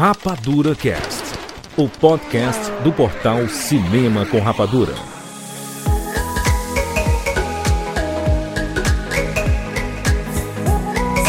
[0.00, 1.24] Rapadura Cast,
[1.76, 4.94] o podcast do portal Cinema com Rapadura.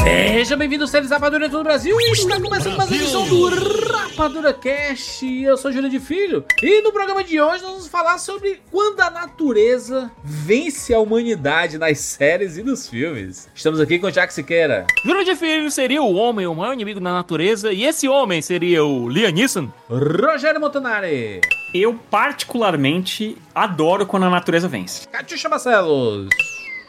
[0.06, 2.00] Seja bem-vindo, seres Rapadura em todo o Brasil.
[2.00, 3.50] E está começando mais uma edição do
[4.12, 5.26] Rapadura Cast.
[5.26, 6.44] Eu sou Júlio de Filho.
[6.62, 11.78] E no programa de hoje nós vamos falar sobre quando a natureza vence a humanidade
[11.78, 13.50] nas séries e nos filmes.
[13.56, 14.86] Estamos aqui com o Jack Siqueira.
[15.06, 18.84] Júlio de Filho seria o homem, o maior inimigo da natureza, e esse homem seria
[18.84, 19.72] o Liam Neeson?
[19.90, 21.40] Rogério Montanari.
[21.74, 25.08] Eu particularmente adoro quando a natureza vence.
[25.08, 26.28] Catiuxa Marcelos.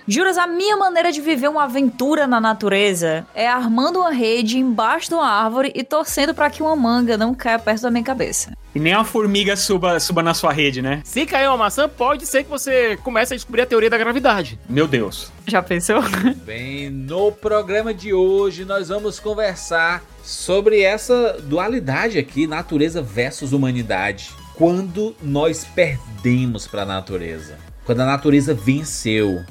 [0.07, 5.09] Juras, a minha maneira de viver uma aventura na natureza é armando uma rede embaixo
[5.09, 8.53] de uma árvore e torcendo para que uma manga não caia perto da minha cabeça.
[8.75, 11.03] E nem uma formiga suba, suba na sua rede, né?
[11.05, 14.59] Se cair uma maçã, pode ser que você comece a descobrir a teoria da gravidade.
[14.69, 15.31] Meu Deus.
[15.47, 16.03] Já pensou?
[16.45, 24.31] Bem, no programa de hoje nós vamos conversar sobre essa dualidade aqui, natureza versus humanidade.
[24.55, 29.45] Quando nós perdemos para a natureza, quando a natureza venceu.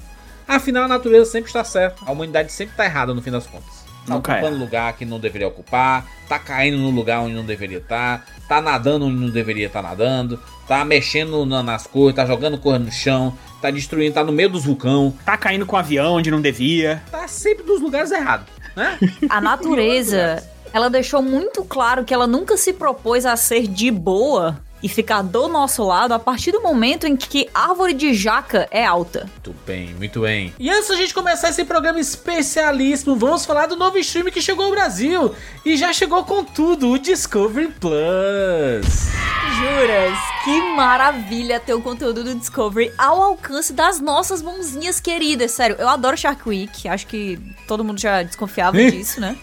[0.56, 3.82] Afinal, a natureza sempre está certa, a humanidade sempre está errada no fim das contas.
[4.06, 4.60] Tá Nunca ocupando é.
[4.60, 9.06] lugar que não deveria ocupar, tá caindo no lugar onde não deveria estar, tá nadando
[9.06, 13.38] onde não deveria estar nadando, tá mexendo na- nas coisas, tá jogando coisa no chão,
[13.62, 17.02] tá destruindo, tá no meio dos vulcão, Tá caindo com o avião onde não devia.
[17.12, 18.98] tá sempre nos lugares errados, né?
[19.30, 24.60] A natureza, ela deixou muito claro que ela nunca se propôs a ser de boa
[24.82, 28.86] e ficar do nosso lado a partir do momento em que árvore de jaca é
[28.86, 29.30] alta.
[29.34, 30.54] Muito bem, muito bem.
[30.60, 34.66] E antes da gente começar esse programa especialíssimo, vamos falar do novo stream que chegou
[34.66, 35.34] ao Brasil.
[35.66, 39.12] E já chegou com tudo, o Discovery Plus.
[39.56, 45.52] Juras, que maravilha ter o conteúdo do Discovery ao alcance das nossas mãozinhas queridas.
[45.52, 49.38] Sério, eu adoro Shark Week, acho que todo mundo já desconfiava disso, né?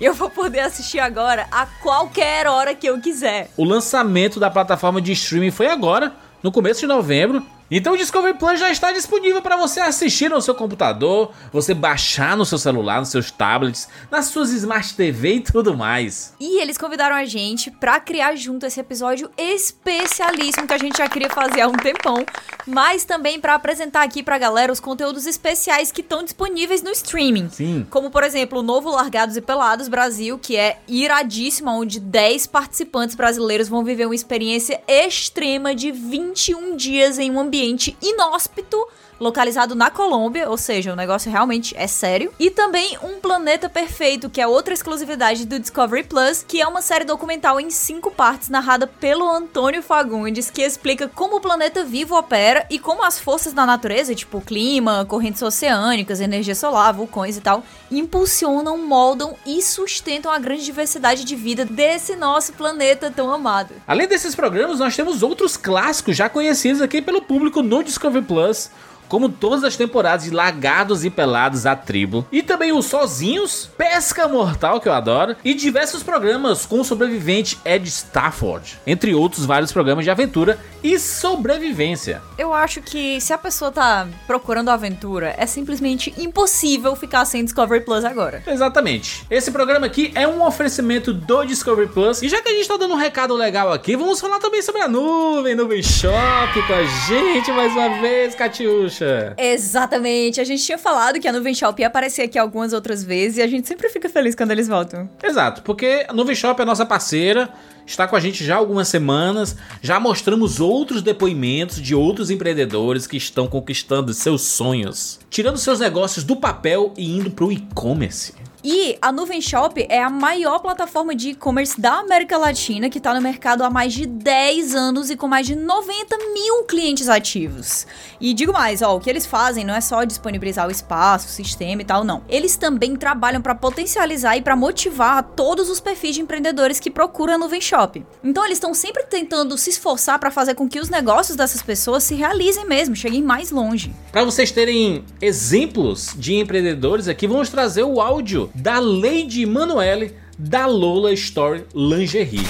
[0.00, 3.50] E eu vou poder assistir agora a qualquer hora que eu quiser.
[3.56, 6.12] O lançamento da plataforma de streaming foi agora,
[6.42, 7.44] no começo de novembro.
[7.68, 12.36] Então o Discovery Plus já está disponível para você assistir no seu computador, você baixar
[12.36, 16.32] no seu celular, nos seus tablets, nas suas Smart TV e tudo mais.
[16.38, 21.08] E eles convidaram a gente pra criar junto esse episódio especialíssimo que a gente já
[21.08, 22.24] queria fazer há um tempão,
[22.64, 27.48] mas também pra apresentar aqui pra galera os conteúdos especiais que estão disponíveis no streaming.
[27.50, 27.84] Sim.
[27.90, 33.16] Como, por exemplo, o novo Largados e Pelados Brasil, que é iradíssimo, onde 10 participantes
[33.16, 37.55] brasileiros vão viver uma experiência extrema de 21 dias em um ambiente
[38.02, 38.86] inóspito,
[39.18, 42.32] localizado na Colômbia, ou seja, o negócio realmente é sério.
[42.38, 46.82] E também Um Planeta Perfeito, que é outra exclusividade do Discovery Plus, que é uma
[46.82, 52.16] série documental em cinco partes narrada pelo Antônio Fagundes, que explica como o planeta vivo
[52.16, 57.40] opera e como as forças da natureza, tipo clima, correntes oceânicas, energia solar, vulcões e
[57.40, 63.74] tal, impulsionam, moldam e sustentam a grande diversidade de vida desse nosso planeta tão amado.
[63.86, 68.70] Além desses programas, nós temos outros clássicos já conhecidos aqui pelo público no Discovery Plus,
[69.08, 74.28] como todas as temporadas de Lagados e Pelados a Tribo, e também os Sozinhos, Pesca
[74.28, 79.72] Mortal, que eu adoro, e diversos programas com o sobrevivente Ed Stafford, entre outros vários
[79.72, 82.22] programas de aventura e sobrevivência.
[82.38, 87.84] Eu acho que se a pessoa tá procurando aventura, é simplesmente impossível ficar sem Discovery
[87.84, 88.42] Plus agora.
[88.46, 89.24] Exatamente.
[89.30, 92.22] Esse programa aqui é um oferecimento do Discovery Plus.
[92.22, 94.82] E já que a gente tá dando um recado legal aqui, vamos falar também sobre
[94.82, 98.95] a nuvem, Nuvem Shop com a gente mais uma vez, Catiuxa.
[99.36, 100.40] Exatamente.
[100.40, 103.42] A gente tinha falado que a Nuvem Shop ia aparecer aqui algumas outras vezes e
[103.42, 105.08] a gente sempre fica feliz quando eles voltam.
[105.22, 107.48] Exato, porque a Nuvem Shop é nossa parceira,
[107.86, 113.06] está com a gente já há algumas semanas, já mostramos outros depoimentos de outros empreendedores
[113.06, 118.34] que estão conquistando seus sonhos, tirando seus negócios do papel e indo pro e-commerce.
[118.68, 123.14] E a Nuvem Shop é a maior plataforma de e-commerce da América Latina que está
[123.14, 127.86] no mercado há mais de 10 anos e com mais de 90 mil clientes ativos.
[128.20, 131.30] E digo mais, ó, o que eles fazem não é só disponibilizar o espaço, o
[131.30, 132.24] sistema e tal, não.
[132.28, 137.34] Eles também trabalham para potencializar e para motivar todos os perfis de empreendedores que procuram
[137.34, 138.04] a Nuvem Shop.
[138.24, 142.02] Então eles estão sempre tentando se esforçar para fazer com que os negócios dessas pessoas
[142.02, 143.94] se realizem mesmo, cheguem mais longe.
[144.10, 150.66] Para vocês terem exemplos de empreendedores aqui, vamos trazer o áudio da Lady Emanuele da
[150.66, 152.46] Lola Story Lingerie.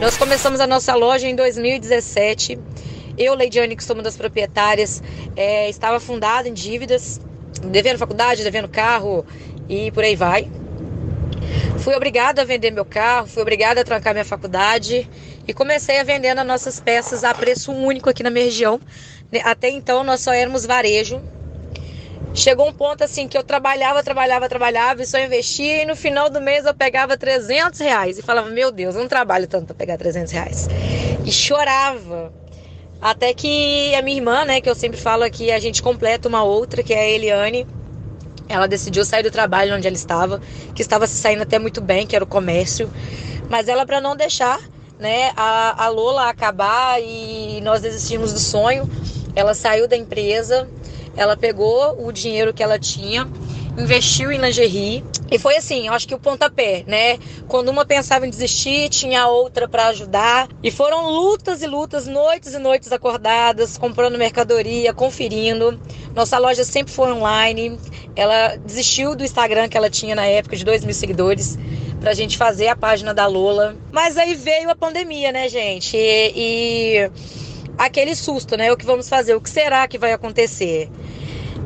[0.00, 2.58] Nós começamos a nossa loja em 2017.
[3.16, 5.02] Eu, Leidiane, que sou uma das proprietárias,
[5.34, 7.18] eh, estava fundada em dívidas,
[7.62, 9.24] devendo faculdade, devendo carro
[9.68, 10.50] e por aí vai.
[11.78, 15.08] Fui obrigada a vender meu carro, fui obrigada a trancar minha faculdade
[15.48, 18.78] e comecei a vender as nossas peças a preço único aqui na minha região.
[19.44, 21.22] Até então nós só éramos varejo.
[22.34, 25.82] Chegou um ponto assim que eu trabalhava, trabalhava, trabalhava e só investia.
[25.82, 28.18] E no final do mês eu pegava 300 reais.
[28.18, 30.68] E falava, meu Deus, eu não trabalho tanto para pegar 300 reais.
[31.24, 32.32] E chorava.
[33.00, 36.42] Até que a minha irmã, né, que eu sempre falo que a gente completa uma
[36.42, 37.66] outra, que é a Eliane.
[38.48, 40.40] Ela decidiu sair do trabalho onde ela estava,
[40.74, 42.90] que estava se saindo até muito bem, que era o comércio.
[43.48, 44.60] Mas ela, para não deixar
[44.98, 48.88] né, a, a Lola acabar e nós desistimos do sonho,
[49.34, 50.68] ela saiu da empresa,
[51.16, 53.28] ela pegou o dinheiro que ela tinha,
[53.78, 57.18] investiu em lingerie e foi assim, eu acho que o pontapé, né?
[57.48, 62.06] Quando uma pensava em desistir, tinha a outra para ajudar e foram lutas e lutas,
[62.06, 65.80] noites e noites acordadas, comprando mercadoria, conferindo.
[66.14, 67.78] Nossa loja sempre foi online.
[68.14, 71.58] Ela desistiu do Instagram que ela tinha na época de 2 mil seguidores
[72.00, 73.74] pra gente fazer a página da Lola.
[73.90, 75.96] Mas aí veio a pandemia, né, gente?
[75.96, 77.10] E, e
[77.78, 78.72] aquele susto, né?
[78.72, 79.34] O que vamos fazer?
[79.34, 80.90] O que será que vai acontecer?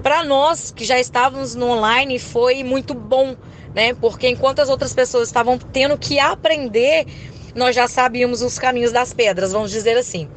[0.03, 3.37] Para nós que já estávamos no online foi muito bom,
[3.75, 3.95] né?
[3.95, 7.07] Porque enquanto as outras pessoas estavam tendo que aprender,
[7.55, 10.29] nós já sabíamos os caminhos das pedras, vamos dizer assim.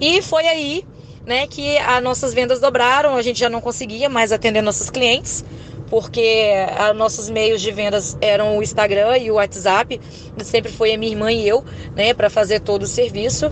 [0.00, 0.84] E foi aí,
[1.26, 5.44] né, que as nossas vendas dobraram, a gente já não conseguia mais atender nossos clientes,
[5.88, 10.00] porque a, nossos meios de vendas eram o Instagram e o WhatsApp,
[10.42, 11.64] sempre foi a minha irmã e eu,
[11.94, 13.50] né, para fazer todo o serviço.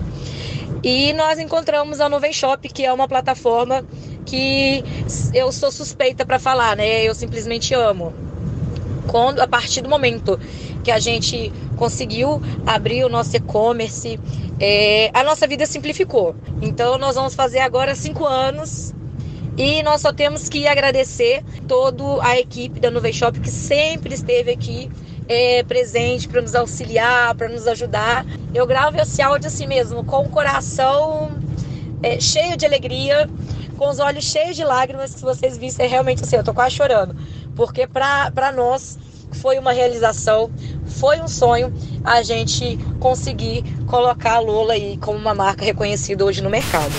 [0.83, 3.85] E nós encontramos a Nuvem Shop, que é uma plataforma
[4.25, 4.85] que
[5.35, 7.03] eu sou suspeita para falar, né?
[7.03, 8.13] Eu simplesmente amo.
[9.07, 10.39] Quando, a partir do momento
[10.85, 14.21] que a gente conseguiu abrir o nosso e-commerce,
[14.61, 16.37] é, a nossa vida simplificou.
[16.61, 18.95] Então, nós vamos fazer agora cinco anos
[19.57, 24.53] e nós só temos que agradecer toda a equipe da Nuvem Shop que sempre esteve
[24.53, 24.91] aqui
[25.29, 28.25] é, presente para nos auxiliar, para nos ajudar.
[28.55, 31.31] Eu gravo esse áudio assim mesmo, com o coração
[32.03, 33.29] é, cheio de alegria,
[33.77, 36.75] com os olhos cheios de lágrimas, se vocês vissem, é realmente assim, eu tô quase
[36.75, 37.15] chorando.
[37.55, 38.99] Porque para nós
[39.33, 40.51] foi uma realização,
[40.87, 41.73] foi um sonho
[42.03, 46.93] a gente conseguir colocar a Lola aí como uma marca reconhecida hoje no mercado.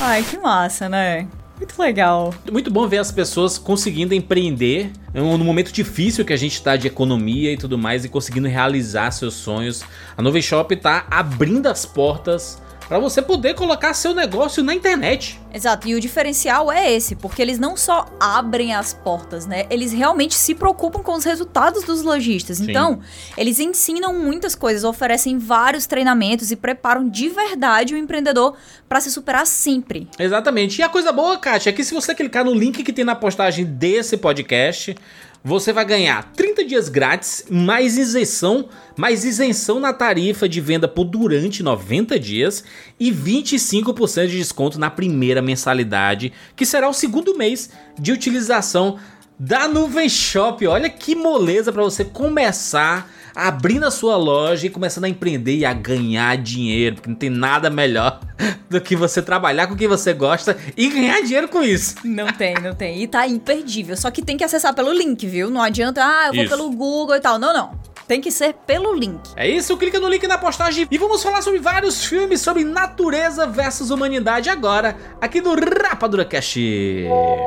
[0.00, 1.28] Ai, que massa, né?
[1.60, 2.32] Muito legal.
[2.50, 6.86] Muito bom ver as pessoas conseguindo empreender no momento difícil que a gente está de
[6.86, 9.82] economia e tudo mais e conseguindo realizar seus sonhos.
[10.16, 12.60] A Nova Shop está abrindo as portas
[12.90, 15.40] para você poder colocar seu negócio na internet.
[15.54, 19.64] Exato, e o diferencial é esse, porque eles não só abrem as portas, né?
[19.70, 22.58] Eles realmente se preocupam com os resultados dos lojistas.
[22.58, 22.98] Então,
[23.38, 28.56] eles ensinam muitas coisas, oferecem vários treinamentos e preparam de verdade o empreendedor
[28.88, 30.08] para se superar sempre.
[30.18, 30.80] Exatamente.
[30.80, 33.14] E a coisa boa, Kátia, é que se você clicar no link que tem na
[33.14, 34.96] postagem desse podcast,
[35.42, 41.04] você vai ganhar 30 dias grátis, mais isenção, mais isenção na tarifa de venda por
[41.04, 42.62] durante 90 dias
[42.98, 48.98] e 25% de desconto na primeira mensalidade, que será o segundo mês de utilização
[49.38, 50.66] da Nuvem Shop.
[50.66, 55.64] Olha que moleza para você começar abrindo a sua loja e começando a empreender e
[55.64, 58.20] a ganhar dinheiro, porque não tem nada melhor
[58.68, 61.96] do que você trabalhar com o que você gosta e ganhar dinheiro com isso.
[62.04, 63.02] Não tem, não tem.
[63.02, 63.96] E tá imperdível.
[63.96, 65.50] Só que tem que acessar pelo link, viu?
[65.50, 66.56] Não adianta, ah, eu vou isso.
[66.56, 67.38] pelo Google e tal.
[67.38, 67.89] Não, não.
[68.10, 69.20] Tem que ser pelo link.
[69.36, 73.46] É isso, clica no link na postagem e vamos falar sobre vários filmes sobre natureza
[73.46, 76.58] versus humanidade agora, aqui do Rapadura Cast.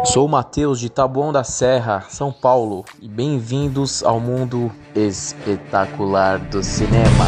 [0.05, 6.63] Sou o Matheus de Taboão da Serra, São Paulo, e bem-vindos ao mundo espetacular do
[6.63, 7.27] cinema.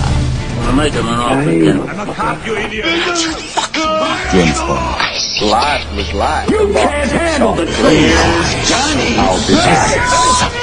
[4.31, 5.05] James Bond.
[5.41, 6.50] Life was life.
[6.50, 8.65] You can't handle the truth.
[8.65, 9.17] Johnny.
[9.17, 10.54] I'll be back.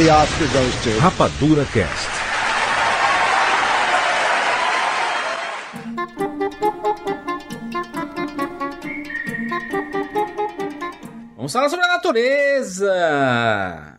[0.00, 2.08] The Oscar goes to Rapadura Cast.
[11.36, 12.90] Vamos falar sobre a natureza.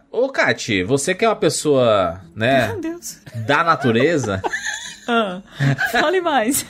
[0.09, 2.69] Ô, Kati, você que é uma pessoa, né?
[2.69, 3.19] Meu Deus.
[3.45, 4.41] Da natureza.
[5.07, 5.41] Ah,
[5.91, 6.65] fale mais.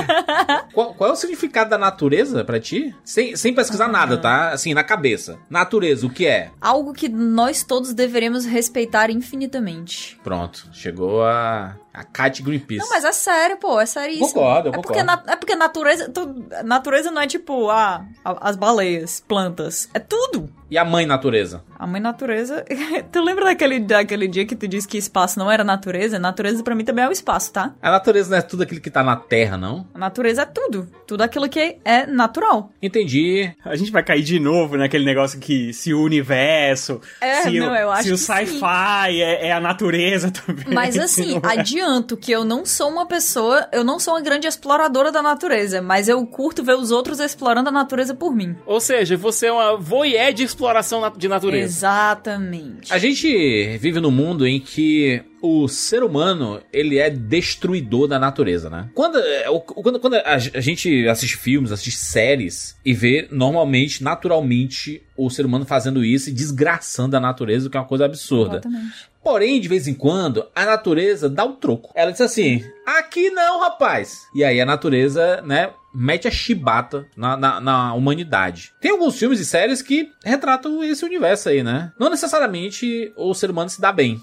[0.72, 2.94] qual, qual, é o significado da natureza para ti?
[3.04, 3.88] Sem, sem pesquisar ah.
[3.88, 4.50] nada, tá?
[4.50, 5.38] Assim, na cabeça.
[5.48, 6.50] Natureza, o que é?
[6.60, 10.18] Algo que nós todos deveremos respeitar infinitamente.
[10.22, 12.80] Pronto, chegou a, a Cat Greenpeace.
[12.80, 14.34] Não, mas é sério, pô, é sério isso.
[14.34, 15.06] Concordo, eu é concordo.
[15.06, 19.88] Porque é porque natureza, tu, natureza não é tipo, ah, as baleias, plantas.
[19.94, 20.50] É tudo.
[20.70, 21.62] E a mãe natureza?
[21.78, 22.64] A mãe natureza.
[23.12, 26.18] tu lembra daquele, daquele dia que tu disse que espaço não era natureza?
[26.18, 27.74] Natureza para mim também é o espaço, tá?
[27.80, 29.86] A natureza não é tudo aquilo que tá na terra, não?
[29.94, 30.88] A natureza é tudo.
[31.06, 32.72] Tudo aquilo que é natural.
[32.82, 33.52] Entendi.
[33.64, 37.00] A gente vai cair de novo naquele negócio que se o universo.
[37.20, 40.64] É, se não, o, eu acho Se o sci-fi é, é, a natureza também.
[40.74, 44.46] Mas assim, adiante adianto que eu não sou uma pessoa, eu não sou uma grande
[44.46, 48.56] exploradora da natureza, mas eu curto ver os outros explorando a natureza por mim.
[48.66, 51.64] Ou seja, você é uma voyeur de exploração de natureza.
[51.64, 52.92] Exatamente.
[52.92, 58.68] A gente vive num mundo em que o ser humano, ele é destruidor da natureza,
[58.68, 58.88] né?
[58.94, 65.02] Quando, é, quando, quando a, a gente assiste filmes, assiste séries e vê normalmente, naturalmente,
[65.16, 68.56] o ser humano fazendo isso e desgraçando a natureza, o que é uma coisa absurda.
[68.56, 69.15] Exatamente.
[69.26, 71.90] Porém, de vez em quando, a natureza dá o troco.
[71.96, 74.20] Ela diz assim: aqui não, rapaz.
[74.32, 78.72] E aí a natureza, né, mete a chibata na, na, na humanidade.
[78.80, 81.92] Tem alguns filmes e séries que retratam esse universo aí, né?
[81.98, 84.20] Não necessariamente o ser humano se dá bem.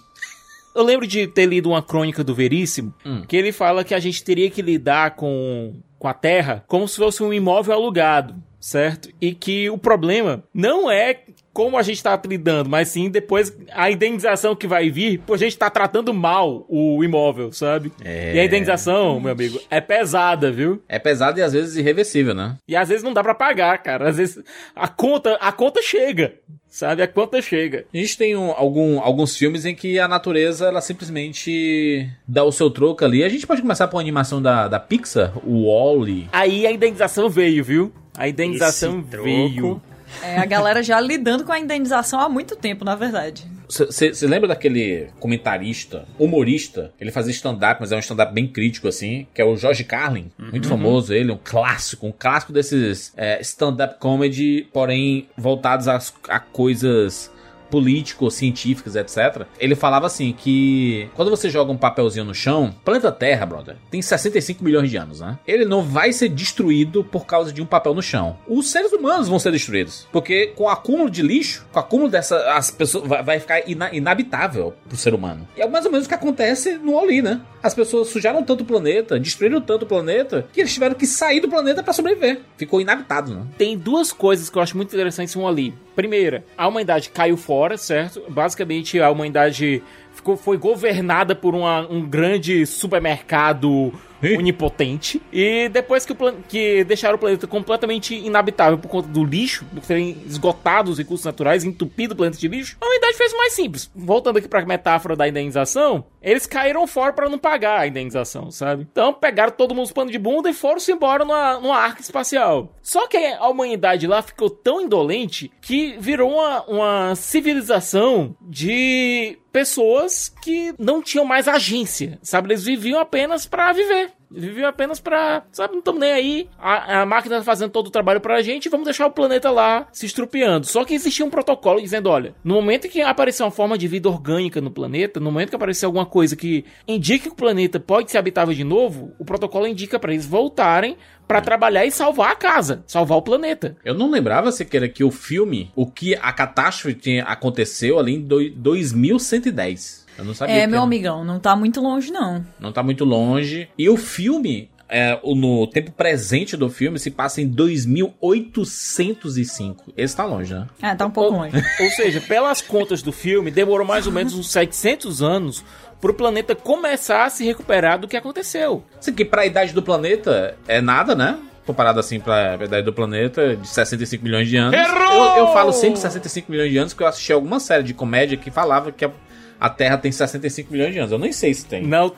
[0.74, 3.24] Eu lembro de ter lido uma crônica do Veríssimo, Hum.
[3.28, 6.96] que ele fala que a gente teria que lidar com, com a Terra como se
[6.96, 9.10] fosse um imóvel alugado, certo?
[9.20, 11.20] E que o problema não é
[11.54, 15.38] como a gente tá lidando, mas sim depois a indenização que vai vir, por a
[15.38, 17.92] gente tá tratando mal o imóvel, sabe?
[18.04, 18.36] É.
[18.36, 20.82] E a indenização, meu amigo, é pesada, viu?
[20.90, 22.58] É pesado e às vezes irreversível, né?
[22.68, 24.10] E às vezes não dá pra pagar, cara.
[24.10, 24.44] Às vezes
[24.76, 26.34] a conta, a conta chega,
[26.68, 27.04] sabe?
[27.04, 27.86] A conta chega.
[27.94, 32.52] A gente tem um- algum, alguns filmes em que a natureza, ela simplesmente dá o
[32.52, 33.24] seu troco ali.
[33.24, 36.28] A gente pode começar por uma animação da, da Pixar, o Wall-E.
[36.32, 37.94] Aí a indenização veio, viu?
[38.18, 39.24] A indenização Esse troco.
[39.26, 39.82] veio.
[40.22, 43.46] É, a galera já lidando com a indenização há muito tempo, na verdade.
[43.68, 46.94] Você lembra daquele comentarista, humorista?
[47.00, 50.30] Ele fazia stand-up, mas é um stand-up bem crítico, assim, que é o George Carlin.
[50.38, 56.40] Muito famoso ele, um clássico, um clássico desses é, stand-up comedy, porém voltados às- a,
[56.40, 57.32] coisas
[57.74, 59.48] políticos, científicas, etc.
[59.60, 64.00] Ele falava assim que quando você joga um papelzinho no chão, planeta Terra, brother, tem
[64.00, 65.40] 65 milhões de anos, né?
[65.48, 68.38] Ele não vai ser destruído por causa de um papel no chão.
[68.48, 72.12] Os seres humanos vão ser destruídos, porque com o acúmulo de lixo, com o acúmulo
[72.12, 75.48] dessa as pessoas vai, ficar ina- inabitável pro ser humano.
[75.58, 77.42] E é mais ou menos o que acontece no Oli, né?
[77.64, 81.40] As pessoas sujaram tanto o planeta, destruíram tanto o planeta, que eles tiveram que sair
[81.40, 82.42] do planeta para sobreviver.
[82.58, 83.42] Ficou inabitado, né?
[83.58, 85.74] Tem duas coisas que eu acho muito interessantes um ali.
[85.96, 88.24] Primeira, a humanidade caiu fora, certo?
[88.30, 89.82] Basicamente, a humanidade
[90.14, 93.94] ficou, foi governada por uma- um grande supermercado
[94.38, 95.22] onipotente.
[95.32, 96.16] E depois que,
[96.48, 101.26] que deixaram o planeta completamente inabitável por conta do lixo, por terem esgotado os recursos
[101.26, 103.92] naturais, entupido o planeta de lixo, a humanidade fez o mais simples.
[103.96, 108.88] Voltando aqui pra metáfora da indenização, eles caíram fora pra não pagar a indenização, sabe?
[108.90, 112.74] Então pegaram todo mundo os panos de bunda e foram-se embora numa, numa arca espacial.
[112.82, 120.34] Só que a humanidade lá ficou tão indolente que virou uma, uma civilização de pessoas
[120.42, 122.48] que não tinham mais agência, sabe?
[122.48, 124.10] Eles viviam apenas pra viver.
[124.36, 126.50] Viviam apenas pra, sabe, não estamos nem aí.
[126.58, 129.88] A, a máquina tá fazendo todo o trabalho pra gente, vamos deixar o planeta lá
[129.92, 130.66] se estrupiando.
[130.66, 134.10] Só que existia um protocolo dizendo, olha, no momento que aparecer uma forma de vida
[134.10, 138.10] orgânica no planeta, no momento que aparecer alguma coisa que indique que o planeta pode
[138.10, 140.98] ser habitável de novo, o protocolo indica pra eles voltarem
[141.34, 143.76] pra trabalhar e salvar a casa, salvar o planeta.
[143.84, 148.22] Eu não lembrava sequer que o filme, o que a catástrofe tinha, aconteceu ali em
[148.22, 150.04] doi- 2110.
[150.16, 150.54] Eu não sabia.
[150.56, 152.46] É, meu era- amigão, não tá muito longe, não.
[152.60, 153.68] Não tá muito longe.
[153.76, 159.92] E o filme, é, o- no tempo presente do filme, se passa em 2805.
[159.98, 160.68] Esse tá longe, né?
[160.82, 161.56] É, tá um pouco longe.
[161.82, 165.64] Ou seja, pelas contas do filme, demorou mais ou menos uns 700 anos
[166.04, 168.84] pro planeta começar a se recuperar do que aconteceu.
[169.00, 171.40] Isso aqui, pra idade do planeta, é nada, né?
[171.66, 174.78] Comparado assim pra idade do planeta, de 65 milhões de anos.
[174.78, 178.36] Eu, eu falo sempre 65 milhões de anos, porque eu assisti alguma série de comédia
[178.36, 179.12] que falava que a,
[179.58, 181.14] a Terra tem 65 milhões de anos.
[181.14, 181.88] Eu nem sei se tem.
[181.88, 182.14] Não,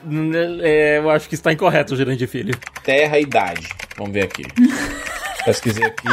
[0.64, 2.58] é, eu acho que está incorreto, Gerande Filho.
[2.84, 3.70] Terra e idade.
[3.96, 4.46] Vamos ver aqui.
[5.46, 6.08] Pesquisei aqui.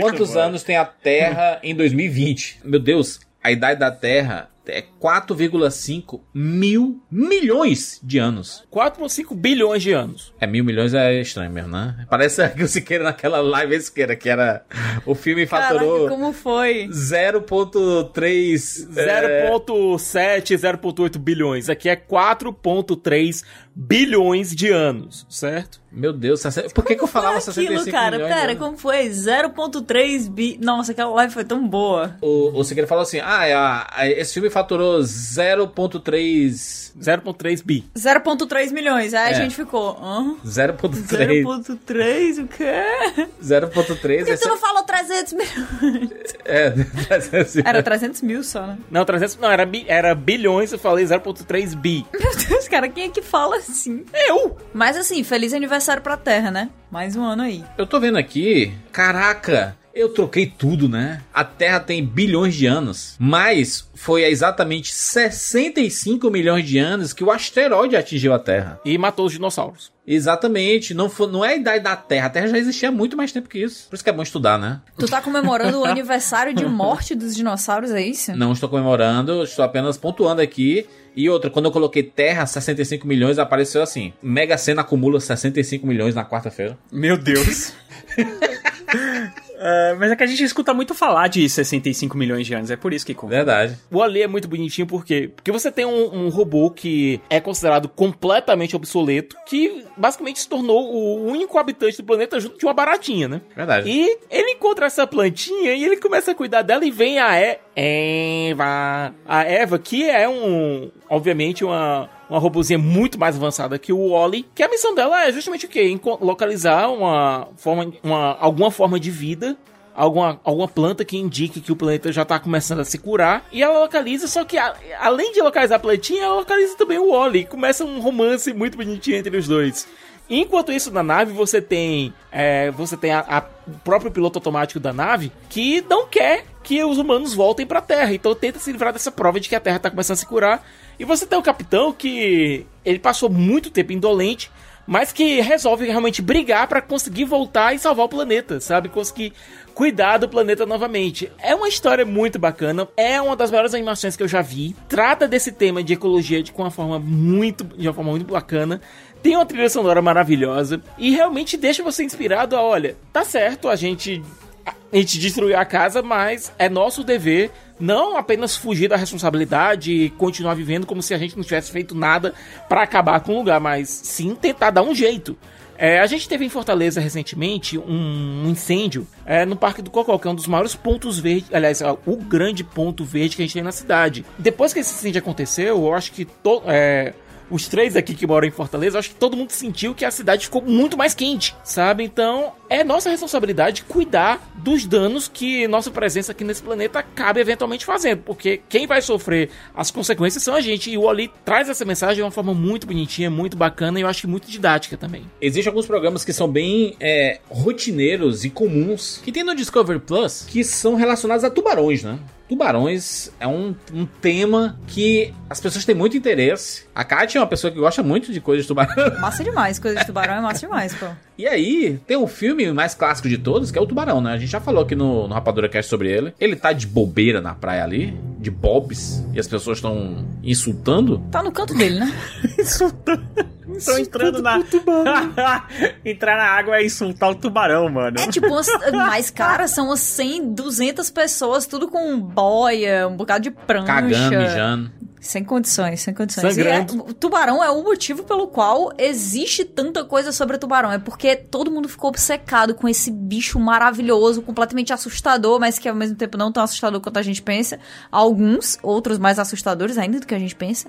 [0.00, 2.62] Quantos anos tem a Terra em 2020?
[2.64, 8.64] Meu Deus, a idade da Terra é 4,5 mil milhões de anos.
[8.72, 10.32] 4,5 bilhões de anos.
[10.40, 12.06] É, mil milhões é estranho mesmo, né?
[12.08, 14.64] Parece que o Siqueira naquela live Siqueira, que era.
[15.04, 16.88] O filme faturou Caraca, como foi?
[16.88, 18.96] 0,3.
[18.96, 21.68] é, 0,7, 0,8 bilhões.
[21.68, 23.44] Aqui é 4,3
[23.76, 25.82] bilhões de anos, certo?
[25.90, 26.42] Meu Deus,
[26.74, 28.16] por que, que eu falava Foi 65 aquilo, cara?
[28.16, 28.32] milhões?
[28.32, 28.58] anos?
[28.58, 29.08] como foi?
[29.08, 30.58] 0.3 bi...
[30.60, 32.16] Nossa, aquela live foi tão boa.
[32.20, 36.92] O, o Siqueira falou assim: ah, é, esse filme faturou 0,3.
[37.00, 37.84] 0,3 bi.
[37.96, 39.14] 0.3 milhões.
[39.14, 39.36] Aí É.
[39.36, 39.98] a gente ficou...
[40.00, 40.36] Hã?
[40.46, 41.42] 0,3.
[41.44, 42.44] 0.3?
[42.44, 43.26] O quê?
[43.42, 44.18] 0,3.
[44.18, 46.10] Por que tu não falou 300 milhões?
[46.44, 46.72] É,
[47.64, 48.78] Era 300 mil só, né?
[48.90, 52.06] Não, 300, não, era, bi- era bilhões, eu falei 0,3 bi.
[52.12, 54.04] Meu Deus, cara, quem é que fala assim?
[54.28, 54.56] Eu!
[54.72, 56.70] Mas assim, feliz aniversário pra Terra, né?
[56.90, 57.64] Mais um ano aí.
[57.76, 61.22] Eu tô vendo aqui, caraca, Eu troquei tudo, né?
[61.32, 67.22] A Terra tem bilhões de anos, mas foi há exatamente 65 milhões de anos que
[67.22, 68.80] o asteroide atingiu a Terra.
[68.84, 69.92] E matou os dinossauros.
[70.04, 72.26] Exatamente, não, foi, não é a idade da Terra.
[72.26, 73.88] A Terra já existia há muito mais tempo que isso.
[73.88, 74.80] Por isso que é bom estudar, né?
[74.98, 78.36] Tu tá comemorando o aniversário de morte dos dinossauros, é isso?
[78.36, 80.86] Não estou comemorando, estou apenas pontuando aqui.
[81.14, 86.16] E outra, quando eu coloquei Terra, 65 milhões, apareceu assim: Mega Sena acumula 65 milhões
[86.16, 86.76] na quarta-feira.
[86.90, 87.72] Meu Deus.
[89.64, 92.76] É, mas é que a gente escuta muito falar de 65 milhões de anos, é
[92.76, 93.34] por isso que conta.
[93.34, 93.78] Verdade.
[93.90, 97.88] O Ali é muito bonitinho porque porque você tem um, um robô que é considerado
[97.88, 103.26] completamente obsoleto, que basicamente se tornou o único habitante do planeta junto de uma baratinha,
[103.26, 103.40] né?
[103.56, 103.88] Verdade.
[103.88, 107.58] E ele encontra essa plantinha e ele começa a cuidar dela e vem a e
[107.74, 109.14] Eva.
[109.26, 114.46] A Eva, que é um, obviamente, uma uma robozinha muito mais avançada que o Wally,
[114.54, 115.98] que a missão dela é justamente o quê?
[116.20, 119.56] Localizar uma forma, uma, alguma forma de vida
[119.96, 123.46] Alguma, alguma planta que indique que o planeta já tá começando a se curar.
[123.52, 127.12] E ela localiza, só que a- além de localizar a plantinha, ela localiza também o
[127.12, 127.44] Wally.
[127.44, 129.86] Começa um romance muito bonitinho entre os dois.
[130.28, 132.12] Enquanto isso, na nave, você tem.
[132.32, 137.32] é, você tem o próprio piloto automático da nave que não quer que os humanos
[137.32, 138.12] voltem pra Terra.
[138.12, 140.66] Então tenta se livrar dessa prova de que a Terra tá começando a se curar.
[140.98, 142.66] E você tem o capitão que.
[142.84, 144.50] Ele passou muito tempo indolente.
[144.86, 148.90] Mas que resolve realmente brigar pra conseguir voltar e salvar o planeta, sabe?
[148.90, 149.32] Conseguir
[149.74, 151.32] cuidar do planeta novamente.
[151.38, 154.76] É uma história muito bacana, é uma das melhores animações que eu já vi.
[154.88, 158.80] Trata desse tema de ecologia de, uma forma muito, de uma forma muito bacana.
[159.22, 163.76] Tem uma trilha sonora maravilhosa e realmente deixa você inspirado a, olha, tá certo, a
[163.76, 164.22] gente
[164.66, 170.10] a gente destruiu a casa, mas é nosso dever não apenas fugir da responsabilidade e
[170.10, 172.32] continuar vivendo como se a gente não tivesse feito nada
[172.68, 175.36] pra acabar com o lugar, mas sim tentar dar um jeito.
[175.76, 180.16] É, a gente teve em Fortaleza recentemente um, um incêndio é, no Parque do Cocó,
[180.18, 183.44] que é um dos maiores pontos verdes, aliás, é o grande ponto verde que a
[183.44, 184.24] gente tem na cidade.
[184.38, 187.12] Depois que esse incêndio aconteceu, eu acho que to, é,
[187.50, 190.46] os três aqui que moram em Fortaleza, acho que todo mundo sentiu que a cidade
[190.46, 192.04] ficou muito mais quente, sabe?
[192.04, 197.84] Então, é nossa responsabilidade cuidar dos danos que nossa presença aqui nesse planeta acaba eventualmente
[197.84, 200.90] fazendo, porque quem vai sofrer as consequências são a gente.
[200.90, 204.08] E o Ali traz essa mensagem de uma forma muito bonitinha, muito bacana e eu
[204.08, 205.24] acho que muito didática também.
[205.40, 210.46] Existem alguns programas que são bem é, rotineiros e comuns que tem no Discovery Plus
[210.48, 212.18] que são relacionados a tubarões, né?
[212.48, 216.84] Tubarões é um, um tema que as pessoas têm muito interesse.
[216.94, 218.94] A Kátia é uma pessoa que gosta muito de coisas de tubarão.
[219.20, 221.06] Massa demais, coisa de tubarão é massa demais, pô.
[221.36, 224.34] E aí, tem o filme mais clássico de todos, que é o Tubarão, né?
[224.34, 226.32] A gente já falou aqui no, no Rapadura Cast sobre ele.
[226.38, 231.18] Ele tá de bobeira na praia ali, de bobs, e as pessoas estão insultando.
[231.32, 232.14] Tá no canto dele, né?
[233.76, 234.60] Estão entrando na.
[236.04, 238.18] Entrar na água é insultar o tubarão, mano.
[238.20, 243.42] É tipo, umas, mais caras são umas 100, 200 pessoas, tudo com boia, um bocado
[243.42, 243.86] de prancha.
[243.86, 244.90] Cagando, mijando.
[245.24, 246.54] Sem condições, sem condições.
[246.58, 250.92] E é- o tubarão é o motivo pelo qual existe tanta coisa sobre o tubarão.
[250.92, 255.94] É porque todo mundo ficou obcecado com esse bicho maravilhoso, completamente assustador, mas que ao
[255.94, 257.78] mesmo tempo não tão assustador quanto a gente pensa.
[258.12, 260.88] Alguns, outros mais assustadores ainda do que a gente pensa.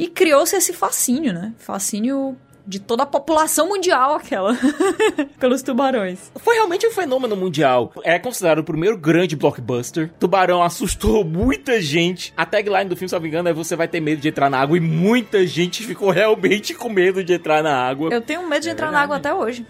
[0.00, 1.52] E criou-se esse fascínio, né?
[1.58, 2.36] Fascínio
[2.66, 4.56] de toda a população mundial, aquela.
[5.40, 6.30] pelos tubarões.
[6.36, 7.92] Foi realmente um fenômeno mundial.
[8.04, 10.10] É considerado o primeiro grande blockbuster.
[10.20, 12.32] Tubarão assustou muita gente.
[12.36, 14.48] A tagline do filme, se não me engano, é você vai ter medo de entrar
[14.48, 14.76] na água.
[14.76, 18.10] E muita gente ficou realmente com medo de entrar na água.
[18.12, 19.66] Eu tenho medo de entrar na água até hoje.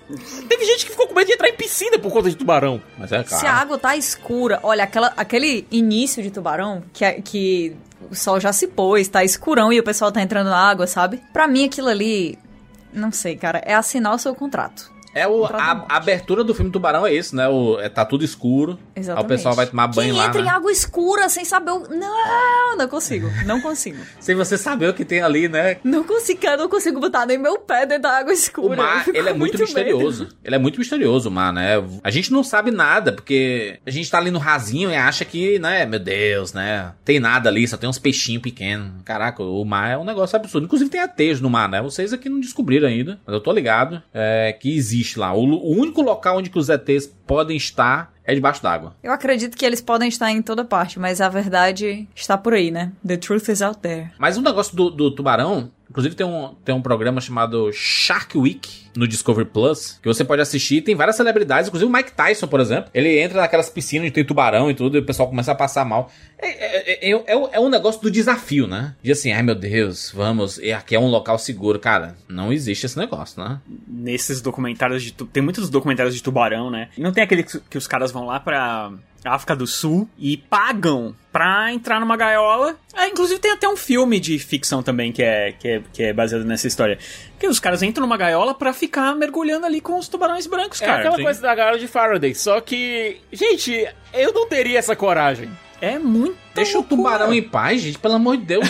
[0.48, 2.82] Teve gente que ficou com medo de entrar em piscina por conta de tubarão.
[2.98, 3.56] Mas é Se a claro.
[3.56, 7.74] água tá escura, olha, aquela, aquele início de tubarão, que, é- que
[8.08, 11.22] o sol já se pôs, tá escurão e o pessoal tá entrando na água, sabe?
[11.32, 12.38] Pra mim aquilo ali,
[12.92, 14.90] não sei, cara, é assinar o seu contrato.
[15.14, 17.48] É o, a, a abertura do filme Tubarão é isso, né?
[17.48, 18.78] O, é, tá tudo escuro.
[18.94, 19.18] Exatamente.
[19.18, 20.28] Aí o pessoal vai tomar banho Quem lá.
[20.28, 20.50] entra em né?
[20.50, 21.80] água escura sem saber o...
[21.88, 23.98] Não, não consigo, não consigo.
[24.20, 25.78] Sem você saber o que tem ali, né?
[25.82, 28.74] Não consigo, cara, não consigo botar nem meu pé dentro da água O escura.
[28.74, 29.64] Eu mar, ele é muito, medo.
[29.64, 30.28] misterioso.
[30.44, 31.82] Ele é muito misterioso, o mar, né?
[32.04, 35.58] A gente não sabe nada, porque a gente tá ali no rasinho e acha que,
[35.58, 36.92] né, meu Deus, né?
[37.04, 38.92] Tem nada ali, só tem uns peixinhos pequenos.
[39.04, 40.66] Caraca, o mar é um negócio absurdo.
[40.66, 41.82] Inclusive tem atejo no mar, né?
[41.82, 45.34] Vocês aqui não descobriram ainda, mas eu tô ligado é, que existe lá.
[45.34, 48.94] O, o único local onde os ETs podem estar é debaixo d'água.
[49.02, 52.70] Eu acredito que eles podem estar em toda parte, mas a verdade está por aí,
[52.70, 52.92] né?
[53.06, 54.10] The truth is out there.
[54.18, 58.86] Mas um negócio do, do tubarão Inclusive tem um, tem um programa chamado Shark Week
[58.96, 60.82] no Discovery Plus, que você pode assistir.
[60.82, 62.88] Tem várias celebridades, inclusive o Mike Tyson, por exemplo.
[62.94, 65.84] Ele entra naquelas piscinas onde tem tubarão e tudo, e o pessoal começa a passar
[65.84, 66.08] mal.
[66.38, 68.94] É, é, é, é, é um negócio do desafio, né?
[69.02, 71.80] De assim, ai meu Deus, vamos, e aqui é um local seguro.
[71.80, 73.60] Cara, não existe esse negócio, né?
[73.88, 75.12] Nesses documentários de.
[75.12, 76.88] Tem muitos documentários de tubarão, né?
[76.96, 78.90] E não tem aquele que que os caras vão lá pra.
[79.22, 82.74] África do Sul e pagam pra entrar numa gaiola.
[82.94, 86.12] É, inclusive tem até um filme de ficção também que é, que é, que é
[86.14, 86.98] baseado nessa história.
[87.38, 90.86] Que os caras entram numa gaiola pra ficar mergulhando ali com os tubarões brancos, É
[90.86, 91.00] cara.
[91.00, 92.34] aquela coisa da gaiola de Faraday.
[92.34, 95.50] Só que, gente, eu não teria essa coragem.
[95.82, 96.38] É muito.
[96.54, 97.98] Deixa o tubarão em paz, gente.
[97.98, 98.68] Pelo amor de Deus.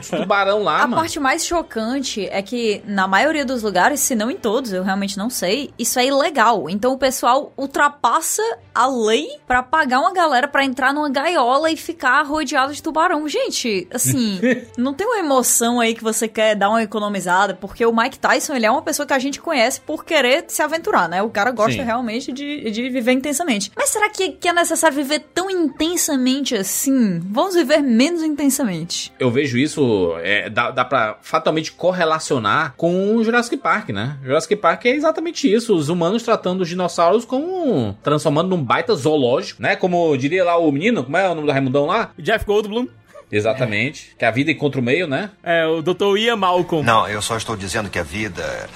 [0.00, 0.96] Os tubarão lá, A mano.
[1.02, 5.16] parte mais chocante é que, na maioria dos lugares, se não em todos, eu realmente
[5.16, 6.68] não sei, isso é ilegal.
[6.68, 8.42] Então o pessoal ultrapassa
[8.74, 13.26] a lei pra pagar uma galera pra entrar numa gaiola e ficar rodeado de tubarão.
[13.28, 14.40] Gente, assim,
[14.76, 18.54] não tem uma emoção aí que você quer dar uma economizada, porque o Mike Tyson,
[18.54, 21.22] ele é uma pessoa que a gente conhece por querer se aventurar, né?
[21.22, 21.82] O cara gosta Sim.
[21.82, 23.72] realmente de, de viver intensamente.
[23.76, 27.21] Mas será que, que é necessário viver tão intensamente assim?
[27.24, 29.12] Vamos viver menos intensamente.
[29.18, 34.18] Eu vejo isso, é, dá, dá pra fatalmente correlacionar com o Jurassic Park, né?
[34.22, 35.74] Jurassic Park é exatamente isso.
[35.74, 37.96] Os humanos tratando os dinossauros como.
[38.02, 39.76] transformando num baita zoológico, né?
[39.76, 42.10] Como diria lá o menino, como é o nome do Raimundão lá?
[42.18, 42.88] Jeff Goldblum,
[43.32, 44.14] Exatamente.
[44.18, 45.30] Que a vida encontra o meio, né?
[45.42, 46.18] é, o Dr.
[46.18, 46.84] Ian Malcolm.
[46.84, 48.68] Não, eu só estou dizendo que a vida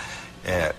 [0.43, 0.75] é,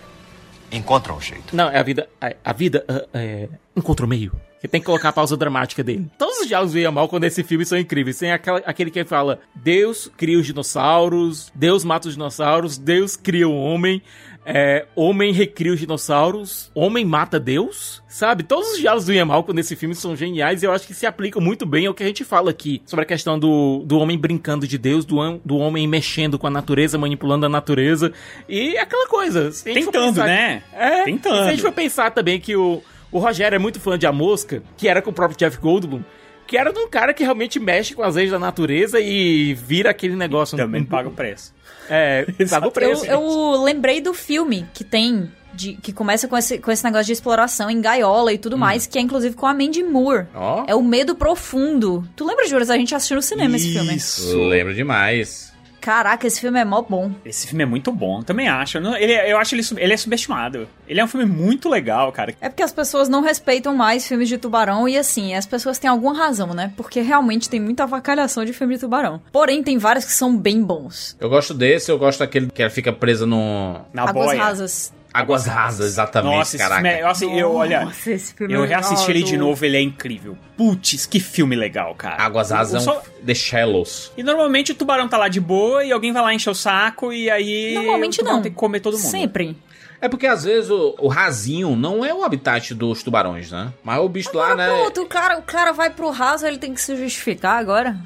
[0.71, 1.55] encontra um jeito.
[1.55, 2.09] Não, é a vida.
[2.19, 4.31] A, a vida ah, é, encontra o meio.
[4.59, 6.07] Você tem que colocar a pausa dramática dele.
[6.17, 8.17] Todos os diálogos do Ian Malcolm nesse filme são incríveis.
[8.17, 13.47] Tem aquela, aquele que fala: Deus cria os dinossauros, Deus mata os dinossauros, Deus cria
[13.47, 14.01] o homem,
[14.43, 18.01] é, homem recria os dinossauros, homem mata Deus.
[18.07, 18.41] Sabe?
[18.41, 21.05] Todos os diálogos do Ian Malcolm nesse filme são geniais e eu acho que se
[21.05, 22.81] aplicam muito bem ao que a gente fala aqui.
[22.85, 26.49] Sobre a questão do, do homem brincando de Deus, do, do homem mexendo com a
[26.49, 28.11] natureza, manipulando a natureza.
[28.49, 29.51] E aquela coisa.
[29.63, 30.63] Tentando, pensar- né?
[30.73, 31.35] é, Tentando.
[31.35, 34.11] Se a gente for pensar também que o, o Rogério é muito fã de A
[34.11, 36.01] Mosca, que era com o próprio Jeff Goldblum,
[36.45, 39.89] que era de um cara que realmente mexe com as leis da natureza e vira
[39.89, 40.57] aquele negócio.
[40.57, 41.53] Também um- paga o preço.
[41.89, 43.05] É, paga o preço.
[43.05, 45.29] Eu, eu lembrei do filme que tem.
[45.53, 48.85] de- que começa com esse, com esse negócio de exploração em gaiola e tudo mais,
[48.85, 50.27] que é inclusive com a Mandy Moore.
[50.35, 50.63] Ó.
[50.67, 52.07] É o Medo Profundo.
[52.15, 52.69] Tu lembra, Juras?
[52.69, 53.95] A gente assistiu no cinema esse filme.
[53.95, 54.37] Isso.
[54.47, 55.46] Lembro demais.
[55.87, 57.11] Caraca, esse filme é mó bom.
[57.23, 58.77] Esse filme é muito bom, também acho.
[58.77, 60.67] Ele, eu acho ele, ele é subestimado.
[60.85, 62.35] Ele é um filme muito legal, cara.
[62.41, 65.89] É porque as pessoas não respeitam mais filmes de tubarão e assim, as pessoas têm
[65.89, 66.73] alguma razão, né?
[66.75, 69.21] Porque realmente tem muita avacalhação de filme de tubarão.
[69.31, 71.15] Porém, tem vários que são bem bons.
[71.21, 73.79] Eu gosto desse, eu gosto daquele que ela fica presa no.
[73.93, 74.43] Na Águas boia.
[74.43, 74.91] rasas.
[75.13, 76.81] Águas rasas, exatamente, Nossa, esse caraca.
[76.81, 79.65] filme é, eu, assim, eu, olha, Nossa, esse filme eu é reassisti ele de novo,
[79.65, 80.37] ele é incrível.
[80.55, 82.21] Putz, que filme legal, cara.
[82.21, 84.11] Águas rasas é um só- The Shallows.
[84.17, 87.11] E normalmente o tubarão tá lá de boa e alguém vai lá encher o saco
[87.11, 88.41] e aí Normalmente não.
[88.41, 89.09] tem que comer todo mundo.
[89.09, 89.55] Sempre.
[89.99, 93.73] É porque às vezes o, o rasinho não é o habitat dos tubarões, né?
[93.83, 94.67] Mas o bicho lá, né?
[94.67, 97.97] Pronto, o cara, o cara vai pro raso, ele tem que se justificar agora.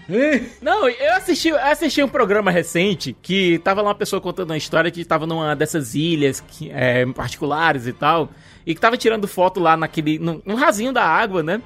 [0.62, 4.58] Não, eu assisti, eu assisti um programa recente que tava lá uma pessoa contando uma
[4.58, 8.30] história que tava numa dessas ilhas que, é, particulares e tal,
[8.66, 10.18] e que tava tirando foto lá naquele.
[10.20, 11.62] no rasinho da água, né?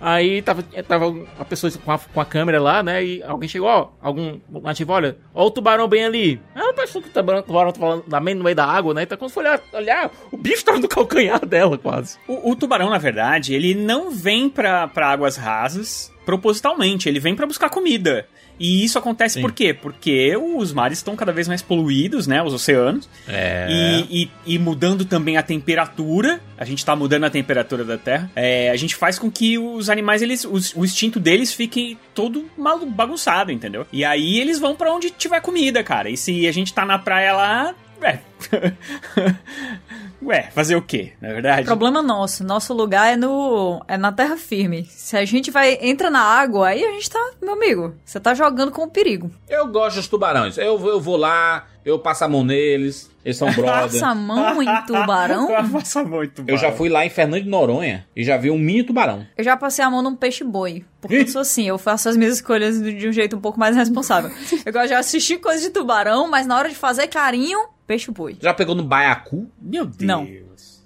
[0.00, 3.04] Aí tava, tava uma pessoa com a, com a câmera lá, né?
[3.04, 6.40] E alguém chegou, ó, algum nativo, olha, ó o tubarão bem ali.
[6.54, 9.02] Ela pensou que o tubarão, o tubarão tava lá no meio da água, né?
[9.02, 12.16] Então quando foi olhar, olhar o bicho tava no calcanhar dela quase.
[12.26, 17.34] O, o tubarão, na verdade, ele não vem pra, pra águas rasas propositalmente, ele vem
[17.34, 18.26] pra buscar comida.
[18.60, 19.40] E isso acontece Sim.
[19.40, 19.72] por quê?
[19.72, 22.42] Porque os mares estão cada vez mais poluídos, né?
[22.42, 23.08] Os oceanos.
[23.26, 23.66] É.
[23.70, 28.30] E, e- e mudando também a temperatura, a gente tá mudando a temperatura da Terra,
[28.36, 32.44] é, a gente faz com que os animais, eles, os- o instinto deles fique todo
[32.56, 33.86] malu- bagunçado, entendeu?
[33.90, 36.10] E aí eles vão pra onde tiver comida, cara.
[36.10, 38.20] E se a gente tá na praia lá, ué.
[40.22, 41.64] ué, fazer o quê, na verdade?
[41.66, 42.44] Problema nosso.
[42.44, 44.84] Nosso lugar é no é na terra firme.
[44.90, 48.34] Se a gente vai entra na água, aí a gente tá, meu amigo, você tá
[48.34, 49.30] jogando com o perigo.
[49.48, 50.56] Eu gosto dos tubarões.
[50.58, 53.82] Eu, vou- eu vou lá, eu passo a mão neles, eles são brother.
[53.92, 55.48] Passa a mão em tubarão.
[55.72, 58.82] Passa muito Eu já fui lá em Fernando de Noronha e já vi um mini
[58.84, 59.26] tubarão.
[59.36, 60.84] Eu já passei a mão num peixe boi.
[61.00, 63.74] Porque eu sou assim, eu faço as minhas escolhas de um jeito um pouco mais
[63.74, 64.30] responsável.
[64.66, 67.58] Eu gosto de assistir coisa de tubarão, mas na hora de fazer carinho,
[67.90, 68.36] peixe boi.
[68.40, 69.50] Já pegou no baiacu?
[69.60, 69.98] Meu Deus.
[70.06, 70.28] Não.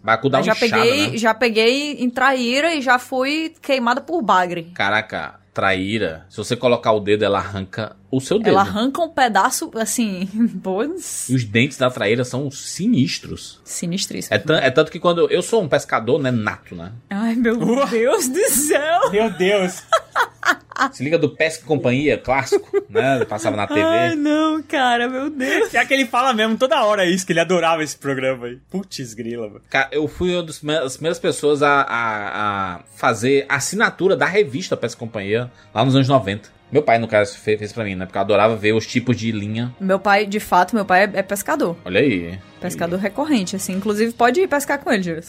[0.02, 1.16] Baiacu dá uma já inchada, peguei, né?
[1.18, 4.70] já peguei em traíra e já fui queimada por bagre.
[4.74, 6.24] Caraca, traíra.
[6.30, 8.48] Se você colocar o dedo, ela arranca o seu dedo.
[8.48, 10.26] Ela arranca um pedaço, assim,
[10.64, 13.60] pois, E os dentes da traíra são sinistros.
[13.64, 14.34] sinistríssimo.
[14.34, 15.30] É, é tanto que quando.
[15.30, 16.30] Eu sou um pescador, né?
[16.30, 16.90] Nato, né?
[17.10, 19.10] Ai, meu Deus do céu!
[19.10, 19.82] Meu Deus.
[20.92, 23.24] Se liga do Pesca e Companhia, clássico, né?
[23.24, 23.82] Passava na TV.
[23.82, 25.74] Ai, não, cara, meu Deus.
[25.74, 28.58] É que ele fala mesmo toda hora isso, que ele adorava esse programa aí.
[28.70, 29.60] Putz, grila, mano.
[29.70, 30.58] Cara, eu fui uma das
[30.96, 36.08] primeiras pessoas a, a, a fazer assinatura da revista Pesca e Companhia lá nos anos
[36.08, 36.54] 90.
[36.72, 38.04] Meu pai, no caso, fez, fez pra mim, né?
[38.04, 39.72] Porque eu adorava ver os tipos de linha.
[39.78, 41.76] Meu pai, de fato, meu pai é, é pescador.
[41.84, 42.38] Olha aí.
[42.60, 43.74] Pescador recorrente, assim.
[43.74, 45.20] Inclusive, pode ir pescar com ele.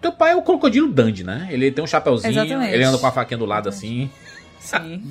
[0.00, 1.48] Teu pai é o crocodilo Dandy, né?
[1.50, 2.72] Ele tem um chapeuzinho, Exatamente.
[2.72, 4.10] ele anda com a faquinha do lado assim.
[4.64, 5.02] Sim.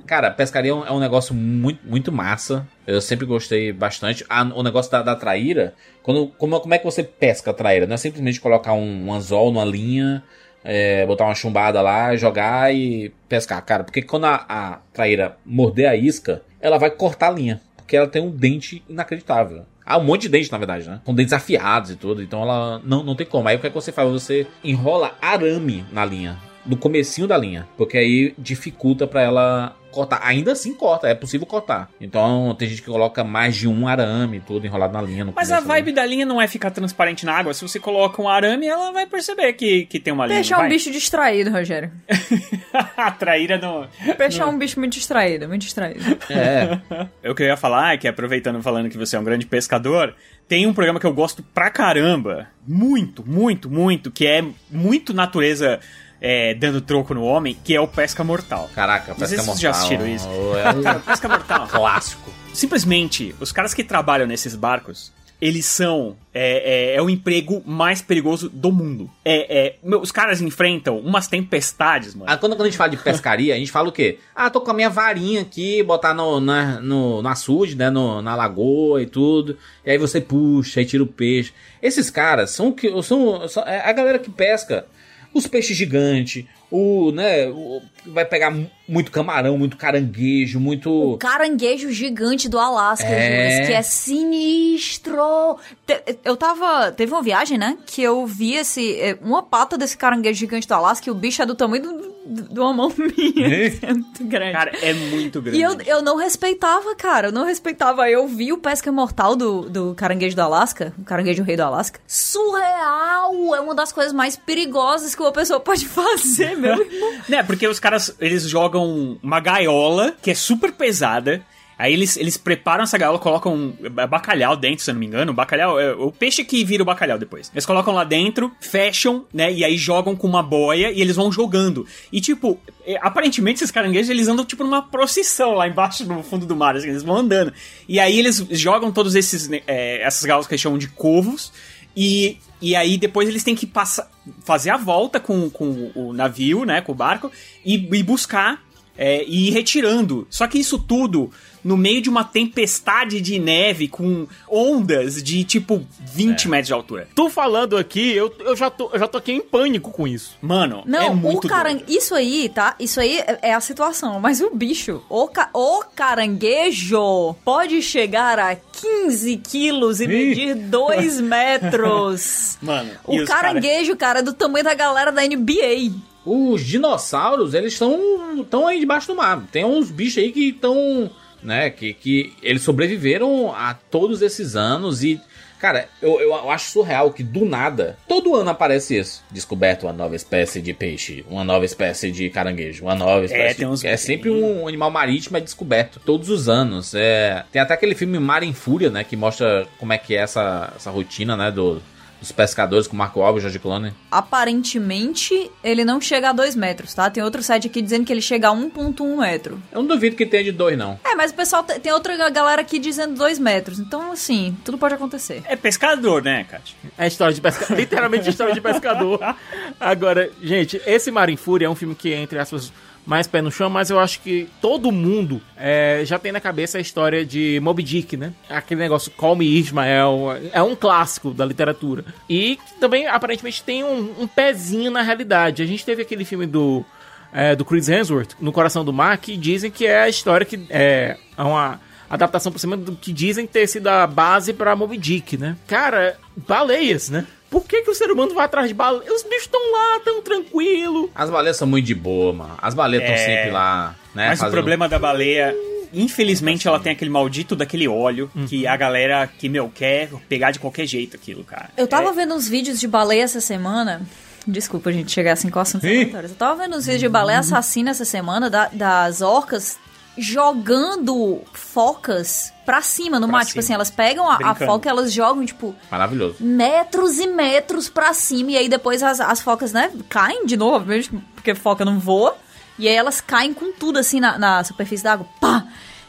[0.06, 2.66] Cara, pescaria é um, é um negócio muito, muito massa.
[2.86, 4.24] Eu sempre gostei bastante.
[4.54, 7.86] O negócio da, da traíra, quando, como, como é que você pesca a traíra?
[7.86, 10.22] Não é simplesmente colocar um, um anzol numa linha,
[10.62, 13.64] é, botar uma chumbada lá, jogar e pescar.
[13.64, 17.60] Cara, porque quando a, a traíra morder a isca, ela vai cortar a linha.
[17.76, 19.64] Porque ela tem um dente inacreditável.
[19.86, 21.00] Ah, um monte de dente, na verdade, né?
[21.04, 22.22] Com dentes afiados e tudo.
[22.22, 23.48] Então ela não, não tem como.
[23.48, 24.10] Aí o que, é que você faz?
[24.10, 26.38] Você enrola arame na linha.
[26.66, 27.66] No comecinho da linha.
[27.76, 30.20] Porque aí dificulta pra ela cortar.
[30.22, 31.88] Ainda assim corta, é possível cortar.
[32.00, 35.24] Então tem gente que coloca mais de um arame, tudo enrolado na linha.
[35.24, 37.54] No Mas a vibe da linha não é ficar transparente na água.
[37.54, 40.38] Se você coloca um arame, ela vai perceber que, que tem uma linha.
[40.38, 40.68] Peixe é um vai?
[40.68, 41.92] bicho distraído, Rogério.
[42.96, 43.86] a traíra não.
[44.18, 46.18] Peixe é um bicho muito distraído, muito distraído.
[46.28, 46.80] É.
[47.24, 50.14] O que eu ia falar é que, aproveitando falando que você é um grande pescador,
[50.46, 52.48] tem um programa que eu gosto pra caramba.
[52.66, 54.10] Muito, muito, muito.
[54.10, 55.80] Que é muito natureza
[56.26, 58.70] é, dando troco no homem, que é o Pesca Mortal.
[58.74, 59.44] Caraca, pesca mortal.
[59.44, 60.26] vocês já assistiram isso.
[60.56, 61.68] É um Pesca Mortal.
[61.68, 62.32] clássico.
[62.54, 66.16] Simplesmente, os caras que trabalham nesses barcos, eles são.
[66.32, 69.10] É, é, é o emprego mais perigoso do mundo.
[69.22, 72.30] É, é, os caras enfrentam umas tempestades, mano.
[72.32, 74.18] Ah, quando, quando a gente fala de pescaria, a gente fala o quê?
[74.34, 77.90] Ah, tô com a minha varinha aqui, botar no, na, no, no açude, né?
[77.90, 79.58] No, na lagoa e tudo.
[79.84, 81.52] E aí você puxa e tira o peixe.
[81.82, 84.86] Esses caras são, o que são, são é a galera que pesca
[85.34, 87.46] os peixes gigantes, o, né?
[87.48, 90.90] o- vai pegar mu- muito camarão, muito caranguejo, muito.
[91.14, 93.66] O caranguejo gigante do Alasca, É.
[93.66, 95.58] Que é sinistro.
[95.86, 96.92] Te- Eu tava.
[96.92, 97.76] Teve uma viagem, né?
[97.86, 98.98] Que eu vi esse.
[99.00, 102.13] é, Uma pata desse caranguejo gigante do Alasca, e o bicho é do tamanho do-
[102.26, 103.46] de uma mão minha.
[103.82, 104.52] É muito grande.
[104.52, 105.58] Cara, é muito grande.
[105.58, 107.28] E eu, eu não respeitava, cara.
[107.28, 108.08] Eu não respeitava.
[108.08, 112.00] Eu vi o pesca mortal do, do caranguejo do Alasca, o caranguejo rei do Alasca.
[112.06, 113.54] Surreal!
[113.54, 117.14] É uma das coisas mais perigosas que uma pessoa pode fazer, meu irmão.
[117.28, 121.42] Né, porque os caras, eles jogam uma gaiola que é super pesada.
[121.78, 123.74] Aí eles, eles preparam essa gaiola, colocam
[124.08, 125.32] bacalhau dentro, se eu não me engano.
[125.32, 127.50] O bacalhau é o peixe que vira o bacalhau depois.
[127.52, 129.52] Eles colocam lá dentro, fecham, né?
[129.52, 131.86] E aí jogam com uma boia e eles vão jogando.
[132.12, 136.46] E tipo, é, aparentemente esses caranguejos eles andam tipo numa procissão lá embaixo no fundo
[136.46, 136.76] do mar.
[136.76, 137.52] assim, eles vão andando.
[137.88, 141.52] E aí eles jogam todos esses né, é, essas gaiolas que eles chamam de covos.
[141.96, 144.10] E, e aí depois eles têm que passar,
[144.44, 147.30] fazer a volta com, com o navio, né, com o barco,
[147.64, 148.60] e, e buscar
[148.96, 150.26] é, e ir retirando.
[150.30, 151.30] Só que isso tudo
[151.64, 157.08] no meio de uma tempestade de neve com ondas de tipo 20 metros de altura.
[157.14, 160.36] Tu falando aqui, eu, eu, já tô, eu já tô aqui em pânico com isso.
[160.42, 161.86] Mano, Não, é o muito caranguejo.
[161.86, 161.98] doido.
[161.98, 162.76] Isso aí, tá?
[162.78, 164.20] Isso aí é- é a situação.
[164.20, 165.48] Mas o bicho, o, ca...
[165.54, 172.58] o caranguejo, pode chegar a 15 quilos e medir 2 metros.
[172.60, 175.92] Mano, O os cara- caranguejo, cara, é do tamanho da galera da NBA.
[176.24, 179.42] Os dinossauros, eles estão estão aí debaixo do mar.
[179.50, 181.10] Tem uns bichos aí que estão,
[181.42, 185.20] né, que, que eles sobreviveram a todos esses anos e,
[185.58, 189.22] cara, eu, eu acho surreal que do nada, todo ano aparece isso.
[189.30, 193.58] Descoberto uma nova espécie de peixe, uma nova espécie de caranguejo, uma nova espécie.
[193.58, 196.94] tem uns é sempre um animal marítimo é descoberto todos os anos.
[196.94, 200.20] É, tem até aquele filme Mar em Fúria, né, que mostra como é que é
[200.20, 201.82] essa, essa rotina, né, do,
[202.24, 203.92] dos pescadores com Marco Alves e George Clooney.
[204.10, 207.08] Aparentemente, ele não chega a 2 metros, tá?
[207.10, 209.60] Tem outro site aqui dizendo que ele chega a 1.1 metro.
[209.70, 210.98] Eu não duvido que tenha de dois, não.
[211.04, 213.78] É, mas o pessoal te- tem outra galera aqui dizendo 2 metros.
[213.78, 215.42] Então, assim, tudo pode acontecer.
[215.46, 216.76] É pescador, né, Kátia?
[216.96, 217.76] É história de pescador.
[217.78, 219.20] Literalmente história de pescador.
[219.78, 222.72] Agora, gente, esse Mar em Fúria é um filme que, entre aspas,
[223.06, 226.78] mais pé no chão, mas eu acho que todo mundo é, já tem na cabeça
[226.78, 228.32] a história de Moby Dick, né?
[228.48, 232.04] Aquele negócio Call Me Ismael, é um clássico da literatura.
[232.28, 235.62] E também, aparentemente, tem um, um pezinho na realidade.
[235.62, 236.84] A gente teve aquele filme do,
[237.32, 240.66] é, do Chris Hemsworth, No Coração do Mar, que dizem que é a história que
[240.70, 245.36] é uma adaptação por cima do que dizem ter sido a base pra Moby Dick,
[245.36, 245.56] né?
[245.66, 247.26] Cara, baleias, né?
[247.54, 249.08] Por que, que o ser humano vai atrás de baleias?
[249.14, 251.08] Os bichos estão lá, tão tranquilo.
[251.14, 252.54] As baleias são muito de boa, mano.
[252.60, 254.28] As baleias estão É, sempre lá, né?
[254.30, 255.54] Mas o fazendo- problema da baleia,
[255.92, 260.58] infelizmente, ela tem aquele maldito daquele óleo que a galera que, meu, quer pegar de
[260.58, 261.70] qualquer jeito aquilo, cara.
[261.76, 264.02] Eu tava É, vendo uns vídeos de baleia essa semana
[264.46, 266.30] Desculpa, gente, chegar assim com assuntos aleatórios.
[266.32, 269.78] Eu tava vendo os vídeos de baleia assassina essa semana da- das orcas
[270.16, 273.40] jogando focas pra cima no Pra mar.
[273.44, 273.60] Tipo cima.
[273.62, 276.36] assim, elas pegam a, a foca e elas jogam, tipo, Maravilhoso.
[276.40, 278.52] metros e metros pra cima.
[278.52, 282.36] E aí depois as, as focas, né, caem de novo, obviamente, porque foca não voa.
[282.78, 285.26] E aí elas caem com tudo assim na, na superfície da água.
[285.40, 285.64] Pá!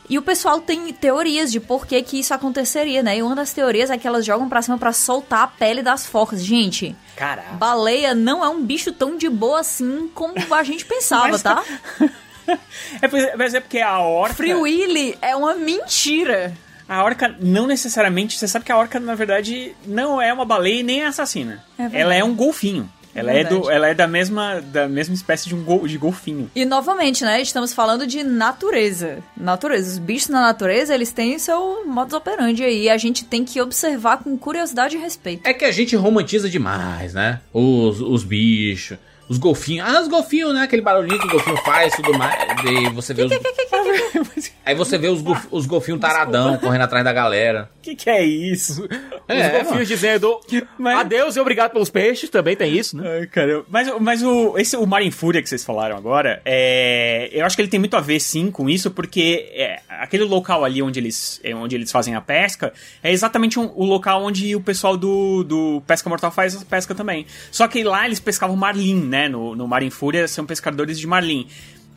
[0.08, 3.18] E o pessoal tem teorias de por que, que isso aconteceria, né?
[3.18, 6.06] E uma das teorias é que elas jogam pra cima pra soltar a pele das
[6.06, 6.44] focas.
[6.46, 7.54] Gente, Caraca.
[7.54, 11.64] baleia não é um bicho tão de boa assim como a gente pensava, Mas- tá?
[13.02, 14.36] É, é- mas é porque a orca...
[14.36, 16.54] Free Willy é uma mentira.
[16.88, 18.38] A orca não necessariamente.
[18.38, 21.64] Você sabe que a orca, na verdade, não é uma baleia e nem é assassina.
[21.78, 22.90] É ela é um golfinho.
[23.16, 26.52] Ela é, do, ela é da mesma, da mesma espécie de um gol, de golfinho.
[26.54, 27.42] E novamente, né?
[27.42, 29.20] Estamos falando de natureza.
[29.38, 29.94] Natureza.
[29.94, 32.84] Os bichos na natureza, eles têm seu modus operandi aí.
[32.84, 35.48] E a gente tem que observar com curiosidade e respeito.
[35.48, 37.40] É que a gente romantiza demais, né?
[37.54, 38.98] Os, os bichos,
[39.30, 39.88] os golfinhos.
[39.88, 40.62] Ah, os golfinhos, né?
[40.64, 42.36] Aquele barulhinho que o golfinho faz e tudo mais.
[42.66, 43.32] E você vê os...
[44.66, 47.70] Aí você vê os, golf- os golfinhos taradão correndo atrás da galera.
[47.78, 48.88] O que, que é isso?
[49.28, 49.86] É, Os golfinhos mano.
[49.86, 50.40] dizendo
[50.78, 53.20] Mas- adeus e obrigado pelos peixes, também tem isso, né?
[53.20, 56.42] Ai, cara, eu- mas, mas o, esse, o Mar em Fúria que vocês falaram agora,
[56.46, 60.24] é, eu acho que ele tem muito a ver, sim, com isso, porque é, aquele
[60.24, 64.24] local ali onde eles, é, onde eles fazem a pesca é exatamente um- o local
[64.24, 67.26] onde o pessoal do, do Pesca Mortal faz a pesca também.
[67.52, 69.15] Só que lá eles pescavam marlim, né?
[69.30, 71.48] No, no Mar em Fúria são pescadores de marlim.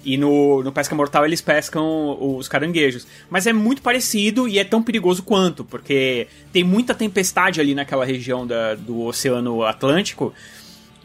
[0.04, 3.07] E no, no Pesca Mortal eles pescam os caranguejos.
[3.28, 8.04] Mas é muito parecido e é tão perigoso quanto, porque tem muita tempestade ali naquela
[8.04, 10.33] região da, do Oceano Atlântico.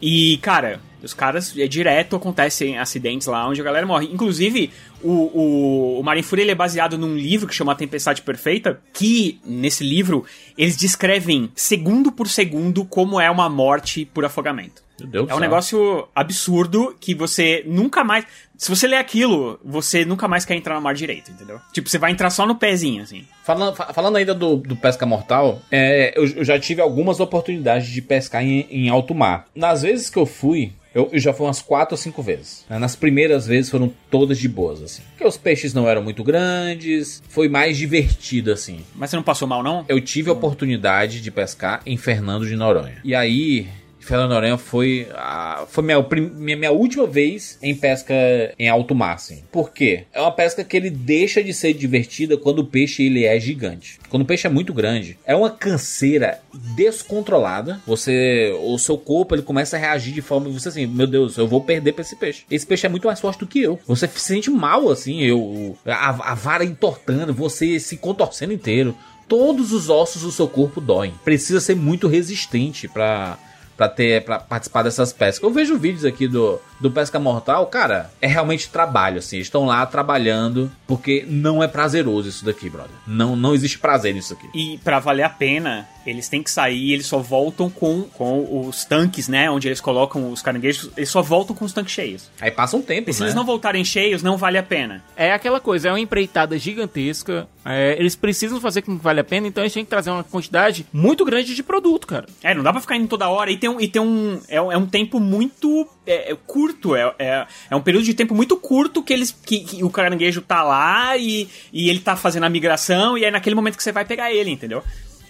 [0.00, 4.08] E, cara, os caras, é direto, acontecem acidentes lá onde a galera morre.
[4.12, 4.70] Inclusive,
[5.04, 8.22] o, o, o Mar em Fúria ele é baseado num livro que chama A Tempestade
[8.22, 10.24] Perfeita, que, nesse livro,
[10.58, 14.82] eles descrevem, segundo por segundo, como é uma morte por afogamento.
[15.00, 18.24] Meu Deus É um negócio absurdo que você nunca mais.
[18.56, 21.60] Se você ler aquilo, você nunca mais quer entrar no mar direito, entendeu?
[21.72, 23.24] Tipo, você vai entrar só no pezinho, assim.
[23.44, 27.88] Falando, fa- falando ainda do, do pesca mortal, é, eu, eu já tive algumas oportunidades
[27.88, 29.46] de pescar em, em alto mar.
[29.54, 32.64] Nas vezes que eu fui, eu, eu já fui umas quatro ou cinco vezes.
[32.70, 32.78] né?
[32.78, 35.02] Nas primeiras vezes foram todas de boas, assim.
[35.10, 38.80] Porque os peixes não eram muito grandes, foi mais divertido, assim.
[38.94, 39.84] Mas você não passou mal, não?
[39.88, 42.98] Eu tive a oportunidade de pescar em Fernando de Noronha.
[43.02, 43.66] E aí,
[44.04, 48.14] Fernando Noronha foi, a, foi minha, minha, minha última vez em pesca
[48.58, 49.42] em alto mar, assim.
[49.50, 50.04] Por quê?
[50.12, 53.98] É uma pesca que ele deixa de ser divertida quando o peixe ele é gigante.
[54.08, 56.40] Quando o peixe é muito grande, é uma canseira
[56.76, 57.80] descontrolada.
[57.86, 61.48] Você, o seu corpo ele começa a reagir de forma você assim, meu Deus, eu
[61.48, 62.44] vou perder pra esse peixe.
[62.50, 63.78] Esse peixe é muito mais forte do que eu.
[63.86, 68.94] Você se sente mal assim, eu a, a vara entortando, você se contorcendo inteiro.
[69.26, 71.14] Todos os ossos do seu corpo doem.
[71.24, 73.38] Precisa ser muito resistente pra
[73.76, 75.42] para ter para participar dessas pescas.
[75.42, 79.84] Eu vejo vídeos aqui do, do pesca mortal, cara, é realmente trabalho assim, estão lá
[79.86, 82.94] trabalhando porque não é prazeroso isso daqui, brother.
[83.06, 84.48] Não não existe prazer nisso aqui.
[84.54, 88.84] E pra valer a pena, eles têm que sair eles só voltam com, com os
[88.84, 89.50] tanques, né?
[89.50, 92.30] Onde eles colocam os caranguejos, eles só voltam com os tanques cheios.
[92.40, 93.26] Aí passa um tempo, E se né?
[93.26, 95.02] eles não voltarem cheios, não vale a pena.
[95.16, 97.48] É aquela coisa, é uma empreitada gigantesca.
[97.64, 100.22] é, eles precisam fazer com que vale a pena, então eles têm que trazer uma
[100.24, 102.26] quantidade muito grande de produto, cara.
[102.42, 103.50] É, não dá pra ficar indo toda hora.
[103.50, 106.94] E tem um, e tem um, é, um- é um tempo muito é, é curto.
[106.94, 110.42] É, é, é um período de tempo muito curto que eles que, que o caranguejo
[110.42, 113.16] tá lá e, e ele tá fazendo a migração.
[113.16, 114.82] E é naquele momento que você vai pegar ele, entendeu?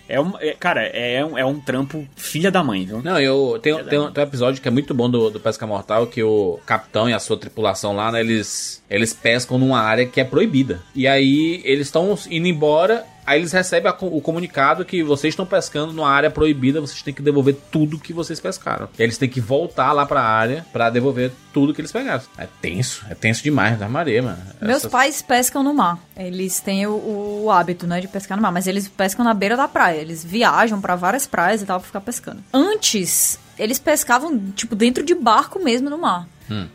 [0.08, 3.02] É um, é- cara, é um, é um trampo filha da mãe, viu?
[3.02, 5.66] Não, eu tem, tem, um, tem um episódio que é muito bom do, do Pesca
[5.66, 10.06] Mortal que o capitão e a sua tripulação lá, né, eles eles pescam numa área
[10.06, 10.82] que é proibida.
[10.94, 15.46] E aí eles estão indo embora, aí eles recebem a o comunicado que vocês estão
[15.46, 18.88] pescando numa área proibida, vocês têm que devolver tudo que vocês pescaram.
[18.98, 22.22] E eles têm que voltar lá pra área pra devolver tudo que eles pegaram.
[22.38, 24.38] É tenso, é tenso demais da maré, mano.
[24.60, 25.98] Meus Essas- pais pescam no mar.
[26.16, 29.56] Eles têm o, o hábito, né, de pescar no mar, mas eles pescam na beira
[29.56, 29.98] da praia.
[29.98, 32.42] Eles viajam pra várias praias e tal pra ficar pescando.
[32.52, 36.28] Antes, eles pescavam tipo dentro de barco mesmo no mar.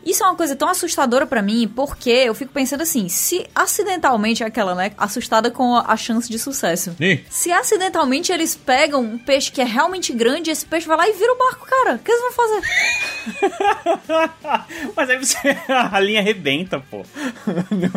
[0.04, 4.42] Isso é uma coisa tão assustadora pra mim, porque eu fico pensando assim, se acidentalmente
[4.42, 6.94] aquela, né, assustada com a, a chance de sucesso.
[7.00, 7.24] Ih.
[7.28, 11.12] Se acidentalmente eles pegam um peixe que é realmente grande, esse peixe vai lá e
[11.12, 11.94] vira o barco, cara.
[11.96, 12.62] O que eles vão fazer?
[14.96, 15.38] Mas aí você.
[15.68, 17.04] a linha arrebenta, pô.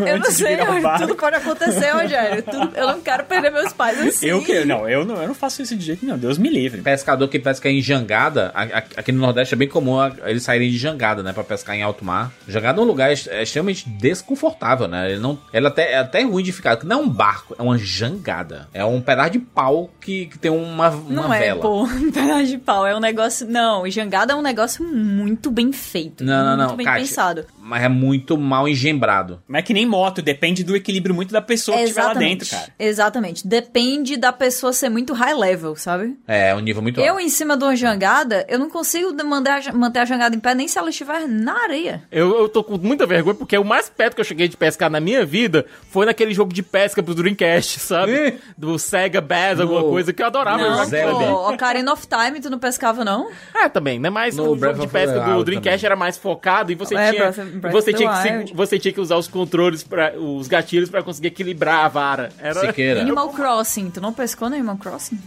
[0.05, 0.99] Eu não sei, barco.
[1.07, 2.43] tudo pode acontecer, Rogério.
[2.43, 4.27] Tudo- eu não quero perder meus pais assim.
[4.27, 4.63] Eu que.
[4.65, 6.17] Não eu, não, eu não faço isso de jeito nenhum.
[6.17, 6.81] Deus me livre.
[6.81, 8.51] Pescador que pesca em jangada,
[8.95, 9.93] aqui no Nordeste é bem comum
[10.25, 12.31] eles saírem de jangada, né, Pra pescar em alto mar.
[12.47, 15.12] Jangada é um lugar é extremamente desconfortável, né?
[15.12, 17.62] Ele não, ela até é até ruim de ficar, porque não é um barco, é
[17.62, 18.67] uma jangada.
[18.73, 21.62] É um pedaço de pau que, que tem uma, uma Não é, vela.
[21.62, 22.86] pô, um pedaço de pau.
[22.86, 23.47] É um negócio.
[23.47, 25.12] Não, jangada é um negócio muito
[25.51, 26.23] bem feito.
[26.23, 27.01] Não, não, muito não, bem Kátia.
[27.01, 27.45] pensado.
[27.65, 29.41] Mas é muito mal engembrado.
[29.47, 32.49] Mas é que nem moto, depende do equilíbrio muito da pessoa que estiver lá dentro,
[32.49, 32.67] cara.
[32.77, 33.47] Exatamente.
[33.47, 36.17] Depende da pessoa ser muito high level, sabe?
[36.27, 37.21] É, um nível muito Eu, alto.
[37.25, 40.53] em cima de uma jangada, eu não consigo manter a, manter a jangada em pé
[40.53, 42.03] nem se ela estiver na areia.
[42.11, 44.89] Eu, eu tô com muita vergonha porque o mais perto que eu cheguei de pescar
[44.89, 48.39] na minha vida foi naquele jogo de pesca pro Dreamcast, sabe?
[48.57, 52.41] Do Sega Bass, alguma No- coisa que eu adorava não, jogar pô, Ocarina of Time,
[52.41, 53.29] tu não pescava, não?
[53.55, 54.09] É, também, né?
[54.09, 55.85] Mas No o jogo de pesca do Dreamcast também.
[55.85, 59.17] era mais focado e você É, tinha você tinha que se- você tinha que usar
[59.17, 62.29] os controles para os gatilhos pra conseguir equilibrar a vara.
[62.39, 63.01] Era Siqueira.
[63.01, 65.19] Animal Crossing, tu não pescou no Animal Crossing?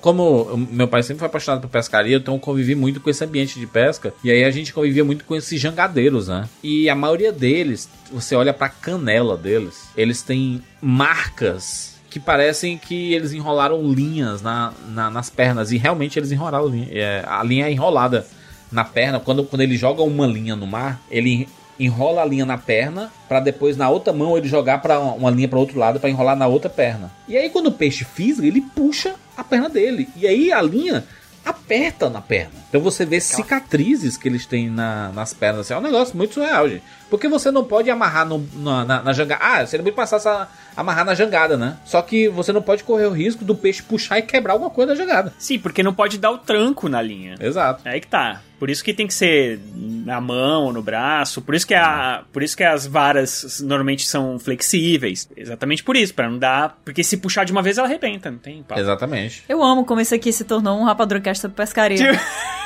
[0.00, 3.24] Como o meu pai sempre foi apaixonado por pescaria, então eu convivi muito com esse
[3.24, 4.12] ambiente de pesca.
[4.22, 6.48] E aí a gente convivia muito com esses jangadeiros, né?
[6.62, 13.12] E a maioria deles, você olha pra canela deles, eles têm marcas que parecem que
[13.12, 15.70] eles enrolaram linhas na, na- nas pernas.
[15.70, 16.88] E realmente eles enrolaram linha.
[16.90, 18.26] É, a linha é enrolada
[18.70, 19.20] na perna.
[19.20, 21.48] Quando, quando ele joga uma linha no mar, ele
[21.78, 25.48] enrola a linha na perna pra depois na outra mão ele jogar para uma linha
[25.48, 27.12] para outro lado pra enrolar na outra perna.
[27.28, 30.08] E aí quando o peixe fisga, ele puxa a perna dele.
[30.16, 31.04] E aí a linha
[31.44, 32.54] aperta na perna.
[32.76, 35.60] Então você vê cicatrizes que eles têm na- nas pernas.
[35.62, 36.82] Assim, é um negócio muito surreal, gente.
[37.08, 39.40] Porque você não pode amarrar no- na, na, na jangada.
[39.42, 41.76] Ah, seria muito mais fácil a- amarrar na jangada, né?
[41.84, 44.92] Só que você não pode correr o risco do peixe puxar e quebrar alguma coisa
[44.92, 45.32] da jangada.
[45.38, 47.36] Sim, porque não pode dar o tranco na linha.
[47.40, 47.80] Exato.
[47.86, 48.42] É aí que tá.
[48.58, 51.40] Por isso que tem que ser na mão, no braço.
[51.42, 55.28] Por isso que, a, por isso que as varas normalmente são flexíveis.
[55.36, 56.78] Exatamente por isso, pra não dar.
[56.84, 58.80] Porque se puxar de uma vez ela arrebenta, não tem papo.
[58.80, 59.44] Exatamente.
[59.48, 62.18] Eu amo como esse aqui se tornou um rapadurocast sobre pescaria.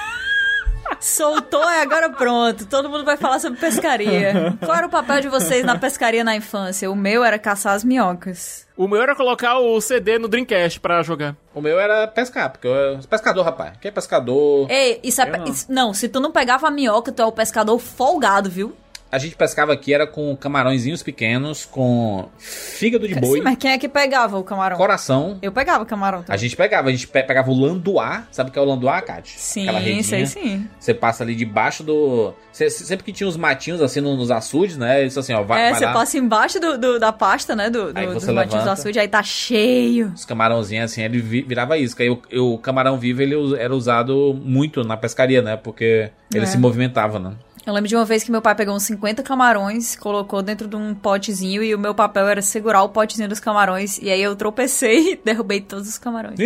[1.01, 2.67] Soltou e agora pronto.
[2.67, 4.57] Todo mundo vai falar sobre pescaria.
[4.65, 6.91] Qual era o papel de vocês na pescaria na infância?
[6.91, 8.67] O meu era caçar as minhocas.
[8.77, 11.35] O meu era colocar o CD no Dreamcast pra jogar.
[11.55, 13.73] O meu era pescar, porque eu pescador, rapaz.
[13.81, 14.71] Quem é pescador?
[14.71, 15.27] Ei, isso é.
[15.27, 15.45] Pe- não.
[15.47, 18.75] isso- não, se tu não pegava a minhoca, tu é o pescador folgado, viu?
[19.13, 23.73] A gente pescava aqui era com camarõezinhos pequenos, com fígado de boi, Sim, mas quem
[23.73, 24.77] é que pegava o camarão?
[24.77, 25.39] coração.
[25.43, 26.39] Eu pegava o camarão A também.
[26.39, 28.25] gente pegava, a gente pe- pegava o landuá.
[28.31, 29.35] Sabe o que é o landuá, Kátia?
[29.37, 30.03] Sim, Aquela redinha.
[30.05, 30.69] sei sim.
[30.79, 32.33] Você passa ali debaixo do.
[32.53, 35.05] Cê- sempre que tinha os matinhos assim no- nos açudes, né?
[35.05, 37.69] Isso assim, ó, vai, é, vai você lá, passa embaixo do, do- da pasta, né?
[37.69, 38.73] Do, do, Aí dos você matinhos do levanta.
[38.81, 40.13] açude, aí tá cheio.
[40.15, 42.05] Os camarãozinhos assim, ele vi- virava isca.
[42.05, 42.23] E o,
[42.55, 45.57] o camarão vivo ele era usado muito na pescaria, né?
[45.57, 46.47] Porque ele É.
[46.47, 47.33] se movimentava, né?
[47.71, 50.75] Eu lembro de uma vez que meu pai pegou uns 50 camarões, colocou dentro de
[50.75, 53.97] um potezinho e o meu papel era segurar o potezinho dos camarões.
[53.99, 56.37] E aí eu tropecei e derrubei todos os camarões.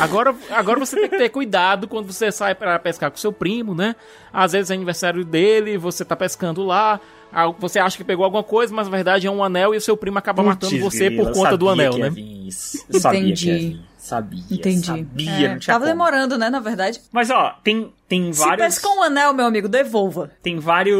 [0.00, 3.74] Agora, agora você tem que ter cuidado quando você sai pra pescar com seu primo,
[3.74, 3.94] né?
[4.32, 6.98] Às vezes é aniversário dele, você tá pescando lá,
[7.58, 9.98] você acha que pegou alguma coisa, mas na verdade é um anel e o seu
[9.98, 12.10] primo acaba matando Putz, você grila, por conta do anel, né?
[12.16, 12.86] isso.
[12.88, 13.78] Eu sabia Entendi.
[14.10, 14.42] Sabia.
[14.50, 14.86] Entendi.
[14.86, 15.86] Sabia, É, não tinha tava como.
[15.86, 17.00] demorando, né, na verdade.
[17.12, 18.66] Mas ó, tem, tem Se vários.
[18.66, 20.32] pescou um anel, meu amigo, devolva.
[20.42, 20.98] Tem vários.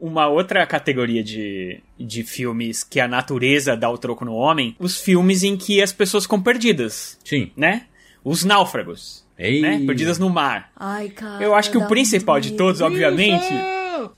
[0.00, 4.76] Uma outra categoria de, de filmes que a natureza dá o troco no homem.
[4.78, 7.50] Os filmes em que as pessoas ficam perdidas, Sim.
[7.56, 7.84] né?
[8.22, 9.24] Os náufragos.
[9.38, 9.62] Ei.
[9.62, 9.82] Né?
[9.86, 10.70] Perdidas no mar.
[10.76, 11.42] Ai, cara.
[11.42, 13.46] Eu acho que o principal um de todos, obviamente.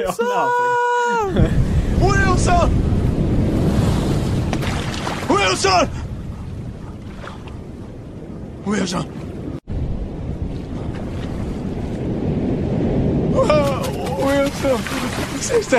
[0.00, 1.48] É o náufrago.
[2.00, 2.70] Wilson!
[5.28, 6.07] Wilson!
[8.68, 9.06] Wilson!
[13.34, 14.76] Oh, Wilson!
[15.36, 15.78] Você está...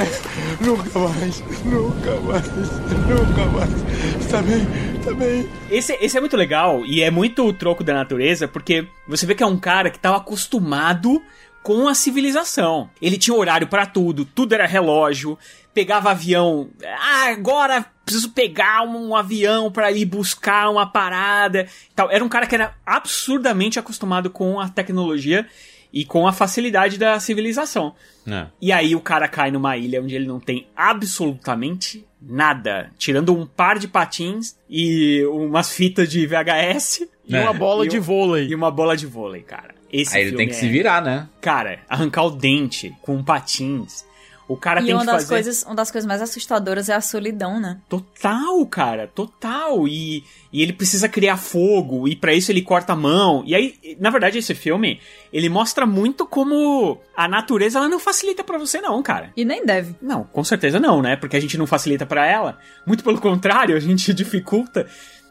[0.60, 4.20] Nunca mais, nunca mais, nunca mais.
[4.20, 4.68] Está bem,
[4.98, 5.48] está bem.
[5.70, 9.36] Esse, esse é muito legal e é muito o troco da natureza, porque você vê
[9.36, 11.22] que é um cara que tava acostumado
[11.62, 12.90] com a civilização.
[13.00, 15.38] Ele tinha horário pra tudo, tudo era relógio,
[15.74, 16.70] pegava avião.
[16.84, 21.62] Ah, agora preciso pegar um avião pra ir buscar uma parada.
[21.92, 22.10] e Tal.
[22.12, 25.46] Era um cara que era absurdamente acostumado com a tecnologia
[25.92, 27.96] e com a facilidade da civilização.
[28.28, 28.46] É.
[28.62, 33.46] E aí o cara cai numa ilha onde ele não tem absolutamente nada, tirando um
[33.46, 38.48] par de patins e umas fitas de VHS E uma bola E de um- vôlei.
[38.48, 39.74] e uma bola de vôlei, cara.
[39.92, 41.28] Esse Aí ele tem que é- se virar, né?
[41.42, 44.04] Cara, arrancar o dente com patins.
[44.50, 46.96] O cara E tem uma que das, fazer coisas, uma das coisas mais assustadoras é
[46.96, 47.80] a solidão, né?
[47.88, 49.88] total, cara, total.
[49.88, 53.44] E, e ele precisa criar fogo e pra isso ele corta a mão.
[53.46, 55.00] E aí, na verdade, esse filme,
[55.32, 59.32] ele mostra muito como a natureza ela não facilita pra você não, cara.
[59.38, 59.96] E nem deve.
[60.02, 61.16] Não, com certeza não, né?
[61.16, 62.58] Porque a gente não facilita pra ela.
[62.88, 64.88] Muito pelo contrário, a gente dificulta.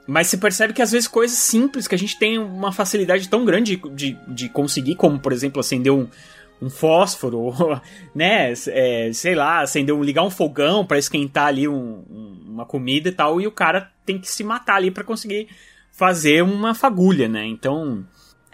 [0.06, 3.44] Mas você percebe que às vezes coisas simples que a gente tem uma facilidade tão
[3.44, 6.08] grande de, de, de conseguir, como por exemplo acender um,
[6.61, 7.52] um fósforo,
[8.14, 8.52] né?
[8.68, 13.09] É, sei lá, acender um, ligar um fogão pra esquentar ali um- um- uma comida
[13.09, 15.48] e tal, e o cara tem que se matar ali pra conseguir
[15.92, 17.44] fazer uma fagulha, né?
[17.46, 18.04] Então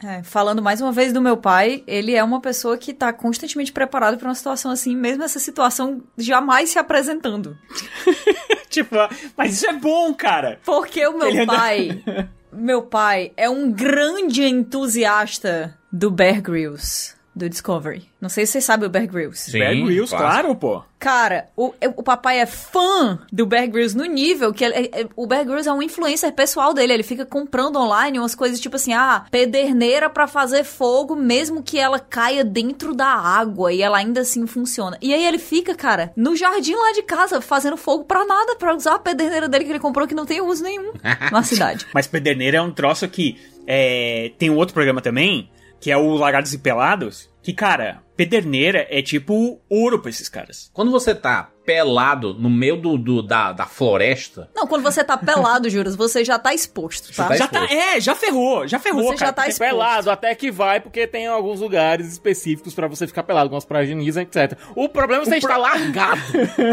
[0.02, 3.72] É, falando mais uma vez do meu pai, ele é uma pessoa que tá constantemente
[3.72, 7.57] preparado pra uma situação assim, mesmo essa situação jamais se apresentando.
[8.68, 8.94] tipo,
[9.36, 10.59] mas isso é bom, cara.
[10.64, 12.02] Porque o meu Ele anda- pai,
[12.52, 18.09] meu pai é um grande entusiasta do Bear Grylls, do Discovery.
[18.20, 19.51] Não sei se vocês sabem o Bear Grylls.
[19.51, 20.82] Sim, Bear Grylls, claro, pô.
[20.99, 25.07] Cara, o, o papai é fã do Bear Grylls no nível que ele- é- é-
[25.14, 26.95] o Bear Grylls é um influencer pessoal dele.
[26.95, 31.78] Ele fica comprando online umas coisas tipo assim, ah, pederneira pra fazer fogo mesmo que
[31.78, 34.97] ela caia dentro da água e ela ainda assim funciona.
[35.03, 38.74] E aí ele fica, cara, no jardim lá de casa fazendo fogo pra nada, pra
[38.74, 40.93] usar a pederneira dele que ele comprou que não tem uso nenhum
[41.30, 41.87] na cidade.
[41.93, 45.49] Mas Pederneira é um troço que é, tem um outro programa também,
[45.85, 50.70] que é o Lagados e Pelados, que, cara, Pederneira é tipo ouro pra esses caras.
[50.72, 55.16] Quando você tá pelado no meio do, do- da, da floresta, Não, quando você tá
[55.16, 57.28] pelado, Juras, você já tá exposto, tá?
[57.28, 59.26] tá já tá, é, já ferrou, já ferrou, Você cara.
[59.28, 59.70] já tá É exposto.
[59.70, 63.88] pelado, até que vai, porque tem alguns lugares específicos pra você ficar pelado, algumas praias
[63.88, 64.58] de Nisa, etc.
[64.76, 66.20] O problema é você estar largado.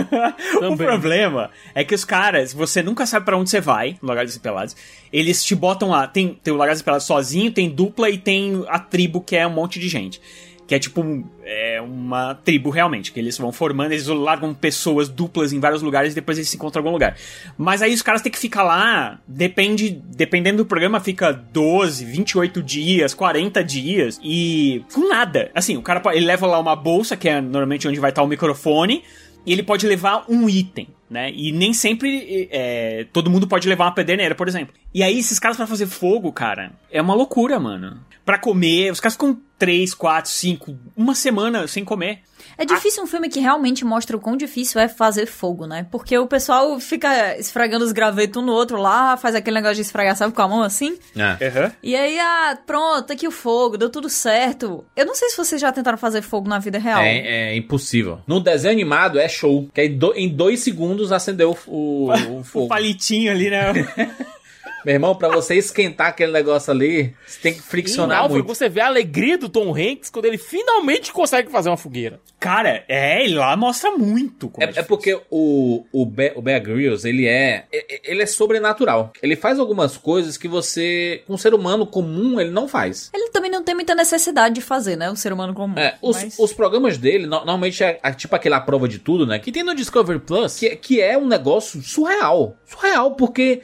[0.71, 4.35] o problema é que os caras, você nunca sabe pra onde você vai, no Lagados
[4.35, 4.75] e Pelados.
[5.11, 8.65] Eles te botam lá, tem, tem o Lagados e Pelados sozinho, tem dupla e tem
[8.67, 10.21] a tribo, que é um monte de gente.
[10.67, 11.03] Que é tipo
[11.43, 16.13] é uma tribo realmente, que eles vão formando, eles largam pessoas duplas em vários lugares
[16.13, 17.17] e depois eles se encontram em algum lugar.
[17.57, 22.63] Mas aí os caras têm que ficar lá, depende, dependendo do programa, fica 12, 28
[22.63, 25.51] dias, 40 dias e com nada.
[25.53, 28.27] Assim, o cara ele leva lá uma bolsa, que é normalmente onde vai estar o
[28.27, 29.03] microfone,
[29.45, 31.31] e ele pode levar um item, né?
[31.31, 34.73] E nem sempre é, todo mundo pode levar uma pederneira, por exemplo.
[34.93, 37.99] E aí, esses caras pra fazer fogo, cara, é uma loucura, mano.
[38.25, 42.19] Pra comer, os caras ficam 3, 4, 5, uma semana sem comer.
[42.61, 45.85] É difícil um filme que realmente mostra o quão difícil é fazer fogo, né?
[45.91, 49.81] Porque o pessoal fica esfregando os gravetos um no outro lá, faz aquele negócio de
[49.81, 50.97] esfregar, sabe, com a mão assim.
[51.15, 51.71] é.
[51.81, 54.85] E aí, ah, pronto, aqui o fogo, deu tudo certo.
[54.95, 57.01] Eu não sei se vocês já tentaram fazer fogo na vida real.
[57.01, 58.19] É, é impossível.
[58.27, 59.67] No desenho animado é show.
[59.73, 62.65] Que aí do- em dois segundos acendeu o, o, o fogo.
[62.65, 63.71] O palitinho ali, né?
[64.85, 68.47] Meu irmão, pra você esquentar aquele negócio ali, você tem que Em friccionar Náufrago, muito.
[68.47, 72.19] você vê a alegria do Tom Hanks quando ele finalmente consegue fazer uma fogueira.
[72.39, 74.49] cara, é, ele lá mostra muito.
[74.49, 74.87] como É, é difícil.
[74.87, 79.11] porque o, o, Be- o Bear Grylls, ele é, é- ele é sobrenatural.
[79.21, 83.09] Ele faz algumas coisas que você, com um ser humano comum, ele não faz.
[83.13, 85.09] Ele também não tem muita necessidade de fazer, né?
[85.11, 85.77] O ser humano comum.
[85.77, 89.25] É, os, Mas- os programas dele, no- normalmente é, é tipo aquela prova de tudo,
[89.27, 89.37] né?
[89.39, 92.55] Que tem no Discovery Plus, que, que é um negócio surreal.
[92.65, 93.61] Surreal, porque.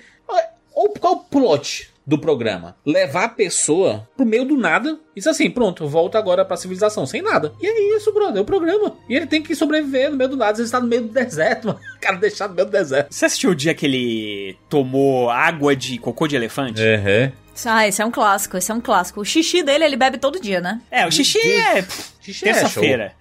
[0.77, 2.77] Ou qual o plot do programa?
[2.85, 7.03] Levar a pessoa pro meio do nada e dizer assim: pronto, volta agora pra civilização,
[7.03, 7.51] sem nada.
[7.59, 8.95] E é isso, brother, é o programa.
[9.09, 10.51] E ele tem que sobreviver no meio do nada.
[10.51, 11.79] Às vezes tá no meio do deserto, mano.
[11.97, 13.11] O cara deixado no meio do deserto.
[13.11, 16.79] Você assistiu o dia que ele tomou água de cocô de elefante?
[16.79, 17.31] É.
[17.65, 19.19] Ah, esse é um clássico, esse é um clássico.
[19.19, 20.79] O xixi dele ele bebe todo dia, né?
[20.91, 21.83] É, o xixi é
[22.21, 23.15] Xixi é terça-feira.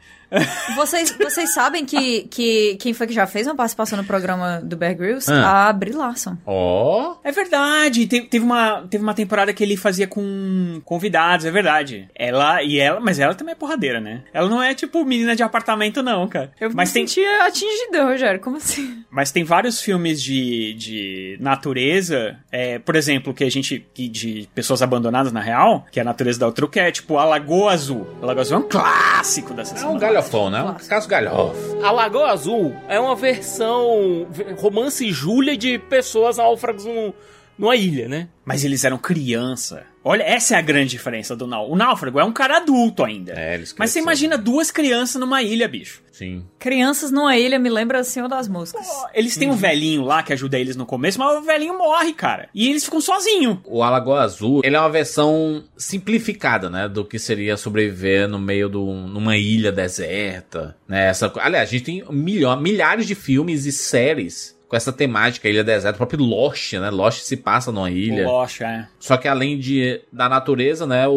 [0.75, 4.77] Vocês, vocês sabem que, que quem foi que já fez uma participação no programa do
[4.77, 5.31] Bear Grylls?
[5.31, 5.69] Ah.
[5.69, 6.37] A Brie Larson.
[6.45, 7.17] Ó.
[7.23, 12.09] É verdade, te- teve uma, teve uma temporada que ele fazia com convidados, é verdade.
[12.15, 14.23] Ela e ela, mas ela também é porradeira, né?
[14.33, 16.51] Ela não é tipo menina de apartamento, não, cara.
[16.61, 18.41] Eu mas me tem, sentia atingida, Rogério.
[18.41, 19.05] Como assim?
[19.11, 23.87] mas tem vários filmes de, de natureza, é, por exemplo, que a gente.
[23.95, 27.17] que de pessoas abandonadas na real, que é a natureza da outra, que é tipo
[27.19, 28.07] a Lagoa Azul.
[28.23, 30.63] A Lagoa Azul é um clássico dessa É um galhofão, né?
[30.63, 31.59] Um caso galhofa.
[31.87, 34.27] A Lagoa Azul é uma versão
[34.59, 37.13] romance Júlia de pessoas náufragos num-
[37.59, 38.29] numa ilha, né?
[38.45, 39.85] Mas eles eram criança.
[40.05, 41.75] Olha, essa é a grande diferença do náufrago.
[41.75, 43.33] O náufrago é um cara adulto ainda.
[43.33, 46.01] É, eles Mas você imagina duas crianças numa ilha, bicho.
[46.13, 46.45] Sim.
[46.61, 48.87] Crianças numa ilha me lembra assim uma das músicas.
[49.13, 52.49] Eles têm um velhinho lá que ajuda eles no começo, mas o velhinho morre, cara.
[52.55, 53.59] E eles ficam sozinhos.
[53.65, 58.69] O Alagoa Azul, ele é uma versão simplificada, né, do que seria sobreviver no meio
[58.69, 63.73] de numa ilha deserta, né, essa, aliás, a gente tem milho- milhares de filmes e
[63.73, 68.27] séries com essa temática, ilha deserta, o próprio Lost, né, Lost se passa numa ilha,
[68.27, 68.89] Lost, é.
[68.99, 71.13] só que além de, da natureza, né, o,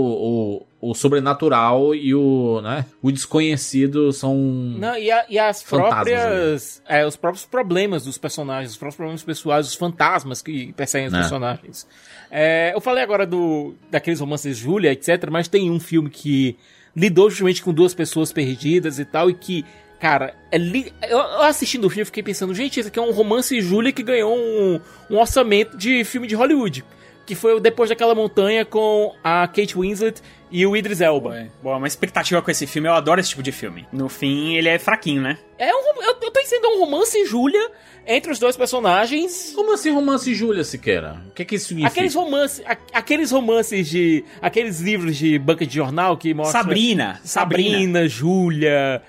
[0.81, 4.35] o, o sobrenatural e o, né, o desconhecido são...
[4.35, 6.81] Não, e, a- e as próprias.
[6.87, 11.13] É, os próprios problemas dos personagens, os próprios problemas pessoais, os fantasmas que perseguem os
[11.13, 11.17] É.
[11.17, 11.87] personagens.
[12.31, 16.55] É, eu falei agora do daqueles romances Júlia, etc., mas tem um filme que
[16.95, 19.65] lidou justamente com duas pessoas perdidas e tal, e que.
[19.99, 20.93] Cara, é li...
[21.03, 24.01] eu, eu assistindo o filme fiquei pensando, gente, esse aqui é um romance Júlia que
[24.01, 24.79] ganhou um,
[25.09, 26.85] um orçamento de filme de Hollywood.
[27.29, 30.19] que foi o depois daquela montanha com a Kate Winslet
[30.49, 31.37] e o Idris Elba.
[31.37, 31.47] É.
[31.61, 33.85] Boa, uma expectativa com esse filme, eu adoro esse tipo de filme.
[33.93, 35.37] No fim, ele é fraquinho, né?
[35.59, 37.69] É um, eu, eu tô dizendo um romance Júlia
[38.07, 39.51] entre os dois personagens.
[39.53, 41.21] Como assim romance Júlia Siqueira?
[41.27, 41.91] O que que isso significa?
[41.93, 47.21] Aqueles romances, aqueles romances de, aqueles livros de banca de jornal que mostram Sabrina.
[47.23, 47.69] Sabrina.
[47.69, 49.03] Sabrina, Júlia,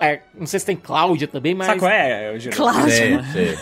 [0.00, 2.56] é, não sei se tem Cláudia também, mas Sabe qual é, Júlio?
[2.56, 2.90] Cláudia.
[2.90, 3.56] Sei, sei.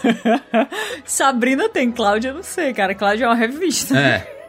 [1.05, 2.95] Sabrina tem, Cláudia eu não sei, cara.
[2.95, 3.97] Cláudia é uma revista.
[3.99, 4.41] É.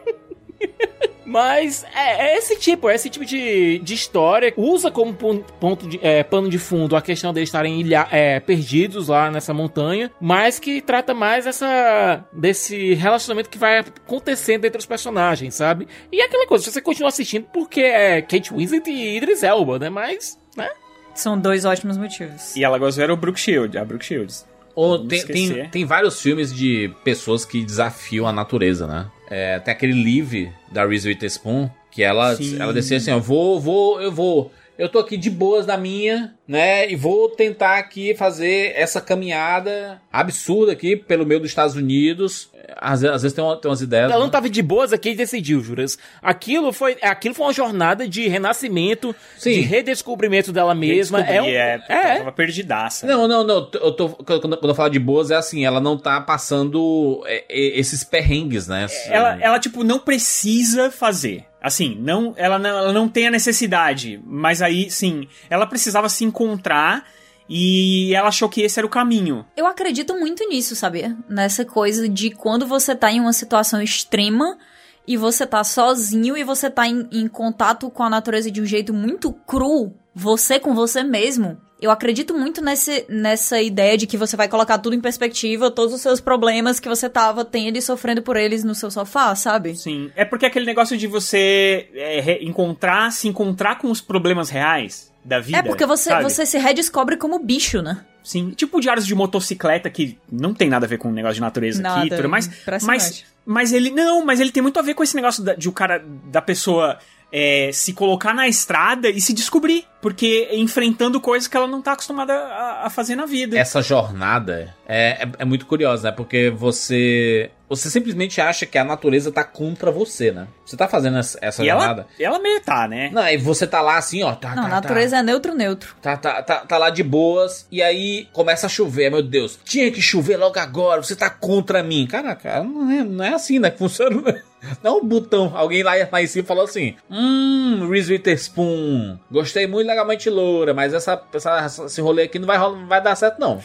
[1.24, 4.52] Mas é, é esse tipo, é esse tipo de, de história.
[4.54, 8.38] Usa como pon- ponto de, é, pano de fundo a questão deles estarem ilha- é,
[8.38, 14.78] perdidos lá nessa montanha, mas que trata mais essa desse relacionamento que vai acontecendo entre
[14.78, 15.88] os personagens, sabe?
[16.10, 19.88] E é aquela coisa, você continua assistindo porque é Kate Winslet e Idris Elba, né?
[19.88, 20.68] Mas, né?
[21.14, 22.56] São dois ótimos motivos.
[22.56, 24.46] E ela gostou era o Brooke Shields, a Brooke Shields.
[24.74, 29.06] Ou tem, tem, tem vários filmes de pessoas que desafiam a natureza, né?
[29.30, 32.60] É, tem aquele Live da Reese Witherspoon, que ela, Sim.
[32.60, 34.50] ela decide assim, ó, vou, vou, eu vou.
[34.78, 36.90] Eu tô aqui de boas na minha, né?
[36.90, 42.50] E vou tentar aqui fazer essa caminhada absurda aqui pelo meio dos Estados Unidos.
[42.76, 44.10] Às, vezes- às vezes tem, uma- tem umas ideias.
[44.10, 44.32] Ela não né?
[44.32, 45.98] tava de boas aqui e decidiu, Juras.
[46.20, 49.52] Aquilo foi, aquilo foi uma jornada de renascimento, Sim.
[49.54, 51.20] de redescobrimento dela mesma.
[51.20, 53.06] É, um, é, é, tava perdidaça.
[53.06, 53.70] Não, não, não.
[53.74, 57.44] Eu tô, quando, quando eu falo de boas, é assim, ela não tá passando é,
[57.48, 58.86] é, esses perrengues, né?
[59.06, 61.44] Ela, ela, tipo, não precisa fazer.
[61.60, 64.20] Assim, não, ela, não, ela não tem a necessidade.
[64.26, 67.06] Mas aí, sim, ela precisava se encontrar
[67.48, 69.44] e ela achou que esse era o caminho.
[69.56, 71.16] Eu acredito muito nisso, sabia?
[71.28, 74.58] Nessa coisa de quando você tá em uma situação extrema
[75.06, 78.66] e você tá sozinho e você tá em, em contato com a natureza de um
[78.66, 81.58] jeito muito cru, você com você mesmo.
[81.80, 85.92] Eu acredito muito nesse, nessa ideia de que você vai colocar tudo em perspectiva, todos
[85.92, 89.74] os seus problemas que você tava tendo e sofrendo por eles no seu sofá, sabe?
[89.74, 90.12] Sim.
[90.14, 95.38] É porque aquele negócio de você é, encontrar, se encontrar com os problemas reais da
[95.40, 95.58] vida.
[95.58, 96.22] É porque você, sabe?
[96.24, 98.04] você se redescobre como bicho, né?
[98.24, 101.40] Sim, tipo diários de motocicleta que não tem nada a ver com o negócio de
[101.40, 102.86] natureza aqui, Nada, tudo, mas, impressionante.
[102.86, 105.68] mas, mas ele não, mas ele tem muito a ver com esse negócio da- de
[105.68, 106.98] o cara da pessoa
[107.32, 111.92] é, se colocar na estrada e se descobrir, porque enfrentando coisas que ela não tá
[111.92, 113.56] acostumada a, a fazer na vida.
[113.56, 116.14] essa jornada é, é, é muito curiosa, né?
[116.14, 117.50] Porque você.
[117.68, 120.46] Você simplesmente acha que a natureza tá contra você, né?
[120.66, 122.06] Você tá fazendo essa, essa e ela, jornada.
[122.20, 123.08] ela meio tá, né?
[123.10, 124.34] Não, e você tá lá assim, ó.
[124.34, 125.96] Tá, Não, tá, a natureza é neutro-neutro.
[126.02, 129.58] Tá, tá, tá, tá lá de boas, e aí começa a chover, meu Deus.
[129.64, 132.06] Tinha que chover logo agora, você tá contra mim.
[132.06, 133.70] Cara, cara, não é, não é assim, né?
[133.70, 134.20] Que funciona.
[134.20, 134.42] né?
[134.82, 135.52] Não é um botão.
[135.56, 140.92] Alguém lá, lá em cima falou assim: Hum, Reese Witherspoon, gostei muito legalmente loura, mas
[140.92, 143.60] essa, essa, esse rolê aqui não vai, não vai dar certo, não.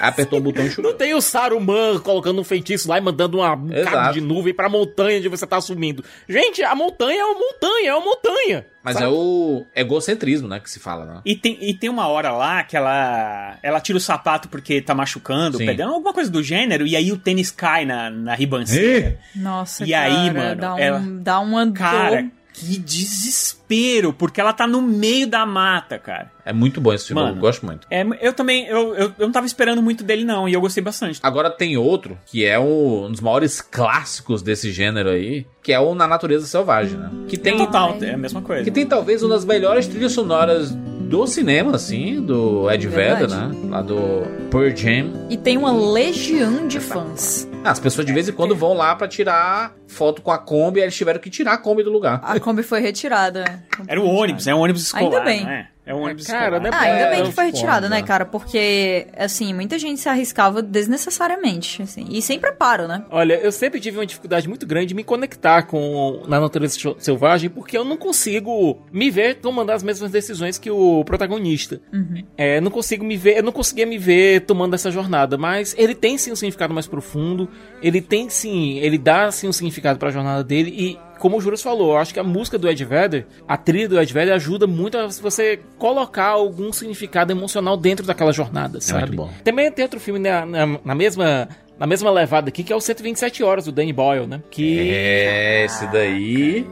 [0.00, 0.90] Apertou o botão e choveu.
[0.90, 4.54] Não tem o Saruman colocando um feitiço lá e mandando uma, um cabo de nuvem
[4.54, 6.02] pra montanha onde você tá sumindo.
[6.28, 8.66] Gente, a montanha é uma montanha, é uma montanha.
[8.82, 9.06] Mas sabe?
[9.06, 10.60] é o egocentrismo, né?
[10.60, 11.20] Que se fala, né?
[11.24, 14.94] E tem, e tem uma hora lá que ela ela tira o sapato porque tá
[14.94, 15.64] machucando, Sim.
[15.64, 19.18] perdendo alguma coisa do gênero, e aí o tênis cai na, na ribanceira.
[19.34, 22.30] Nossa, E cara, aí, mano, dá, um, ela- dá uma Cara, dor.
[22.54, 26.30] Que desespero, porque ela tá no meio da mata, cara.
[26.44, 27.36] É muito bom esse filme, Mano.
[27.36, 27.84] eu gosto muito.
[27.90, 30.82] É, eu também, eu, eu, eu não tava esperando muito dele, não, e eu gostei
[30.82, 31.18] bastante.
[31.22, 35.94] Agora tem outro, que é um dos maiores clássicos desse gênero aí, que é o
[35.96, 37.10] Na Natureza Selvagem, né?
[37.28, 38.62] Que tem, Total, é a mesma coisa.
[38.62, 43.56] que tem talvez uma das melhores trilhas sonoras do cinema, assim, do Ed Vedder, Verdade.
[43.56, 43.68] né?
[43.70, 43.96] Lá do
[44.50, 45.26] Pearl Jam.
[45.28, 47.48] E tem uma legião de fãs.
[47.64, 50.80] Ah, As pessoas de vez em quando vão lá pra tirar foto com a Kombi,
[50.80, 52.20] e eles tiveram que tirar a Kombi do lugar.
[52.22, 53.64] A Kombi foi retirada.
[53.88, 55.44] Era o ônibus, é um ônibus escolar, Ainda bem.
[55.44, 55.90] não é?
[55.90, 56.60] É um ônibus Cara, escolar.
[56.62, 58.24] né, Ah, ainda É, bem que os foi retirada, pontos, né, cara?
[58.24, 62.06] Porque, assim, muita gente se arriscava desnecessariamente, assim.
[62.08, 63.04] E sem preparo, né?
[63.10, 67.50] Olha, eu sempre tive uma dificuldade muito grande de me conectar com na natureza selvagem,
[67.50, 71.80] porque eu não consigo me ver tomando as mesmas decisões que o protagonista.
[72.36, 75.94] É, não consigo me ver, eu não conseguia me ver tomando essa jornada, mas ele
[75.94, 77.48] tem sim um significado mais profundo,
[77.82, 81.62] ele tem sim, ele dá sim um significado pra jornada dele e como o Juras
[81.62, 84.66] falou, eu acho que a música do Ed Vedder, a trilha do Ed Vedder ajuda
[84.66, 89.06] muito a você colocar algum significado emocional dentro daquela jornada, sabe?
[89.06, 89.30] muito bom.
[89.42, 91.48] Também tem outro filme na, na, na mesma
[91.78, 94.42] na mesma levada aqui, que é o 127 Horas, do Danny Boyle, né?
[94.50, 96.66] Que É, esse daí.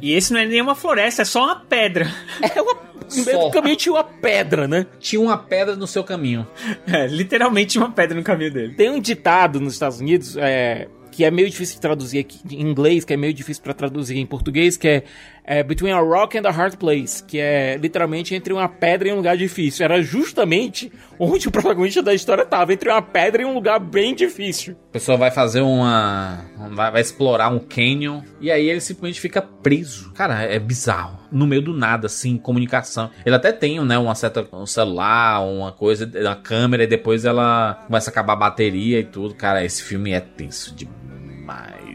[0.00, 2.08] E esse não é nenhuma floresta, é só uma pedra.
[2.54, 2.76] é uma,
[3.08, 4.86] basicamente uma pedra, né?
[5.00, 6.46] Tinha uma pedra no seu caminho.
[6.86, 8.74] É, literalmente uma pedra no caminho dele.
[8.74, 10.86] Tem um ditado nos Estados Unidos, é,
[11.16, 14.18] que é meio difícil de traduzir aqui em inglês, que é meio difícil pra traduzir
[14.18, 15.04] em português, que é,
[15.42, 19.12] é Between a Rock and a Hard Place, que é literalmente entre uma pedra e
[19.14, 19.82] um lugar difícil.
[19.82, 24.14] Era justamente onde o protagonista da história estava, entre uma pedra e um lugar bem
[24.14, 24.76] difícil.
[24.90, 26.44] A pessoa vai fazer uma.
[26.72, 30.12] Vai, vai explorar um canyon e aí ele simplesmente fica preso.
[30.12, 31.18] Cara, é bizarro.
[31.32, 33.10] No meio do nada, assim, comunicação.
[33.24, 34.46] Ele até tem, né, uma certa.
[34.52, 39.04] um celular, uma coisa, uma câmera, e depois ela começa a acabar a bateria e
[39.04, 39.34] tudo.
[39.34, 41.05] Cara, esse filme é tenso demais.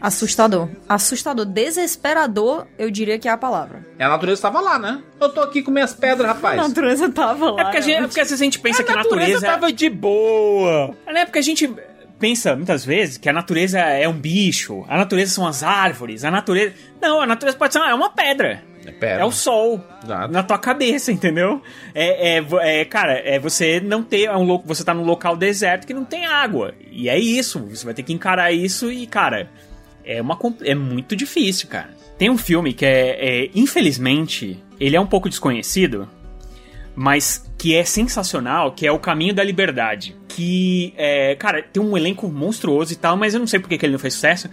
[0.00, 0.68] Assustador.
[0.88, 1.44] Assustador.
[1.46, 3.86] Desesperador, eu diria que é a palavra.
[3.98, 5.02] E a natureza estava lá, né?
[5.20, 6.56] Eu tô aqui com minhas pedras, A rapaz.
[6.56, 7.60] natureza tava lá.
[7.60, 9.46] É porque, a gente, é porque às vezes a gente pensa que a natureza.
[9.46, 10.94] tava de boa.
[11.06, 11.72] É né, porque a gente
[12.18, 16.30] pensa muitas vezes que a natureza é um bicho, a natureza são as árvores, a
[16.30, 16.72] natureza.
[17.00, 18.62] Não, a natureza pode ser uma, é uma pedra.
[19.00, 19.20] É.
[19.20, 20.32] É o sol Exato.
[20.32, 21.60] na tua cabeça, entendeu?
[21.94, 25.36] É, é, é, cara, é você não ter é um louco, você tá num local
[25.36, 26.74] deserto que não tem água.
[26.90, 29.48] E é isso, você vai ter que encarar isso e, cara,
[30.04, 31.90] é uma é muito difícil, cara.
[32.18, 36.08] Tem um filme que é, é infelizmente, ele é um pouco desconhecido,
[36.94, 40.16] mas que é sensacional, que é O Caminho da Liberdade.
[40.28, 43.86] Que, é, cara, tem um elenco monstruoso e tal, mas eu não sei porque que
[43.86, 44.48] ele não fez sucesso.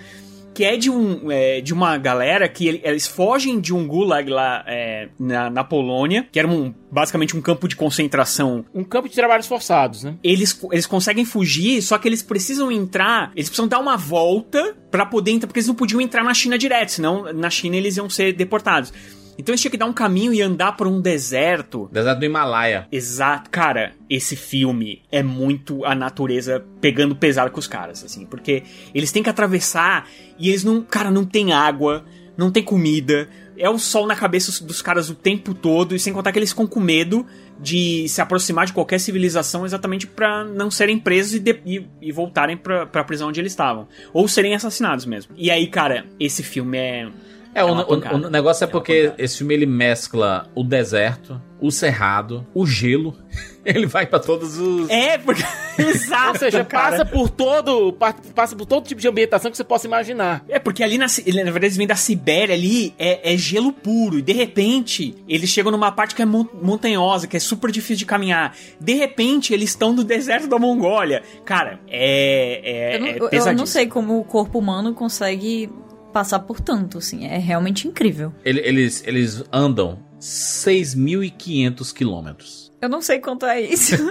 [0.54, 4.30] Que é de, um, é, de uma galera que ele- eles fogem de um gulag
[4.30, 8.66] lá é, na, na Polônia, que era um, basicamente um campo de concentração.
[8.74, 10.16] Um campo de trabalhos forçados, né?
[10.24, 15.06] Eles, eles conseguem fugir, só que eles precisam entrar, eles precisam dar uma volta pra
[15.06, 18.10] poder entrar, porque eles não podiam entrar na China direto, senão na China eles iam
[18.10, 18.92] ser deportados.
[19.40, 21.90] Então eles tinham que dar um caminho e andar por um deserto.
[21.94, 22.88] Deserto do Himalaia.
[22.92, 23.50] Exato.
[23.50, 28.26] Cara, esse filme é muito a natureza pegando pesado com os caras, assim.
[28.26, 28.64] Porque
[28.94, 30.82] eles têm que atravessar e eles não.
[30.82, 32.04] Cara, não tem água,
[32.38, 33.30] não tem comida.
[33.58, 35.96] É o sol na cabeça dos caras o tempo todo.
[35.96, 37.26] E sem contar que eles ficam com medo
[37.62, 42.12] de se aproximar de qualquer civilização exatamente pra não serem presos e, de- e- e
[42.12, 43.88] voltarem pra, pra prisão onde eles estavam.
[44.14, 45.34] Ou serem assassinados mesmo.
[45.38, 47.10] E aí, cara, esse filme é.
[47.54, 48.28] É, o, uma o- pancada.
[48.28, 53.16] o negócio é É porque esse filme ele mescla o deserto, o cerrado, o gelo.
[53.66, 54.90] Ele vai pra todos os.
[54.90, 55.44] É, porque.
[55.78, 56.30] Exato.
[56.30, 56.92] Ou seja, cara.
[56.92, 57.92] passa por todo.
[57.94, 60.44] pa- Passa por todo tipo de ambientação que você possa imaginar.
[60.48, 64.18] É, porque ali na, na verdade eles vêm da Sibéria ali, é, é gelo puro.
[64.18, 67.98] E de repente, eles chegam numa parte que é mon- montanhosa, que é super difícil
[67.98, 68.56] de caminhar.
[68.80, 71.22] De repente, eles estão no deserto da Mongólia.
[71.46, 72.62] Cara, é.
[72.64, 75.70] é Eu não, é eu- não sei como o corpo humano consegue
[76.14, 77.26] passar por tanto, assim.
[77.26, 78.34] É realmente incrível.
[78.44, 82.72] Ele- eles, eles andam 6.500 quilômetros.
[82.82, 83.96] Eu não sei quanto é isso.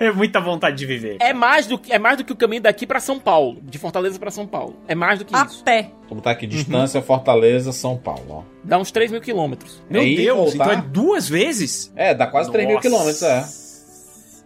[0.00, 1.18] É muita vontade de viver.
[1.20, 3.60] É mais do, que- é mais do que o caminho daqui pra São Paulo.
[3.62, 4.74] De Fortaleza pra São Paulo.
[4.88, 5.62] É mais do que a isso.
[5.62, 5.82] pé.
[6.08, 8.42] Vamos botar aqui, distância Fortaleza, São Paulo, ó.
[8.64, 9.80] Dá uns 3 mil quilômetros.
[9.88, 10.74] Meu É Deus, voltar?
[10.74, 11.92] então é duas vezes?
[11.94, 12.88] É, dá quase 3 mil Nossa.
[12.88, 13.44] quilômetros, é.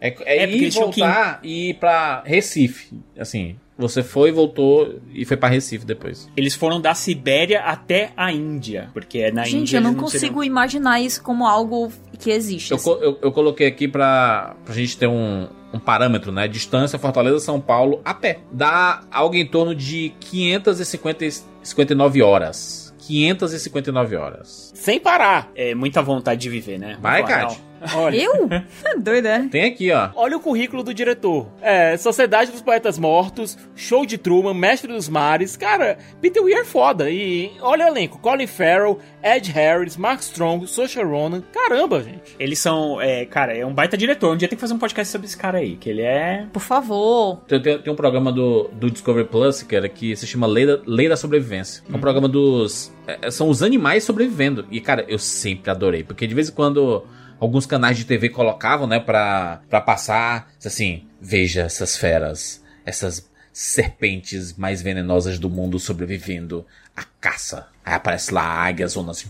[0.03, 3.01] É, é, É, ir e voltar e ir pra Recife.
[3.19, 6.29] Assim, você foi, voltou e foi pra Recife depois.
[6.37, 8.91] Eles foram da Sibéria até a Índia.
[8.93, 9.77] Porque é na Gente, Índia.
[9.77, 12.73] eu não eles consigo seriam- imaginar isso como algo que existe.
[12.73, 12.91] Eu, assim.
[13.01, 16.49] eu, eu coloquei aqui pra, pra gente ter um, um parâmetro, né?
[16.49, 18.41] Distância Fortaleza São Paulo a pé.
[18.51, 22.95] Dá algo em torno de 559 horas.
[22.99, 24.71] 559 horas.
[24.75, 25.51] Sem parar.
[25.55, 26.99] É muita vontade de viver, né?
[27.01, 27.59] Vai, Kátia.
[27.95, 28.17] Olha.
[28.17, 28.49] Eu?
[28.51, 29.49] É doido, é?
[29.49, 30.11] Tem aqui, ó.
[30.15, 31.47] Olha o currículo do diretor.
[31.61, 35.57] É, Sociedade dos Poetas Mortos, Show de Truman, Mestre dos Mares.
[35.57, 37.11] Cara, Peter Weir é foda.
[37.11, 41.43] E olha o elenco: Colin Farrell, Ed Harris, Mark Strong, Saoirse Ronan.
[41.53, 42.37] Caramba, gente.
[42.39, 43.01] Eles são.
[43.01, 44.33] É, cara, é um baita diretor.
[44.33, 46.47] Um dia tem que fazer um podcast sobre esse cara aí, que ele é.
[46.53, 47.41] Por favor.
[47.47, 50.79] Tem, tem- tem um programa do, do Discovery Plus, cara, que se chama Lei da,
[50.87, 51.83] Lei da Sobrevivência.
[51.93, 52.93] É um programa dos.
[53.07, 54.67] é, são os animais sobrevivendo.
[54.71, 56.03] E, cara, eu sempre adorei.
[56.03, 57.05] Porque de vez em quando
[57.41, 60.51] alguns canais de TV colocavam, né, pra, pra passar.
[60.65, 66.65] Assim, veja essas feras, essas serpentes mais venenosas do mundo sobrevivendo
[66.97, 67.67] à caça.
[67.85, 69.29] Aí aparece lá a águia, zona assim.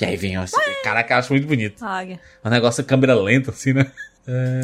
[0.00, 0.56] E aí vem assim.
[0.84, 1.84] Caraca, eu acho muito bonito.
[1.84, 2.20] Águia.
[2.44, 3.90] Um negócio câmera lenta, assim, né?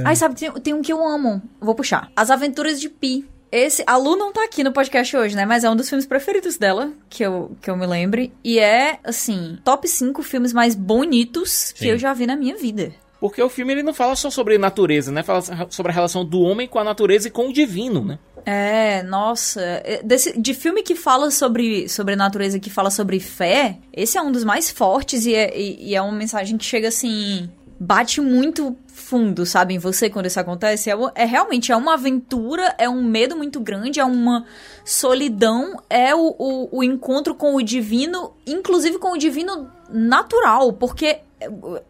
[0.05, 1.43] Ai, sabe, tem, tem um que eu amo.
[1.61, 2.11] Vou puxar.
[2.15, 3.27] As Aventuras de Pi.
[3.57, 5.47] Esse, a Lu não tá aqui no podcast hoje, né?
[5.47, 8.33] Mas é um dos filmes preferidos dela, que eu, que eu me lembre.
[8.43, 11.89] E é, assim, top 5 filmes mais bonitos que Sim.
[11.91, 12.93] eu já vi na minha vida.
[13.21, 15.23] Porque o filme ele não fala só sobre natureza, né?
[15.23, 15.41] Fala
[15.71, 18.19] sobre a relação do homem com a natureza e com o divino, né?
[18.45, 19.61] É, nossa.
[19.63, 24.21] é, desse- de filme que fala sobre, sobre natureza, que fala sobre fé, esse é
[24.21, 27.49] um dos mais fortes e é, e- e é uma mensagem que chega assim.
[27.81, 30.89] Bate muito fundo, sabe, em você quando isso acontece.
[30.89, 34.47] É, é realmente é uma aventura, é um medo muito grande, é uma
[34.85, 41.19] solidão, é o, o, o encontro com o divino, inclusive com o divino natural, porque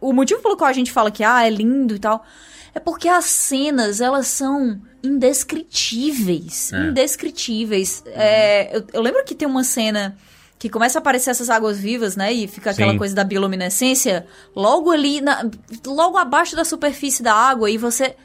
[0.01, 2.25] o motivo pelo qual a gente fala que ah, é lindo e tal,
[2.75, 6.73] é porque as cenas, elas são indescritíveis.
[6.73, 6.87] É.
[6.87, 8.03] Indescritíveis.
[8.07, 10.17] É, eu, eu lembro que tem uma cena
[10.65, 12.33] que começa a aparecer essas águas vivas, né?
[12.33, 12.97] E fica aquela Sim.
[12.99, 15.47] coisa da bioluminescência logo ali, na-
[15.87, 18.17] logo abaixo da superfície da água, e você.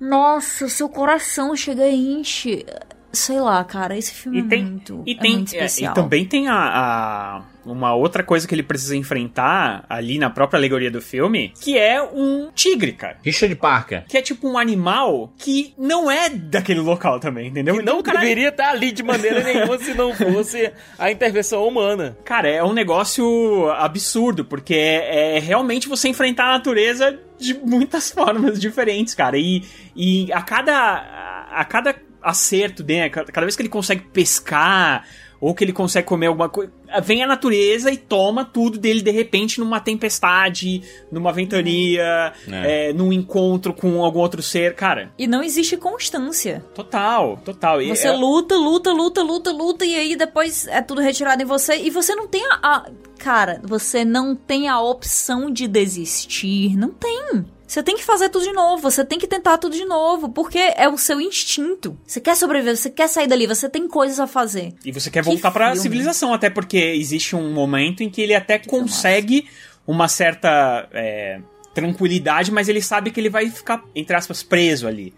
[0.00, 2.66] Nossa, seu coração chega e enche.
[3.12, 5.92] Sei lá, cara, esse filme E é tem, muito, e é tem muito é, especial.
[5.92, 10.58] e também tem a, a- uma outra coisa que ele precisa enfrentar ali na própria
[10.58, 13.18] alegoria do filme, que é um tigre, cara.
[13.22, 14.04] Richard Parker.
[14.06, 17.76] Que é tipo um animal que não é daquele local também, entendeu?
[17.76, 21.66] Que não Então, cara, deveria estar ali de maneira nenhuma se não fosse a intervenção
[21.66, 22.16] humana.
[22.24, 28.10] Cara, é um negócio absurdo, porque é, é realmente você enfrentar a natureza de muitas
[28.12, 29.36] formas diferentes, cara.
[29.38, 29.64] E,
[29.94, 31.94] e a cada a cada
[32.26, 35.04] acerto dele, cada cada vez que ele consegue pescar
[35.38, 36.72] ou que ele consegue comer alguma coisa,
[37.02, 40.80] vem a natureza e toma tudo dele de repente numa tempestade,
[41.12, 45.12] numa ventania, é, num encontro com algum outro ser, cara.
[45.18, 46.64] E não existe constância.
[46.74, 47.82] Total, total.
[47.82, 51.46] E Você é- luta, luta, luta, luta, luta, e aí depois é tudo retirado em
[51.46, 51.76] você.
[51.76, 52.58] E você não tem a.
[52.62, 52.86] a-
[53.18, 56.76] Cara, você não tem a opção de desistir.
[56.76, 57.44] Não tem.
[57.66, 60.58] Você tem que fazer tudo de novo, você tem que tentar tudo de novo, porque
[60.58, 61.98] é o seu instinto.
[62.06, 64.72] Você quer sobreviver, você quer sair dali, você tem coisas a fazer.
[64.84, 65.80] E você quer Que voltar pra filme.
[65.82, 69.48] civilização, até porque existe um momento em que ele até consegue
[69.86, 71.40] uma certa é,
[71.74, 75.12] tranquilidade, mas ele sabe que ele vai ficar, entre aspas, preso ali.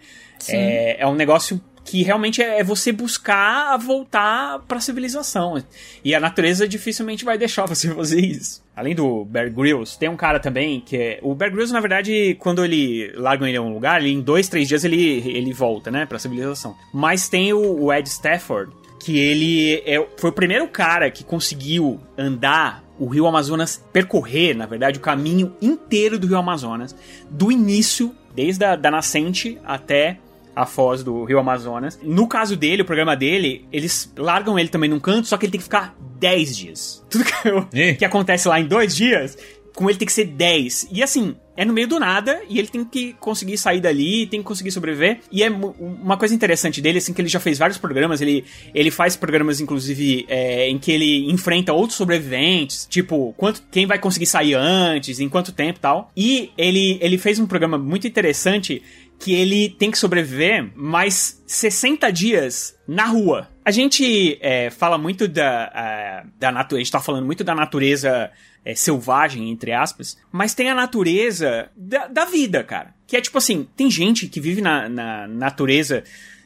[0.47, 5.63] É, é um negócio que realmente é é você buscar voltar pra civilização.
[6.03, 8.63] E a natureza dificilmente vai deixar você fazer isso.
[8.75, 11.19] Além do Bear Grylls, tem um cara também que é...
[11.23, 14.67] O Bear Grylls, na verdade, quando ele largam ele um lugar, ele, em dois, três
[14.67, 16.75] dias ele, ele volta, né, pra civilização.
[16.93, 21.99] Mas tem o, o Ed Stafford, que ele é, foi o primeiro cara que conseguiu
[22.17, 26.95] andar o Rio Amazonas, percorrer, na verdade, o caminho inteiro do Rio Amazonas,
[27.29, 30.19] do início, desde a da nascente até
[30.61, 31.97] a foz do Rio Amazonas.
[32.03, 35.51] No caso dele, o programa dele, eles largam ele também num canto, só que ele
[35.51, 37.05] tem que ficar 10 dias.
[37.09, 39.37] Tudo que, eu- que acontece lá em dois dias,
[39.73, 40.87] com ele tem que ser 10.
[40.91, 44.41] E assim, é no meio do nada, e ele tem que conseguir sair dali, tem
[44.41, 45.19] que conseguir sobreviver.
[45.31, 48.43] E é uma coisa interessante dele, assim, que ele já fez vários programas, ele,
[48.73, 53.97] ele faz programas, inclusive, é, em que ele enfrenta outros sobreviventes, tipo, quanto, quem vai
[53.99, 56.11] conseguir sair antes, em quanto tempo e tal.
[56.17, 58.81] E ele, ele fez um programa muito interessante
[59.19, 63.49] que ele tem que sobreviver mais 60 dias na rua.
[63.65, 67.53] A gente é, fala muito da, a- da natureza, a gente tá falando muito da
[67.53, 68.31] natureza
[68.63, 72.93] é, selvagem, entre aspas, mas tem a natureza da, da vida, cara.
[73.05, 76.03] Que é tipo assim, tem gente que vive na, na natureza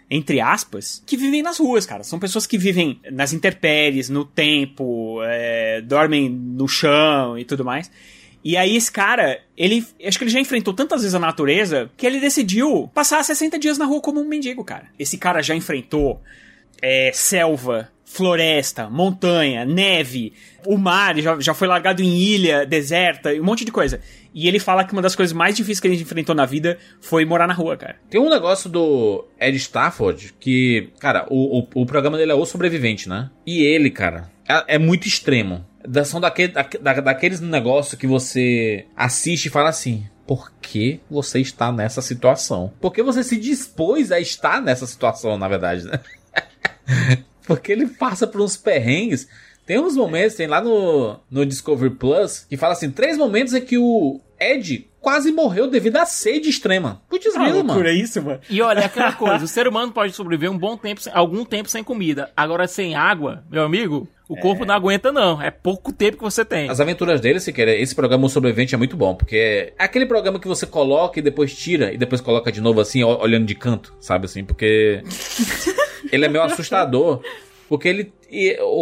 [0.10, 2.04] entre aspas, que vivem nas ruas, cara.
[2.04, 7.90] São pessoas que vivem nas intempéries, no tempo, é, dormem no chão e tudo mais.
[8.44, 12.06] E aí esse cara, ele, acho que ele já enfrentou tantas vezes a natureza que
[12.06, 14.88] ele decidiu passar 60 dias na rua como um mendigo, cara.
[15.00, 16.22] Esse cara já enfrentou
[16.82, 20.34] é, selva, floresta, montanha, neve,
[20.68, 24.00] o mar, já, já foi largado em ilha, deserta, um monte de coisa.
[24.34, 27.26] E ele fala que uma das coisas mais difíceis que ele enfrentou na vida foi
[27.26, 27.96] morar na rua, cara.
[28.10, 32.46] Tem um negócio do Ed Stafford que, cara, o, o, o programa dele é O
[32.46, 33.30] Sobrevivente, né?
[33.46, 35.66] E ele, cara, é, é muito extremo.
[36.06, 40.06] São daquele, da, da- daqueles negócios que você assiste e fala assim.
[40.26, 42.72] Por que você está nessa situação?
[42.80, 46.00] Porque você se dispôs a estar nessa situação, na verdade, né?
[47.46, 49.28] Porque ele passa por uns perrengues.
[49.66, 53.62] Tem uns momentos, tem lá no, no Discovery Plus, que fala assim: três momentos em
[53.62, 57.02] que o Ed quase morreu devido à sede extrema.
[57.10, 57.64] Putz, Ah, mano.
[57.64, 58.40] loucura isso, mano.
[58.50, 61.70] E olha, é aquela coisa, o ser humano pode sobreviver um bom tempo, algum tempo
[61.70, 62.32] sem comida.
[62.38, 65.42] Agora, sem água, meu amigo, o corpo não aguenta não.
[65.42, 66.70] É pouco tempo que você tem.
[66.70, 70.06] As aventuras dele, se quer, esse programa O Sobrevivente é muito bom, porque é aquele
[70.06, 73.56] programa que você coloca e depois tira e depois coloca de novo assim, olhando de
[73.56, 75.04] canto, sabe assim, porque
[76.12, 77.22] ele é meio assustador,
[77.68, 78.14] porque ele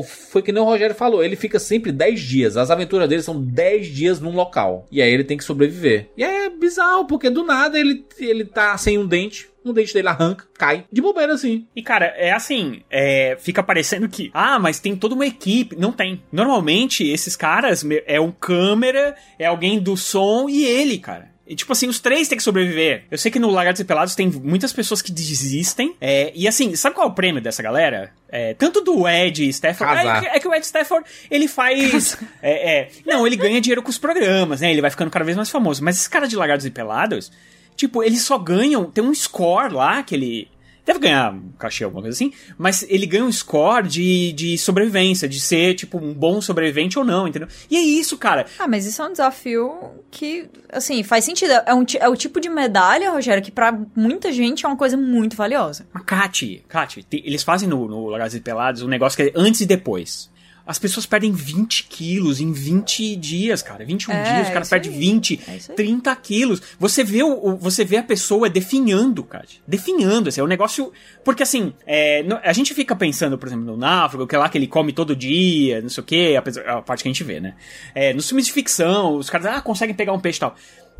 [0.05, 3.41] foi que nem o Rogério falou, ele fica sempre 10 dias, as aventuras dele são
[3.41, 6.09] 10 dias num local, e aí ele tem que sobreviver.
[6.15, 10.07] E é bizarro, porque do nada ele, ele tá sem um dente, um dente dele
[10.07, 11.67] arranca, cai, de bobeira assim.
[11.75, 15.75] E, cara, é assim, é, fica parecendo que, ah, mas tem toda uma equipe.
[15.75, 16.23] Não tem.
[16.31, 21.30] Normalmente, esses caras é um câmera, é alguém do som e ele, cara.
[21.51, 23.03] E, tipo assim, os três têm que sobreviver.
[23.11, 25.95] Eu sei que no Lagartos e Pelados tem muitas pessoas que desistem.
[25.99, 28.11] é, e assim, sabe qual é o prêmio dessa galera?
[28.29, 29.93] É, tanto do Ed Stafford.
[29.93, 32.17] É, que- é que o Ed Stafford, ele faz.
[32.41, 34.71] É, é, não, ele ganha dinheiro com os programas, né?
[34.71, 35.83] Ele vai ficando cada vez mais famoso.
[35.83, 37.31] Mas esses caras de Lagartos e Pelados,
[37.75, 38.85] tipo, eles só ganham.
[38.85, 40.47] Tem um score lá que ele.
[40.85, 45.27] Deve ganhar um cachê, alguma coisa assim, mas ele ganha um score de, de sobrevivência,
[45.27, 47.47] de ser, tipo, um bom sobrevivente ou não, entendeu?
[47.69, 48.47] E é isso, cara.
[48.57, 51.51] Ah, mas isso é um desafio que, assim, faz sentido.
[51.51, 54.97] É, um, é o tipo de medalha, Rogério, que pra muita gente é uma coisa
[54.97, 55.85] muito valiosa.
[55.93, 59.61] Mas, Kati, Kati, eles fazem no, no Lagartos e Pelados um negócio que é antes
[59.61, 60.30] e depois.
[60.65, 63.83] As pessoas perdem 20 quilos em 20 dias, cara.
[63.85, 64.95] 21 É, dias, o cara perde aí.
[64.97, 65.75] 20, É isso aí.
[65.75, 66.61] 30 quilos.
[66.79, 69.45] Você vê, o, você vê a pessoa definhando, cara.
[69.67, 70.91] Definhando, assim, é um negócio.
[71.23, 74.57] Porque assim, é, a gente fica pensando, por exemplo, no náufrago, que é lá que
[74.57, 77.39] ele come todo dia, não sei o quê, apesar- a parte que a gente vê,
[77.39, 77.55] né?
[77.95, 80.55] É, nos filmes de ficção, os caras, ah, conseguem pegar um peixe e tal.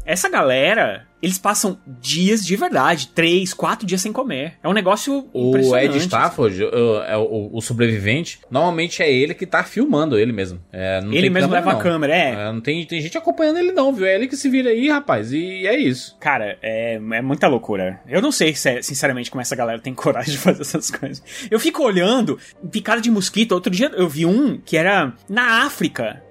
[0.05, 4.53] Essa galera, eles passam dias de verdade, três, quatro dias sem comer.
[4.63, 5.55] É um negócio O.
[5.77, 10.59] Ed Stafford, o, é o, o sobrevivente, normalmente é ele que tá filmando ele mesmo.
[10.71, 11.79] É, não Ele mesmo leva não.
[11.79, 12.31] a câmera, é.
[12.31, 14.05] É, não tem, tem gente acompanhando ele não, viu?
[14.05, 16.17] É ele que se vira aí, rapaz, e é isso.
[16.19, 17.99] Cara, é, é muita loucura.
[18.07, 21.21] Eu não sei, se- sinceramente, como essa galera tem coragem de fazer essas coisas.
[21.49, 22.39] Eu fico olhando,
[22.71, 23.51] picada de mosquito.
[23.51, 26.21] Outro dia eu vi um que era na África,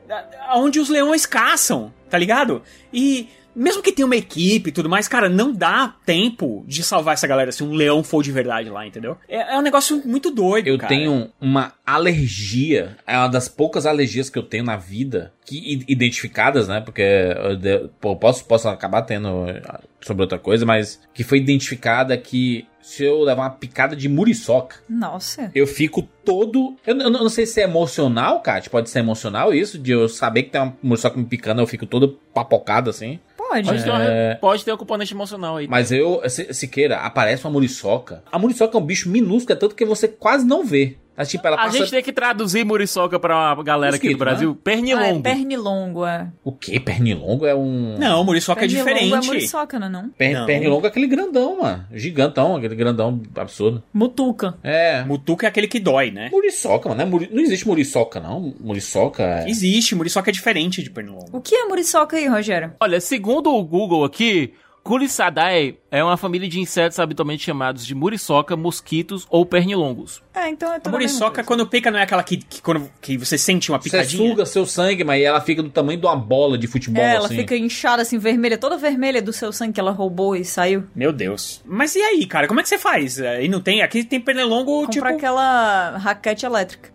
[0.54, 2.62] onde os leões caçam, tá ligado?
[2.92, 7.14] E mesmo que tenha uma equipe e tudo mais, cara, não dá tempo de salvar
[7.14, 9.16] essa galera se um leão for de verdade lá, entendeu?
[9.28, 10.88] É, é um negócio muito doido, Eu cara.
[10.88, 16.68] tenho uma alergia, é uma das poucas alergias que eu tenho na vida, que identificadas,
[16.68, 16.80] né?
[16.80, 22.66] Porque eu posso, posso acabar tendo ah, sobre outra coisa, mas que foi identificada que
[22.80, 25.50] se eu levar uma picada de muriçoca, Nossa.
[25.54, 26.76] eu fico todo.
[26.86, 28.68] Eu, eu não sei se é emocional, Kat.
[28.70, 31.86] Pode ser emocional isso, de eu saber que tem uma muriçoca me picando, eu fico
[31.86, 33.18] todo papocado assim.
[33.36, 33.66] Pode.
[33.66, 34.34] Pode, ter, uma- É.
[34.36, 35.66] pode ter um componente emocional aí.
[35.66, 38.22] Mas eu, se, Siqueira, aparece uma muriçoca.
[38.30, 40.96] A muriçoca é um bicho minúsculo, é tanto que você quase não vê.
[41.20, 41.76] Mas, tipo, ela A passa.
[41.76, 44.52] gente tem que traduzir muriçoca pra uma galera aqui do Brasil.
[44.56, 45.22] Ah, é Pernilongo.
[45.22, 46.28] pernilongo, é.
[46.42, 46.80] O quê?
[46.80, 47.98] Pernilongo é um.
[47.98, 49.24] Não, muriçoca é Pernilongo diferente.
[49.24, 50.08] é muriçoca, não é não?
[50.08, 50.46] Per- Não.
[50.46, 51.84] Pernilongo é aquele grandão, mano.
[51.92, 53.82] Gigantão, aquele grandão absurdo.
[53.92, 54.54] Mutuca.
[54.62, 55.04] É.
[55.04, 56.30] Mutuca é aquele que dói, né?
[56.32, 56.98] Muriçoca, mano.
[57.00, 58.54] Não, é muri- não existe muriçoca, não.
[58.58, 59.50] Muriçoca é.
[59.50, 61.26] Existe, muriçoca é diferente de pernilongo.
[61.32, 62.72] O que é muriçoca aí, Rogério?
[62.80, 68.56] Olha, segundo o Google aqui, Culissadae é uma família de insetos habitualmente chamados de muriçoca,
[68.56, 70.22] mosquitos ou pernilongos.
[70.34, 72.60] É, então é A tudo a mesma muriçoca, quando pica, não é aquela que, que,
[72.62, 74.28] quando, que você sente uma Você picadinha?
[74.30, 77.26] suga seu sangue, mas ela fica do tamanho de uma bola de futebol, É, ela
[77.26, 77.36] assim.
[77.36, 80.84] fica inchada assim, vermelha, toda vermelha do seu sangue que ela roubou e saiu.
[80.94, 81.62] Meu Deus.
[81.64, 82.46] Mas e aí, cara?
[82.48, 83.20] Como é que você faz?
[83.20, 83.82] Aí não tem.
[83.82, 85.06] Aqui tem pernilongo, Compra tipo.
[85.06, 86.90] aquela raquete elétrica.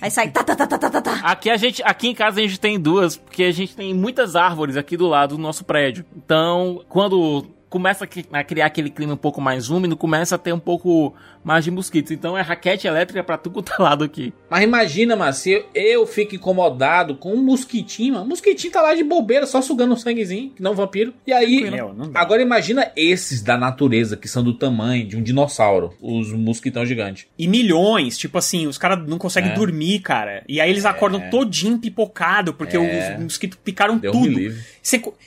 [0.00, 1.14] Aí sai tá, tá, tá, tá, tá, tá, tá.
[1.24, 4.34] Aqui a gente, aqui em casa a gente tem duas, porque a gente tem muitas
[4.36, 6.04] árvores aqui do lado do nosso prédio.
[6.16, 10.38] Então, quando começa a cri- a criar aquele clima um pouco mais úmido, começa a
[10.38, 11.14] ter um pouco
[11.44, 12.12] mais de mosquitos.
[12.12, 14.32] Então é raquete elétrica pra tudo quanto é lado aqui.
[14.50, 18.24] Mas imagina, mano, se eu, eu fico incomodado com um mosquitinho, mano.
[18.26, 21.12] O mosquitinho tá lá de bobeira, só sugando um sanguezinho, que não um vampiro.
[21.26, 22.20] E aí, não dá.
[22.20, 25.94] agora imagina esses da natureza, que são do tamanho de um dinossauro.
[26.00, 27.26] Os mosquitão gigantes.
[27.38, 29.54] E milhões, tipo assim, os caras não conseguem É.
[29.54, 30.42] dormir, cara.
[30.48, 33.14] E aí eles acordam todinho pipocado, porque É.
[33.16, 34.54] os mosquitos picaram Deus me tudo.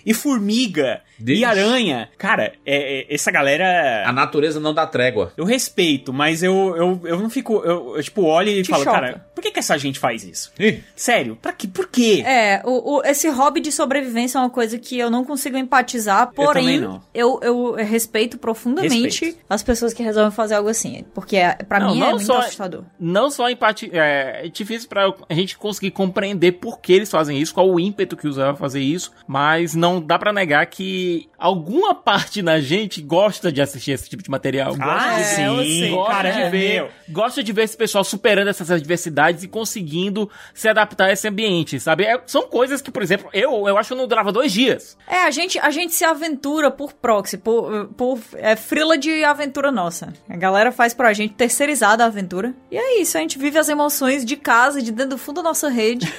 [0.05, 1.41] E formiga, Deixa.
[1.41, 2.09] e aranha.
[2.17, 4.03] Cara, é- é- essa galera.
[4.07, 5.31] A natureza não dá trégua.
[5.37, 7.55] Eu respeito, mas eu, eu, eu não fico.
[7.65, 8.95] Eu, eu, tipo, olho e Te falo, choca.
[8.99, 10.51] cara, por que, que essa gente faz isso?
[10.59, 11.67] Ih, Sério, pra quê?
[11.67, 12.23] Por quê?
[12.25, 16.31] É, o, o- esse hobby de sobrevivência é uma coisa que eu não consigo empatizar,
[16.33, 17.01] porém, não.
[17.13, 18.95] eu, eu respeito profundamente
[19.25, 19.37] Respeito.
[19.49, 21.05] as pessoas que resolvem fazer algo assim.
[21.13, 22.83] Porque é, pra Não, mim não é muito só- assustador.
[22.99, 23.89] Não só empatia.
[23.93, 27.79] É, é difícil pra a gente conseguir compreender por que eles fazem isso, qual o
[27.79, 33.01] ímpeto que usava fazer isso, mas não dá pra negar que alguma parte na gente
[33.01, 34.75] gosta de assistir esse tipo de material.
[34.75, 35.45] Gosta Ah, de É, ver.
[35.47, 36.03] eu sim, sei.
[36.03, 36.89] Gosta cara, de é ver, meu.
[37.09, 41.79] gosta de ver esse pessoal superando essas adversidades e conseguindo se adaptar a esse ambiente,
[41.79, 42.03] sabe?
[42.05, 44.97] É- são coisas que, por exemplo, eu, eu acho que eu não durava dois dias.
[45.07, 49.71] É, a gente, a gente se aventura por proxy, por, por é, frila de aventura
[49.71, 50.13] nossa.
[50.29, 52.53] A galera faz pra gente terceirizada a aventura.
[52.71, 55.43] E é isso, a gente vive as emoções de casa, de dentro do fundo da
[55.43, 56.11] nossa rede.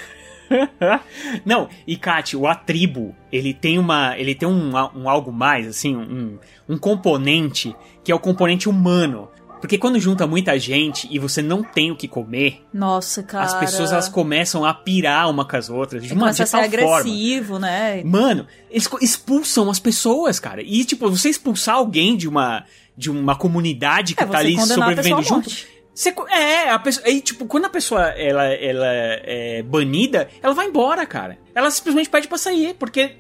[1.45, 4.17] Não, e Kat, o Atribo, ele tem uma.
[4.19, 7.75] Ele tem um, um algo mais, assim, um, um componente
[8.05, 9.29] que é o componente humano.
[9.61, 13.45] Porque quando junta muita gente e você não tem o que comer, Nossa, cara.
[13.45, 16.49] as pessoas elas começam a pirar uma com as outras de uma a de ser
[16.49, 16.97] tal forma.
[16.99, 18.03] agressivo, né?
[18.05, 20.63] Mano, eles expulsam as pessoas, cara.
[20.63, 22.65] E, tipo, você expulsar alguém de uma,
[22.97, 25.51] de uma comunidade que É, tá ali sobrevivendo junto.
[25.95, 30.67] Você, é, a pessoa, aí, tipo, quando a pessoa ela, ela é banida, ela vai
[30.67, 31.39] embora, cara.
[31.55, 33.13] Ela simplesmente pede pra sair, porque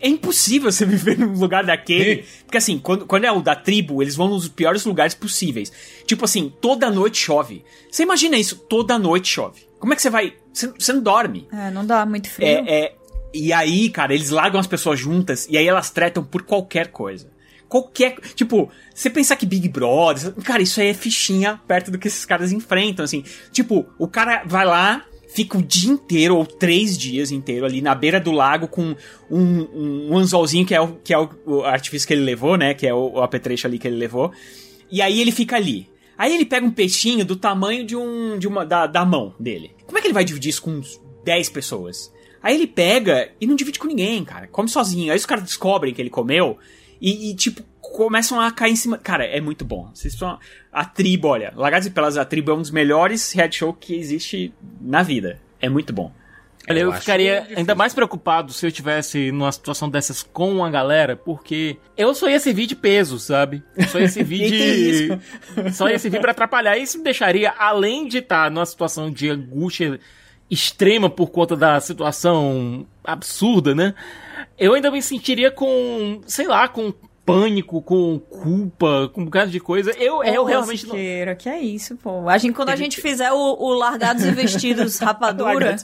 [0.00, 2.24] é impossível você viver num lugar daquele.
[2.44, 5.72] Porque assim, quando, quando é o da tribo, eles vão nos piores lugares possíveis.
[6.06, 7.64] Tipo assim, toda noite chove.
[7.90, 9.62] Você imagina isso, toda noite chove.
[9.78, 10.34] Como é que você vai.
[10.52, 11.48] Você, você não dorme.
[11.52, 12.46] É, não dá muito frio.
[12.46, 12.94] É, é,
[13.32, 17.30] e aí, cara, eles largam as pessoas juntas e aí elas tretam por qualquer coisa.
[17.68, 18.16] Qualquer.
[18.34, 20.32] Tipo, você pensar que Big Brother.
[20.42, 23.24] Cara, isso aí é fichinha perto do que esses caras enfrentam, assim.
[23.52, 27.94] Tipo, o cara vai lá, fica o dia inteiro, ou três dias inteiro, ali na
[27.94, 28.94] beira do lago com
[29.30, 32.56] um, um, um anzolzinho que é, o, que é o, o artifício que ele levou,
[32.56, 32.74] né?
[32.74, 34.32] Que é o, o apetrecho ali que ele levou.
[34.90, 35.88] E aí ele fica ali.
[36.18, 39.72] Aí ele pega um peixinho do tamanho de um de uma da, da mão dele.
[39.86, 42.12] Como é que ele vai dividir isso com uns 10 pessoas?
[42.42, 44.46] Aí ele pega e não divide com ninguém, cara.
[44.46, 45.12] Come sozinho.
[45.12, 46.58] Aí os caras descobrem que ele comeu
[47.00, 47.62] e, e, tipo,
[47.92, 48.98] começam a cair em cima.
[48.98, 49.90] Cara, é muito bom.
[49.94, 50.38] Vocês são...
[50.72, 53.94] A tribo, olha, Lagados e Pelas, a tribo é um dos melhores reality show que
[53.94, 55.40] existe na vida.
[55.60, 56.12] É muito bom.
[56.68, 57.58] Olha, eu, Eu ficaria difícil.
[57.58, 62.28] ainda mais preocupado se eu tivesse numa situação dessas com uma galera, porque eu só
[62.28, 63.62] ia servir de peso, sabe?
[63.76, 65.18] Eu só ia servir que
[65.64, 65.72] de.
[65.72, 66.76] só ia servir pra atrapalhar.
[66.78, 69.98] Isso me deixaria, além de estar numa situação de angústia
[70.48, 73.94] extrema por conta da situação absurda, né?
[74.58, 76.92] Eu ainda me sentiria com, sei lá, com
[77.24, 79.92] pânico, com culpa, com um bocado de coisa.
[79.92, 80.94] Eu, eu Ô, realmente não.
[81.36, 82.28] Que é isso, pô.
[82.28, 85.76] A gente, quando a gente fizer o, o Largados e Vestidos Rapadura,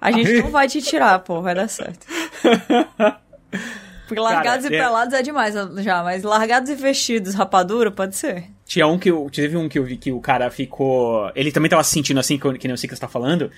[0.00, 1.42] a gente não vai te tirar, pô.
[1.42, 2.06] Vai dar certo.
[4.06, 8.16] Porque Largados Cara, e é- Pelados é demais já, mas Largados e Vestidos Rapadura pode
[8.16, 8.44] ser.
[8.66, 9.28] Tinha um que eu.
[9.32, 11.30] Teve um que eu vi que o cara ficou.
[11.34, 13.50] Ele também tava se sentindo assim, que que nem eu sei que você tá falando.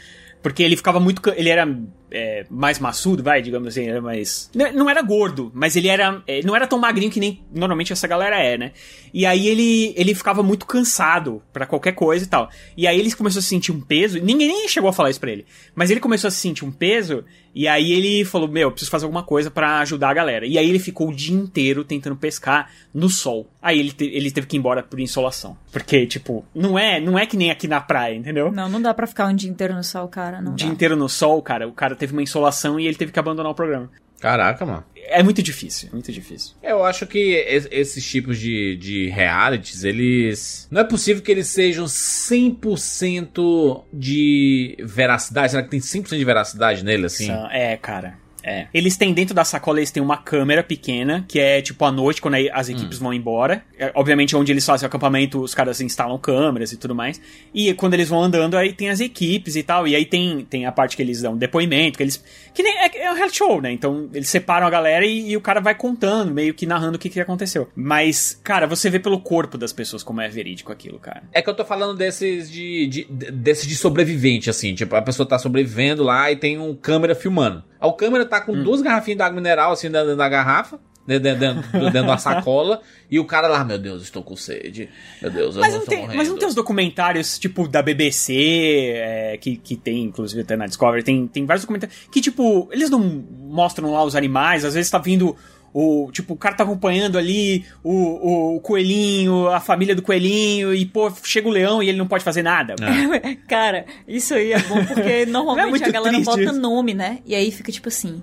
[0.42, 1.20] Porque ele ficava muito.
[1.36, 1.68] Ele era
[2.10, 4.48] é, mais maçudo, vai, digamos assim, era mais.
[4.54, 6.22] Não, não era gordo, mas ele era.
[6.26, 8.72] é, não era tão magrinho que nem normalmente essa galera é, né?
[9.12, 12.48] E aí ele, ele ficava muito cansado pra qualquer coisa e tal.
[12.76, 14.20] E aí ele começou a sentir um peso.
[14.20, 15.44] Ninguém nem chegou a falar isso pra ele.
[15.74, 17.24] Mas ele começou a sentir um peso.
[17.54, 20.46] E aí ele falou: Meu, eu preciso fazer alguma coisa pra ajudar a galera.
[20.46, 23.48] E aí ele ficou o dia inteiro tentando pescar no sol.
[23.60, 25.56] Aí ele, te- ele teve que ir embora por insolação.
[25.72, 28.52] Porque, tipo, não é, não é que nem aqui na praia, entendeu?
[28.52, 30.25] Não, não dá pra ficar um dia inteiro no sol, cara.
[30.42, 33.12] Não O dia inteiro no sol, cara, o cara teve uma insolação e ele teve
[33.12, 33.90] que abandonar o programa.
[34.20, 34.82] Caraca, mano.
[35.08, 36.54] É muito difícil, é muito difícil.
[36.62, 40.66] Eu acho que es- esses tipos de, de realities, eles.
[40.70, 45.50] Não é possível que eles sejam 100% de veracidade.
[45.52, 47.26] Será que tem 100% de veracidade nele, assim?
[47.26, 48.18] São- É, cara.
[48.46, 48.68] É.
[48.72, 52.20] Eles têm dentro da sacola, eles têm uma câmera pequena, que é tipo à noite,
[52.22, 53.64] quando aí as equipes vão embora.
[53.76, 57.20] É, obviamente, onde eles fazem o acampamento, os caras instalam câmeras e tudo mais.
[57.52, 59.88] E quando eles vão andando, aí tem as equipes e tal.
[59.88, 62.22] E aí tem, tem a parte que eles dão depoimento, que eles.
[62.54, 62.72] Que nem.
[62.78, 63.72] É, é um reality show, né?
[63.72, 66.98] Então eles separam a galera e, e o cara vai contando, meio que narrando o
[67.00, 67.68] que, que aconteceu.
[67.74, 71.24] Mas, cara, você vê pelo corpo das pessoas como é verídico aquilo, cara.
[71.32, 74.74] É que eu tô falando desses de, de, de- desses de sobrevivente, assim.
[74.74, 77.64] Tipo, a pessoa tá sobrevivendo lá e tem um câmera filmando.
[77.80, 80.78] Aí o câmera tá com duas garrafinhas de água mineral, assim, dentro da garrafa.
[81.06, 82.80] né, Dentro, dentro, dentro da sacola.
[83.10, 84.88] E o cara lá, meu Deus, estou com sede.
[85.22, 86.16] Meu Deus, eu Mas não não, tem, morrendo.
[86.16, 90.66] mas não tem os documentários, tipo, da BBC, é, que, que tem, inclusive, até na
[90.66, 94.90] Discovery, tem, tem vários documentários que, tipo, eles não mostram lá os animais, às vezes
[94.90, 95.36] tá vindo
[95.78, 100.72] o, tipo, o cara tá acompanhando ali o, o, o coelhinho, a família do coelhinho,
[100.72, 102.74] e, pô, chega o leão e ele não pode fazer nada.
[103.46, 106.52] Cara, isso aí é bom porque normalmente muito a galera bota isso?
[106.54, 107.18] nome, né?
[107.26, 108.22] E aí fica tipo assim.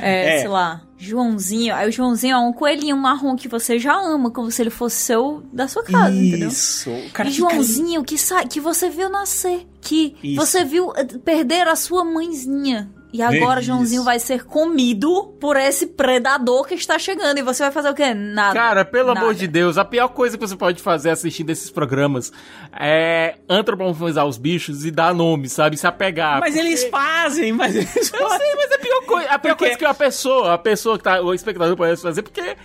[0.00, 0.38] É, É.
[0.38, 1.74] sei lá, Joãozinho.
[1.74, 4.94] Aí o Joãozinho é um coelhinho marrom que você já ama, como se ele fosse
[4.96, 6.48] seu da sua casa, entendeu?
[6.50, 6.88] Isso.
[6.88, 10.36] O cara E Joãozinho que, sa que você viu nascer, que Isso.
[10.36, 12.88] você viu eh, perder a sua mãezinha.
[13.12, 13.60] E agora.
[13.60, 17.38] Joãozinho vai ser comido por esse predador que está chegando.
[17.38, 18.14] E você vai fazer o quê?
[18.14, 18.54] Nada.
[18.54, 19.20] Cara, pelo Nada.
[19.20, 22.32] amor de Deus, a pior coisa que você pode fazer assistindo esses programas
[22.72, 25.76] é antropomorfizar os bichos e dar nome, sabe?
[25.76, 26.40] Se apegar.
[26.40, 29.52] Mas Porque- eles fazem, mas eles Eu sei, mas é a pior coisa, a pior
[29.52, 32.56] Porque- coisa que a pessoa, a pessoa que tá, o espectador pode fazer, porque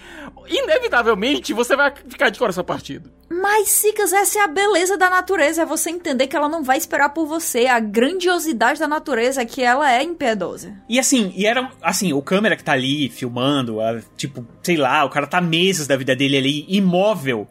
[0.47, 3.09] inevitavelmente você vai ficar de coração partido.
[3.29, 5.63] Mas, Sicas, essa é a beleza da natureza.
[5.63, 7.67] É você entender que ela não vai esperar por você.
[7.67, 10.73] A grandiosidade da natureza é que ela é impiedosa.
[10.87, 15.03] E assim, e era assim, o câmera que tá ali filmando, a- tipo, sei lá,
[15.03, 17.47] o cara tá meses da vida dele ali, imóvel,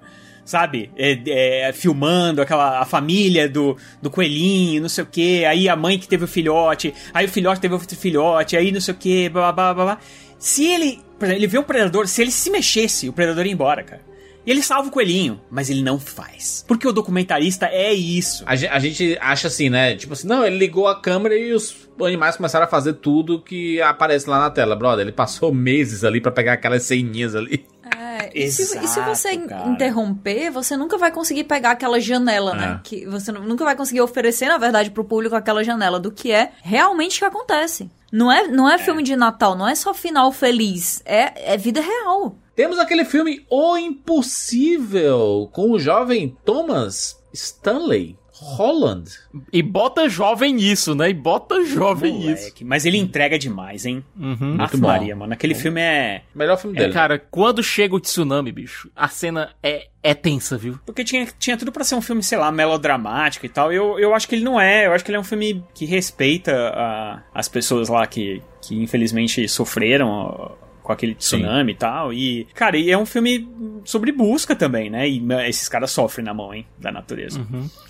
[0.47, 0.91] sabe?
[0.97, 5.77] É, é, filmando aquela a família do, do coelhinho, não sei o que, aí a
[5.77, 8.97] mãe que teve o filhote, aí o filhote teve outro filhote, aí não sei o
[8.97, 9.99] que, blá blá blá blá.
[10.39, 13.53] Se ele, por exemplo, ele vê um predador, se ele se mexesse, o predador ia
[13.53, 14.16] embora, cara.
[14.47, 16.65] E ele salva o coelhinho, mas ele não faz.
[16.69, 18.45] Porque o documentarista é isso.
[18.47, 19.97] A gen- a gente acha assim, né?
[19.97, 23.81] Tipo assim, não, ele ligou a câmera e os animais começaram a fazer tudo que
[23.83, 25.03] aparece lá na tela, brother.
[25.05, 27.67] Ele passou meses ali pra pegar aquelas ceninhas ali.
[27.99, 29.69] É, e, se, e se Exato, você cara.
[29.69, 32.75] interromper, você nunca vai conseguir pegar aquela janela, né?
[32.79, 32.81] É.
[32.89, 36.31] Que você nu- nunca vai conseguir oferecer, na verdade, pro público aquela janela do que
[36.33, 37.91] é realmente o que acontece.
[38.13, 41.03] Não é, não é, filme de Natal, não é só final feliz.
[41.05, 42.37] É, é vida real.
[42.57, 49.11] Temos aquele filme O Impossível com o jovem Thomas Stanley Holland.
[49.51, 51.09] E bota jovem nisso, né?
[51.09, 52.43] E bota jovem isso.
[52.43, 54.05] Moleque, mas ele entrega demais, hein?
[54.15, 54.59] Uhum.
[54.75, 54.87] Bom.
[54.87, 55.33] Maria, mano.
[55.33, 56.21] Aquele filme é.
[56.35, 56.93] Melhor filme É, dele.
[56.93, 60.79] cara, quando chega o tsunami, bicho, a cena é, é tensa, viu?
[60.85, 63.73] Porque tinha, tinha tudo pra ser um filme, sei lá, melodramático e tal.
[63.73, 64.87] Eu, eu acho que ele não é.
[64.87, 68.75] Eu acho que ele é um filme que respeita a- as pessoas lá que, que
[68.83, 70.53] infelizmente sofreram
[70.87, 72.13] com aquele tsunami e tal.
[72.13, 73.49] E, cara, e é um filme
[73.84, 75.08] sobre busca também, né?
[75.08, 77.41] E esses caras sofrem na mão, hein, da natureza.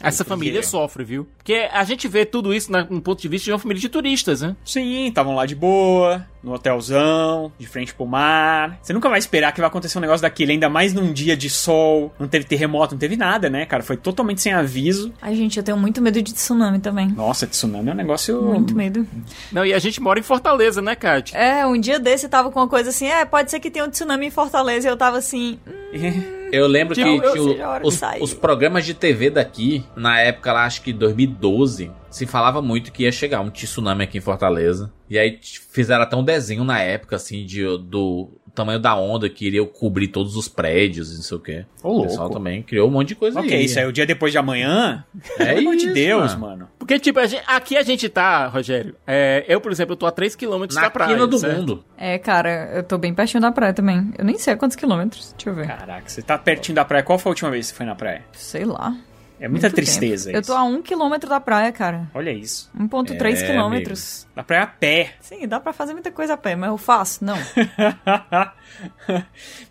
[0.00, 1.26] Essa família sofre, viu?
[1.36, 3.88] Porque a gente vê tudo isso na- num ponto de vista de uma família de
[3.88, 4.56] turistas, né?
[4.64, 8.78] Sim, estavam lá de boa, no hotelzão, de frente pro mar.
[8.82, 11.50] Você nunca vai esperar que vai acontecer um negócio daquele, ainda mais num dia de
[11.50, 12.14] sol.
[12.18, 13.82] Não teve terremoto, não teve nada, né, cara?
[13.82, 15.12] Foi totalmente sem aviso.
[15.20, 17.08] Ai, gente, eu tenho muito medo de tsunami também.
[17.08, 18.40] Nossa, tsunami é um negócio.
[18.42, 19.06] Muito medo.
[19.52, 21.36] Não, e a gente mora em Fortaleza, né, Kátia?
[21.36, 23.90] É, um dia desse tava com uma coisa assim, é, pode ser que tenha um
[23.90, 27.82] tsunami em Fortaleza e eu tava assim, hum, Eu lembro Tipo, que eu tinha hora
[27.82, 32.62] de os, os programas de TV daqui, na época lá, acho que 2012, se falava
[32.62, 34.92] muito que ia chegar um tsunami aqui em Fortaleza.
[35.08, 39.46] E aí fizeram até um desenho na época, assim, de, do tamanho da onda que
[39.46, 41.64] iria cobrir todos os prédios e não sei o quê.
[41.82, 42.08] Ô, O louco.
[42.08, 43.64] pessoal também criou um monte de coisa Ok, aí.
[43.64, 45.04] isso aí é o dia depois de amanhã?
[45.38, 46.40] É Pelo amor de Deus, mano.
[46.46, 46.68] mano.
[46.78, 48.94] Porque, tipo, a gente- aqui a gente tá, Rogério.
[49.06, 51.14] é, eu, por exemplo, eu tô a 3km Na da praia.
[51.14, 51.56] quina do certo?
[51.58, 51.84] mundo.
[51.98, 54.12] é, cara, eu tô bem pertinho da praia também.
[54.18, 55.66] Eu nem sei a quantos quilômetros, deixa eu ver.
[55.66, 57.02] Caraca, você tá pertinho da praia.
[57.02, 58.22] Qual foi a última vez que você foi na praia?
[58.32, 58.96] Sei lá.
[59.38, 60.36] É muita Muito tristeza tempo.
[60.36, 60.50] Eu isso.
[60.50, 62.10] tô a um quilômetro da praia, cara.
[62.14, 62.70] Olha isso.
[62.78, 64.26] 1.3 É, quilômetros.
[64.34, 65.14] Da praia a pé.
[65.20, 67.24] Sim, dá pra fazer muita coisa a pé, mas eu faço?
[67.24, 67.36] Não.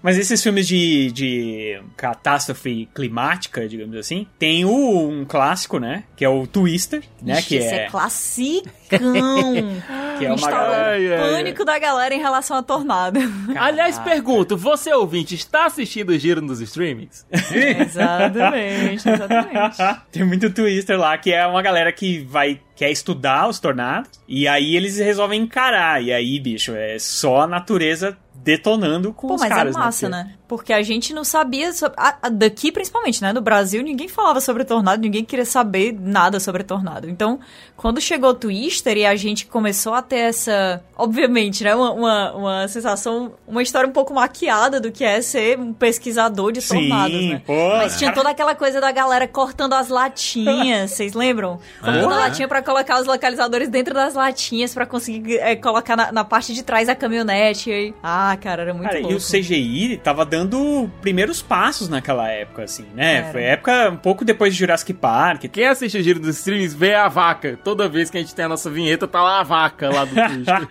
[0.02, 6.04] Mas esses filmes de, de catástrofe climática, digamos assim, tem o, um clássico, né?
[6.16, 7.40] Que é o Twister, né?
[7.40, 8.72] Ixi, que é, é classicão.
[10.18, 10.92] que é uma galera...
[10.92, 13.20] Ai, ai, o pânico da galera em relação a tornado.
[13.56, 17.26] Aliás, pergunto, você ouvinte, está assistindo o Giro nos streamings?
[17.32, 19.78] exatamente, exatamente.
[20.12, 24.48] Tem muito Twister lá, que é uma galera que vai quer estudar os tornados, e
[24.48, 26.04] aí eles resolvem encarar.
[26.04, 29.76] E aí, bicho, é só a natureza detonando com Pô, os mas caras.
[29.76, 30.32] é massa, Porque- né?
[30.48, 31.96] Porque a gente não sabia sobre.
[32.00, 33.34] a- a- daqui, principalmente, né?
[33.34, 37.10] No Brasil, ninguém falava sobre tornado, ninguém queria saber nada sobre tornado.
[37.10, 37.40] Então,
[37.76, 40.84] quando chegou o Twister e a gente começou a ter essa.
[40.96, 41.74] Obviamente, né?
[41.74, 43.34] Uma, uma, uma sensação.
[43.48, 47.42] Uma história um pouco maquiada do que é ser um pesquisador de Sim, tornados, né?
[47.44, 47.70] pô.
[47.78, 51.60] Mas tinha toda aquela coisa da galera cortando as latinhas, vocês lembram?
[51.82, 52.16] Cortando a Porra.
[52.20, 56.54] latinha pra colocar os localizadores dentro das latinhas pra conseguir é, colocar na, na parte
[56.54, 57.72] de trás da caminhonete.
[57.72, 57.94] E...
[58.04, 59.14] Ah, cara, era muito Cara, louco.
[59.14, 63.16] e o CGI tava dando primeiros passos naquela época, assim, né?
[63.18, 63.32] Era.
[63.32, 65.46] Foi época um pouco depois de Jurassic Park.
[65.52, 67.58] Quem assiste o Giro dos streamings vê a vaca.
[67.64, 70.16] Toda vez que a gente tem a nossa vinheta, tá lá a vaca lá do.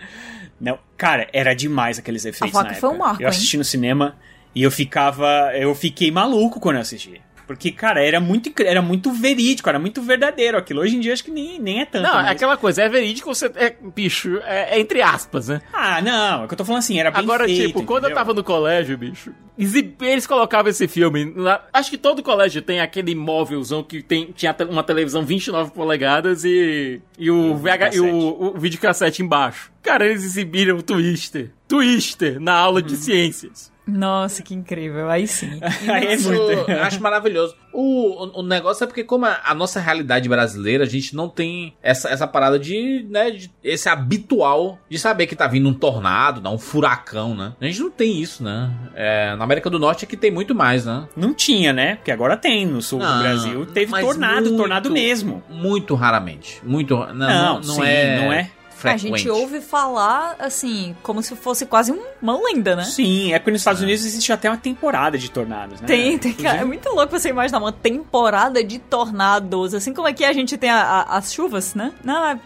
[0.61, 3.07] Não, cara, era demais aqueles efeitos vaca na foi um época.
[3.09, 4.17] marco, Eu assisti no cinema
[4.55, 7.21] e eu ficava, eu fiquei maluco quando eu assisti.
[7.47, 10.81] Porque, cara, era muito, era muito verídico, era muito verdadeiro aquilo.
[10.81, 12.03] Hoje em dia acho que nem, nem é tanto.
[12.05, 15.61] Não, é mas- aquela coisa, é verídico, você é, bicho, é, é entre aspas, né?
[15.73, 18.09] Ah, não, é que eu tô falando assim, era bem Agora, feito, tipo, quando eu
[18.11, 18.15] entendeu?
[18.17, 21.33] tava no colégio, bicho, eles colocavam esse filme.
[21.37, 26.45] lá- acho que todo colégio tem aquele móvelzão que tem, tinha uma televisão 29 polegadas
[26.45, 29.71] e, e o, VH, e o, o videocassete embaixo.
[29.83, 31.51] Cara, eles exibiram o Twister.
[31.69, 33.71] Twister na aula de ciências.
[33.87, 35.11] Nossa, que incrível.
[35.11, 35.61] Aí sim.
[35.93, 36.71] Aí é Isso muito.
[36.71, 37.55] eu acho maravilhoso.
[37.73, 41.29] O, o, o negócio é porque, como a, a nossa realidade brasileira, a gente não
[41.29, 45.75] tem essa, essa parada de, né, de- esse habitual de saber que tá vindo um
[45.75, 47.53] tornado, né, um furacão, né?
[47.61, 48.71] A gente não tem isso, né?
[48.95, 51.07] É, na América do Norte é que tem muito mais, né?
[51.17, 51.97] Não tinha, né?
[51.97, 53.67] Porque agora tem no sul Não, do Brasil.
[53.67, 55.43] Teve tornado, muito, tornado mesmo.
[55.51, 56.61] Muito raramente.
[56.65, 56.97] Muito.
[56.97, 58.17] Não, não, Não, não sim, é.
[58.21, 58.51] não é.
[58.75, 59.19] A Frequente.
[59.19, 62.85] gente ouve falar, assim, como se fosse quase um- uma lenda, né?
[62.85, 65.87] Sim, é porque nos Estados Unidos existe até uma temporada de tornados, né?
[65.87, 70.25] Tem, tem, cara, é muito louco você imaginar uma temporada de tornados, assim como aqui
[70.25, 71.93] a gente tem a- a- as chuvas, né?
[72.05, 72.39] Não, é-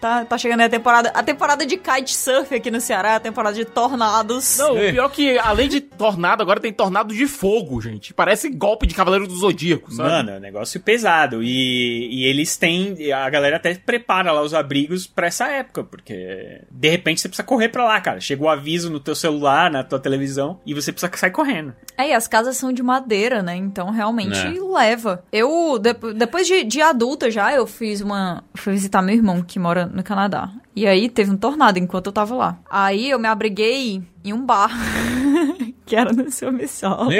[0.00, 3.54] tá, tá chegando aí a temporada, a temporada de kitesurf aqui no Ceará, a temporada
[3.54, 4.58] de tornados.
[4.58, 8.14] Não, o pior é que, além de tornado, agora tem tornado de fogo, gente.
[8.14, 10.08] Parece golpe de Cavaleiro do Zodíaco, sabe?
[10.08, 11.42] Mano, é um negócio pesado.
[11.42, 12.96] E, e eles têm.
[13.12, 17.46] A galera até prepara lá os abrigos pra essa época, porque de repente você precisa
[17.46, 18.20] correr pra lá, cara.
[18.20, 21.74] Chega o aviso no teu celular, na tua televisão, e você precisa sair correndo.
[21.96, 23.56] É, e as casas são de madeira, né?
[23.56, 24.50] Então realmente É.
[24.60, 25.24] leva.
[25.32, 28.42] Eu, de- depois de, de adulta já, eu fiz uma.
[28.54, 30.50] Fui visitar meu irmão que mora no Canadá.
[30.74, 32.58] E aí teve um tornado enquanto eu tava lá.
[32.70, 34.70] Aí eu me abriguei em um bar.
[35.84, 37.10] que era no seu missão.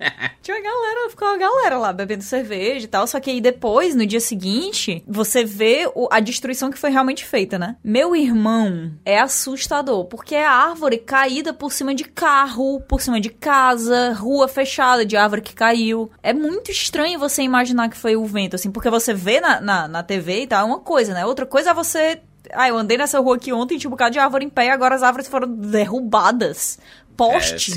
[0.42, 3.06] Tinha uma galera, ficou uma galera lá bebendo cerveja e tal.
[3.06, 7.24] Só que aí depois, no dia seguinte, você vê o- a destruição que foi realmente
[7.24, 7.76] feita, né?
[7.84, 13.28] Meu irmão é assustador, porque é árvore caída por cima de carro, por cima de
[13.28, 16.10] casa, rua fechada de árvore que caiu.
[16.22, 19.86] É muito estranho você imaginar que foi o vento, assim, porque você vê na, na,
[19.88, 21.26] na TV e tal, é uma coisa, né?
[21.26, 22.20] Outra coisa é você.
[22.52, 24.94] Ah, eu andei nessa rua aqui ontem, tinha um bocado de árvore em pé agora
[24.94, 26.78] as árvores foram derrubadas.
[26.78, 27.70] É, Poste.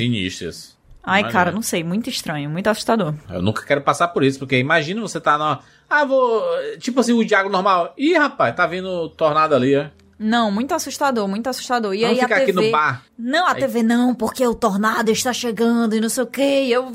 [1.05, 1.39] Ai, Imagina.
[1.39, 3.13] cara, não sei, muito estranho, muito assustador.
[3.29, 5.59] Eu nunca quero passar por isso, porque imagina você tá na.
[5.89, 6.41] Ah, vou.
[6.79, 7.93] Tipo assim, o Diago normal.
[7.97, 9.85] Ih, rapaz, tá vindo tornado ali, ó.
[10.17, 11.93] Não, muito assustador, muito assustador.
[11.93, 12.51] E Vamos aí a ficar TV...
[12.51, 13.03] aqui no bar.
[13.19, 16.63] Não, a Aí- TV não, porque o tornado está chegando e não sei o quê.
[16.67, 16.89] E eu,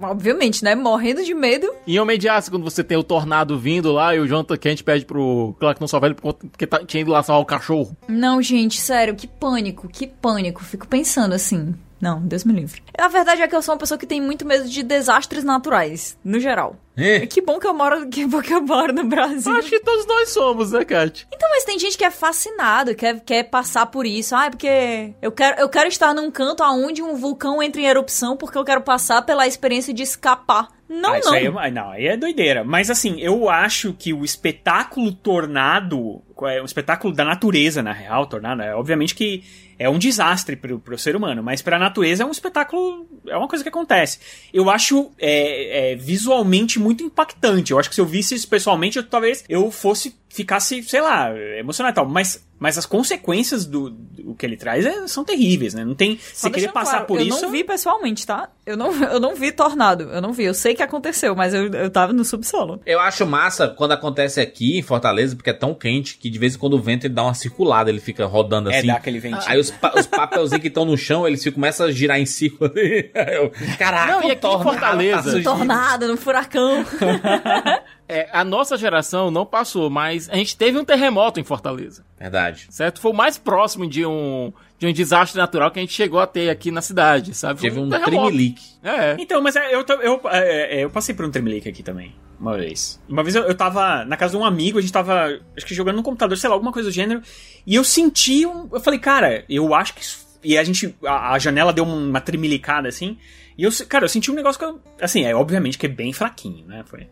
[0.00, 1.70] obviamente, né, morrendo de medo.
[1.86, 4.82] Em Homem de Aço, quando você tem o tornado vindo lá e o Jonathan Kent
[4.82, 7.46] pede pro Clark não salvar ele por conta- porque tá- tinha ido lá salvar o
[7.46, 7.94] cachorro.
[8.08, 10.62] Não, gente, sério, que pânico, que pânico.
[10.64, 11.74] Fico pensando assim.
[12.00, 12.82] Não, Deus me livre.
[12.98, 16.18] A verdade é que eu sou uma pessoa que tem muito medo de desastres naturais,
[16.24, 16.76] no geral.
[16.96, 17.26] É.
[17.26, 19.52] Que bom que eu moro, que bom que eu moro no Brasil.
[19.52, 21.26] Acho que todos nós somos, né, Kat?
[21.32, 24.34] Então, mas tem gente que é fascinado, quer, quer passar por isso.
[24.34, 27.86] Ah, é porque eu quero, eu quero estar num canto aonde um vulcão entra em
[27.86, 30.68] erupção porque eu quero passar pela experiência de escapar.
[30.88, 31.32] Não, ah, não.
[31.32, 32.64] Aí é, não, aí é doideira.
[32.64, 38.26] Mas assim, eu acho que o espetáculo tornado, é um espetáculo da natureza, na real,
[38.26, 39.44] tornado, é obviamente que
[39.80, 43.48] é um desastre pro, pro ser humano, mas pra natureza é um espetáculo, é uma
[43.48, 44.18] coisa que acontece.
[44.52, 47.72] Eu acho é, é, visualmente muito impactante.
[47.72, 51.30] Eu acho que se eu visse isso pessoalmente, eu, talvez eu fosse, ficasse, sei lá,
[51.58, 52.06] emocionado e tal.
[52.06, 55.84] Mas, mas as consequências do, do que ele traz é- são terríveis, né?
[55.84, 56.18] Não tem.
[56.32, 57.42] Só Se querer passar claro, por eu isso.
[57.42, 58.48] não vi pessoalmente, tá?
[58.64, 60.04] Eu não, eu não vi tornado.
[60.04, 60.44] Eu não vi.
[60.44, 62.80] Eu sei que aconteceu, mas eu, eu tava no subsolo.
[62.86, 66.54] Eu acho massa quando acontece aqui em Fortaleza, porque é tão quente que de vez
[66.54, 68.86] em quando o vento ele dá uma circulada, ele fica rodando É, assim.
[68.86, 69.42] dá aquele ventinho.
[69.50, 72.70] Aí os, pa- os papelzinhos que estão no chão, eles começam a girar em círculo.
[72.76, 75.34] Eu, Caraca, Não, e aqui em tornado Fortaleza?
[75.38, 76.84] de- Tornado, no furacão.
[78.10, 82.66] É, a nossa geração não passou, mas a gente teve um terremoto em Fortaleza, Verdade.
[82.70, 83.00] certo?
[83.00, 86.26] Foi o mais próximo de um, de um desastre natural que a gente chegou a
[86.26, 87.60] ter aqui na cidade, sabe?
[87.60, 88.10] Teve um terremoto.
[88.28, 88.62] tremelique.
[88.82, 89.16] É.
[89.18, 92.14] Então, mas é, eu, tô- eu, é, é, eu passei por um tremelique aqui também.
[92.38, 92.98] Uma vez.
[93.08, 95.74] Uma vez eu, eu tava na casa de um amigo, a gente tava, acho que
[95.74, 97.20] jogando no computador, sei lá, alguma coisa do gênero.
[97.66, 98.68] E eu senti um.
[98.72, 100.00] Eu falei, cara, eu acho que.
[100.00, 100.96] isso- E a gente.
[101.04, 103.18] A, a janela deu uma tremelicada assim.
[103.58, 104.80] E eu, cara, eu senti um negócio que eu.
[105.02, 106.82] Assim, é obviamente que é bem fraquinho, né?
[106.86, 107.06] Foi.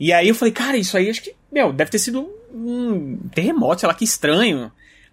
[0.00, 1.34] E aí eu falei, cara, isso aí acho que.
[1.52, 4.72] Meu, deve ter sido um terremoto, sei lá, que estranho.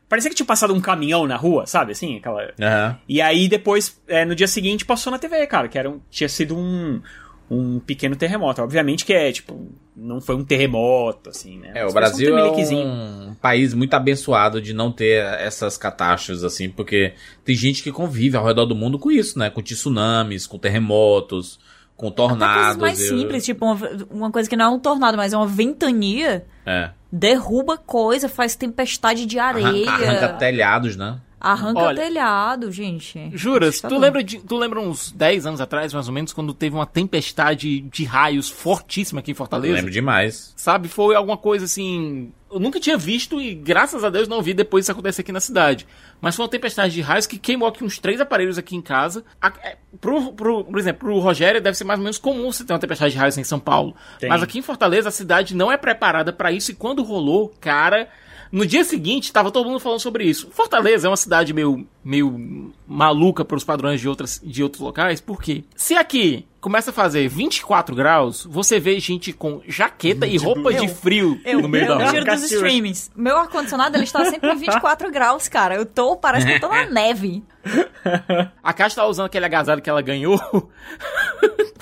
[0.09, 1.91] Parecia que tinha passado um caminhão na rua, sabe?
[1.91, 2.53] Assim, aquela.
[2.59, 2.97] Aham.
[3.09, 6.29] E aí depois, é, no dia seguinte, passou na TV, cara, que era um- tinha
[6.29, 7.01] sido um,
[7.51, 8.61] um pequeno terremoto.
[8.61, 11.71] Obviamente que é, tipo, não foi um terremoto, assim, né?
[11.75, 15.75] É, o Mas só Brasil um é um país muito abençoado de não ter essas
[15.77, 19.49] catástrofes, assim, porque tem gente que convive ao redor do mundo com isso, né?
[19.49, 21.59] Com tsunamis, com terremotos,
[21.97, 22.77] com Até coisas tornados.
[22.77, 23.77] mais e- simples, tipo uma,
[24.11, 26.45] uma coisa que não é um tornado, mas é uma ventania.
[26.65, 26.91] É.
[27.11, 29.89] Derruba coisa, faz tempestade de areia.
[29.89, 31.19] Arranca, arranca telhados, né?
[31.39, 33.29] Arranca Olha, telhado, gente.
[33.33, 36.75] Juras, tu lembra, de, tu lembra uns 10 anos atrás, mais ou menos, quando teve
[36.75, 39.75] uma tempestade de raios fortíssima aqui em Eu Fortaleza?
[39.75, 40.51] lembro demais.
[40.57, 42.31] Sabe, foi alguma coisa assim.
[42.51, 45.39] Eu nunca tinha visto e graças a Deus não vi depois isso acontecer aqui na
[45.41, 45.85] cidade.
[46.21, 49.25] Mas foi uma tempestade de raios que queimou aqui uns três aparelhos aqui em casa.
[49.41, 52.63] A- é, pro, pro, por exemplo, pro Rogério deve ser mais ou menos comum você
[52.63, 53.95] ter uma tempestade de raios em São Paulo.
[54.19, 54.29] Tem.
[54.29, 58.07] Mas aqui em Fortaleza a cidade não é preparada pra isso e quando rolou, cara.
[58.49, 60.49] No dia seguinte, tava todo mundo falando sobre isso.
[60.51, 65.19] Fortaleza é uma cidade meio, meio maluca para os padrões de, outras, de outros locais,
[65.19, 65.65] por quê?
[65.75, 70.87] Se aqui começa a fazer 24 graus, você vê gente com jaqueta e roupa de
[70.87, 72.13] frio Eu, no meio eu da rua.
[72.13, 73.11] tiro dos streamings.
[73.15, 75.75] Meu ar-condicionado, ele está sempre em 24 graus, cara.
[75.75, 77.43] Eu tô, parece que eu tô na neve.
[78.63, 80.39] A Caixa tá usando aquele agasalho que ela ganhou.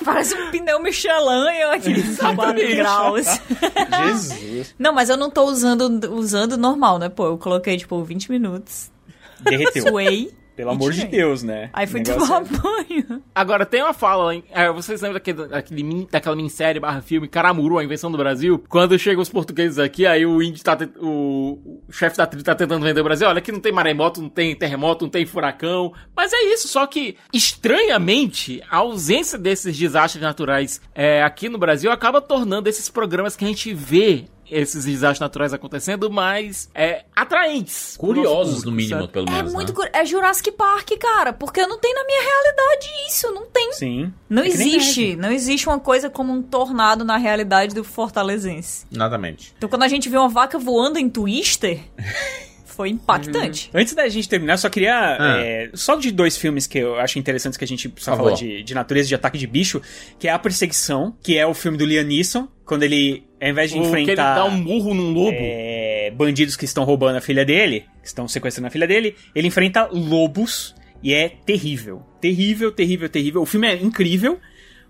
[0.04, 2.76] Parece um pneu Michelin e eu aqui 24 Exatamente.
[2.76, 3.26] graus.
[4.06, 4.76] Jesus.
[4.78, 7.10] Não, mas eu não tô usando, usando normal, né?
[7.10, 8.92] Pô, eu coloquei, tipo, 20 minutos.
[9.40, 9.88] Derreteu.
[9.88, 10.32] Suei.
[10.56, 11.06] Pelo amor de.
[11.06, 11.70] Deus, né?
[11.74, 13.24] Aí fui tomar é- banho.
[13.34, 17.78] Agora, tem uma fala em- é, vocês lembram daquele, daquele daquela minissérie barra filme Caramuru,
[17.78, 18.64] a invenção do Brasil?
[18.70, 20.78] Quando chegam os portugueses aqui, aí o índio tá.
[21.00, 23.28] O, o chefe da tribo tá tentando vender o Brasil.
[23.28, 25.94] Olha, aqui não tem maremoto, não tem terremoto, não tem furacão.
[26.16, 31.92] Mas é isso, só que, estranhamente, a ausência desses desastres naturais é, aqui no Brasil
[31.92, 34.26] acaba tornando esses programas que a gente vê.
[34.50, 37.96] Esses desastres naturais acontecendo mais é, atraentes.
[37.98, 39.12] Curiosos, público, no mínimo, sabe?
[39.14, 39.54] pelo É menos.
[39.54, 39.70] muito.
[39.70, 39.76] né?
[39.76, 41.34] cur- É Jurassic Park, cara.
[41.34, 43.32] Porque não tem na minha realidade isso.
[43.32, 43.74] Não tem.
[43.74, 44.14] Sim.
[44.30, 45.16] Não É existe.
[45.16, 48.86] Não existe uma coisa como um tornado na realidade do fortalezense.
[48.92, 49.54] Exatamente.
[49.58, 51.80] Então quando a gente vê uma vaca voando em Twister,
[52.76, 53.70] foi impactante.
[53.74, 54.94] Antes da gente terminar, eu só queria.
[55.20, 55.38] Ah.
[55.40, 58.38] é, só de dois filmes que eu acho interessantes que a gente precisa falar favor.
[58.44, 59.82] de, de natureza, de ataque de bicho,
[60.20, 63.72] que é A Perseguição, que é o filme do Liam Neeson, quando ele, ao invés
[63.72, 64.36] de O que ele enfrentar.
[64.36, 65.38] dá um murro num lobo.
[65.40, 69.48] é, bandidos que estão roubando a filha dele, que estão sequestrando a filha dele, ele
[69.48, 72.04] enfrenta lobos e é terrível.
[72.20, 73.42] Terrível, terrível, terrível.
[73.42, 74.40] O filme é incrível,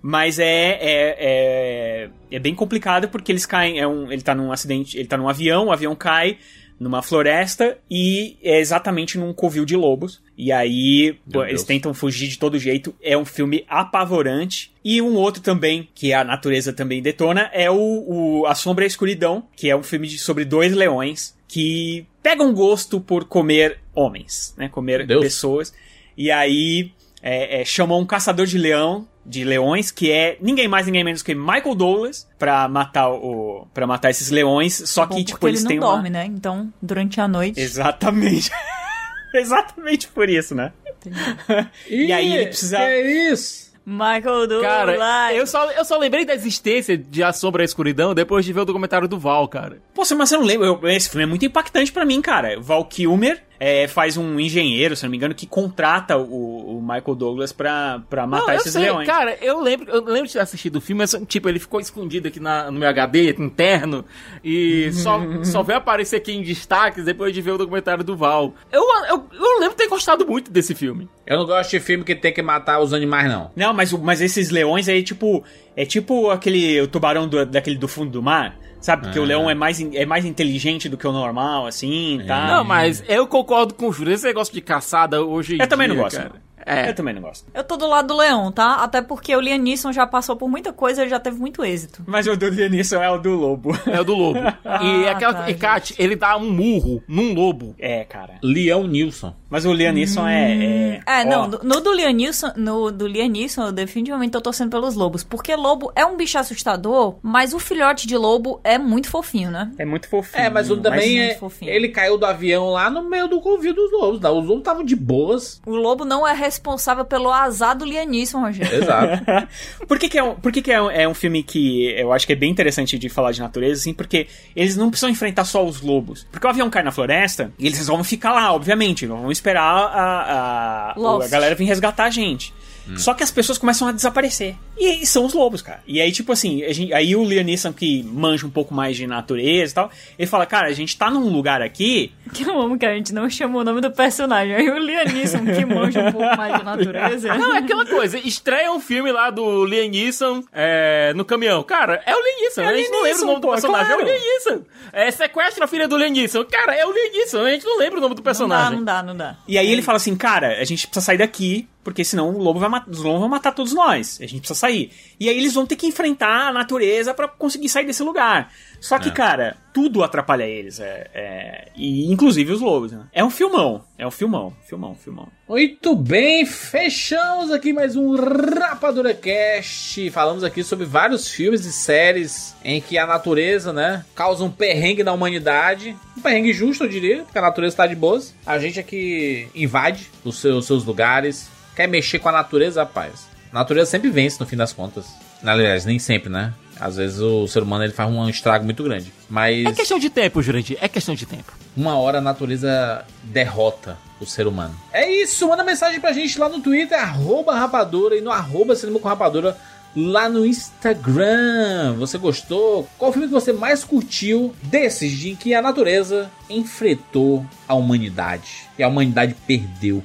[0.02, 3.80] mas é, é, é, é bem complicado porque eles caem.
[3.80, 6.38] É um, ele tá num acidente, ele tá num avião, o avião cai
[6.80, 10.22] numa floresta e é exatamente num covil de lobos.
[10.38, 11.64] E aí Meu eles Deus.
[11.64, 12.94] tentam fugir de todo jeito.
[13.02, 14.72] É um filme apavorante.
[14.84, 17.76] E um outro também, que a natureza também detona, é o,
[18.08, 22.06] o A Sombra e a Escuridão, que é um filme de- sobre dois leões que
[22.22, 24.68] pegam gosto por comer homens, né?
[24.68, 25.74] Comer pessoas.
[26.18, 26.92] E aí
[27.22, 31.22] é, é, chamam um caçador de leão, de leões, que é ninguém mais, ninguém menos
[31.24, 33.68] que Michael Douglas, pra matar o.
[33.74, 34.74] para matar esses leões.
[34.90, 35.88] Só Bom, que, tipo, porque eles ele não têm uma.
[35.96, 36.26] dorme, né?
[36.26, 37.60] Então, durante a noite.
[37.60, 38.52] Exatamente.
[39.34, 40.72] Exatamente por isso, né?
[41.90, 43.66] E aí ele precisa- Que é isso?
[43.86, 44.62] Michael Douglas.
[44.98, 48.44] Cara, eu só, eu só lembrei da existência de A Sombra e a Escuridão depois
[48.44, 49.78] de ver o documentário do Val, cara.
[49.94, 50.66] Pô, mas você não lembra?
[50.66, 52.60] Eu- esse filme é muito impactante pra mim, cara.
[52.60, 57.16] Val Kilmer é, faz um engenheiro, se não me engano, que contrata o, o Michael
[57.16, 59.08] Douglas pra, pra matar Não, eu esses sei, leões.
[59.08, 62.28] Cara, eu lembro, eu lembro de ter assistido o filme, mas tipo, ele ficou escondido
[62.28, 64.04] aqui na- no meu HD interno
[64.44, 68.54] e só, só veio aparecer aqui em destaques depois de ver o documentário do Val.
[68.72, 71.08] Eu, eu, eu lembro de ter gostado muito desse filme.
[71.26, 73.52] Eu não gosto de filme que tem que matar os animais, não.
[73.56, 75.44] Não, mas, mas esses leões aí, tipo.
[75.78, 78.58] É tipo aquele o tubarão do, daquele do fundo do mar.
[78.86, 79.02] Sabe?
[79.02, 79.22] Porque Ah.
[79.24, 82.46] o leão é mais, é mais inteligente do que o normal, assim, tá?
[82.46, 84.14] Não, mas eu concordo com o Júlio.
[84.14, 86.18] Esse negócio de caçada hoje em Eu também não dia, gosto.
[86.18, 86.45] cara.
[86.66, 86.86] É.
[86.86, 86.90] É.
[86.90, 87.48] Eu também não gosto.
[87.54, 88.76] Eu tô do lado do Leão, tá?
[88.76, 92.04] Até porque o Liam Neeson já passou por muita coisa, ele já teve muito êxito.
[92.06, 93.72] Mas o do Lianisson é o do lobo.
[93.86, 94.40] É o do lobo.
[94.82, 95.34] e Ah, aquela.
[95.34, 97.76] tá, e Kat, ele dá um murro num lobo.
[97.80, 98.36] É, cara.
[98.42, 99.34] Leão Nilson.
[99.50, 101.02] Mas o Lianisson é, é.
[101.06, 104.42] É, não, ó, no, no do Liam Neeson, no do Liam Neeson, eu definitivamente tô
[104.42, 105.24] torcendo pelos lobos.
[105.24, 109.72] Porque lobo é um bicho assustador, mas o filhote de lobo é muito fofinho, né?
[109.78, 110.44] É muito fofinho.
[110.44, 111.36] É, mas o também muito é.
[111.36, 111.72] fofinho.
[111.72, 114.20] Ele caiu do avião lá no meio do covil dos lobos.
[114.20, 114.30] Tá?
[114.30, 115.62] Os lobos estavam de boas.
[115.66, 118.76] O lobo não é responsável pelo azar do Neeson, Rogério.
[118.76, 119.24] Exato.
[119.88, 122.12] Por que, que, é, um, por que, que é, um, é um filme que eu
[122.12, 123.94] acho que é bem interessante de falar de natureza, assim?
[123.94, 126.26] Porque eles não precisam enfrentar só os lobos.
[126.32, 129.06] Porque o avião cai na floresta e eles vão ficar lá, obviamente.
[129.06, 132.54] Vão esperar a, a, a galera vir resgatar a gente.
[132.98, 134.56] Só que as pessoas começam a desaparecer.
[134.78, 135.82] E aí são os lobos, cara.
[135.88, 138.96] E aí, tipo assim, a gente- aí o Liam Neeson, que manja um pouco mais
[138.98, 142.60] de natureza e tal, ele fala, cara, a gente tá num lugar aqui Que eu
[142.60, 144.54] amo que a gente não chama o nome do personagem.
[144.56, 147.36] Aí o Liam Neeson, que manja um pouco mais de natureza.
[147.36, 148.18] Não, é aquela coisa.
[148.20, 151.64] Estreia um filme lá do Liam Neeson é, no caminhão.
[151.64, 152.62] Cara, é o Liam Neeson.
[152.62, 153.92] É a gente não lembra o nome do personagem.
[153.92, 154.20] É o claro.
[154.20, 154.66] Neeson.
[154.94, 156.44] É, sequestra a filha do Liam Neeson.
[156.46, 157.42] Cara, é o Liam Neeson.
[157.46, 158.78] A gente não lembra o nome do Não dá, personagem.
[158.78, 159.36] não dá, não dá.
[159.48, 162.60] E aí ele fala assim, cara, a gente precisa sair daqui, porque senão o lobo
[162.60, 164.18] vai os lobos vão matar todos nós.
[164.20, 164.92] A gente precisa sair.
[165.20, 168.52] E aí eles vão ter que enfrentar a natureza pra conseguir sair desse lugar.
[168.82, 170.80] Só que, cara, tudo atrapalha eles.
[170.80, 173.06] É, é- e inclusive os lobos, né?
[173.14, 173.84] É um filmão.
[174.00, 174.52] É um filmão.
[174.68, 175.28] Filmão, filmão.
[175.48, 180.10] Muito bem, fechamos aqui mais um Rapadura Cast.
[180.10, 185.04] Falamos aqui sobre vários filmes e séries em que a natureza, né, causa um perrengue
[185.04, 185.96] na humanidade.
[186.18, 188.34] Um perrengue justo, eu diria, porque a natureza tá de boas.
[188.44, 193.28] A gente aqui invade os seus, seus lugares, quer mexer com a natureza, rapaz.
[193.52, 195.06] A natureza sempre vence no fim das contas.
[195.44, 196.54] Aliás, nem sempre, né?
[196.80, 199.14] Às vezes o ser humano ele faz um estrago muito grande.
[199.30, 200.78] Mas É questão de tempo, Jurandir.
[200.82, 201.54] É questão de tempo.
[201.76, 204.76] uma hora a natureza derrota o ser humano.
[204.92, 209.00] É isso, manda mensagem pra gente lá no Twitter, arroba rapadura, e no arroba cinema
[209.00, 209.58] com rapadura
[209.96, 211.96] lá no Instagram.
[211.98, 212.88] Você gostou?
[212.98, 218.68] Qual filme que você mais curtiu desses de em que a natureza enfrentou a humanidade?
[218.78, 220.04] E a humanidade perdeu.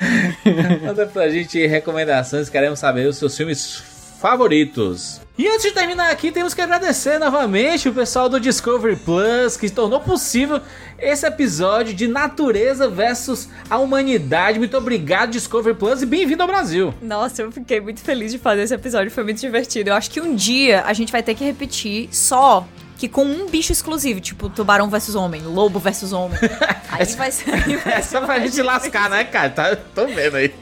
[0.84, 3.82] Manda pra gente recomendações, queremos saber os seus filmes
[4.20, 5.20] favoritos.
[5.38, 9.70] E antes de terminar aqui, temos que agradecer novamente o pessoal do Discovery Plus que
[9.70, 10.60] tornou possível
[10.98, 14.58] esse episódio de natureza versus a humanidade.
[14.58, 16.92] Muito obrigado, Discovery Plus, e bem-vindo ao Brasil.
[17.00, 19.90] Nossa, eu fiquei muito feliz de fazer esse episódio, foi muito divertido.
[19.90, 22.66] Eu acho que um dia a gente vai ter que repetir só
[22.98, 26.38] que com um bicho exclusivo, tipo tubarão versus homem, lobo versus homem.
[26.90, 27.50] Aí vai ser.
[27.54, 29.48] aí vai É ser só pra gente lascar, né, cara?
[29.50, 30.52] Tá, tô vendo aí.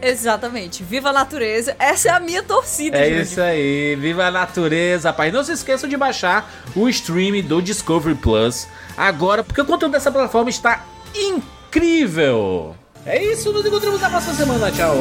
[0.00, 0.82] Exatamente.
[0.82, 1.74] Viva a natureza.
[1.78, 3.22] Essa é a minha torcida, É gente.
[3.22, 5.32] isso aí, viva a natureza, rapaz.
[5.32, 10.10] Não se esqueçam de baixar o stream do Discovery Plus agora, porque o conteúdo dessa
[10.10, 10.84] plataforma está
[11.14, 12.76] incrível.
[13.06, 14.70] É isso, nos encontramos na próxima semana.
[14.72, 14.94] Tchau.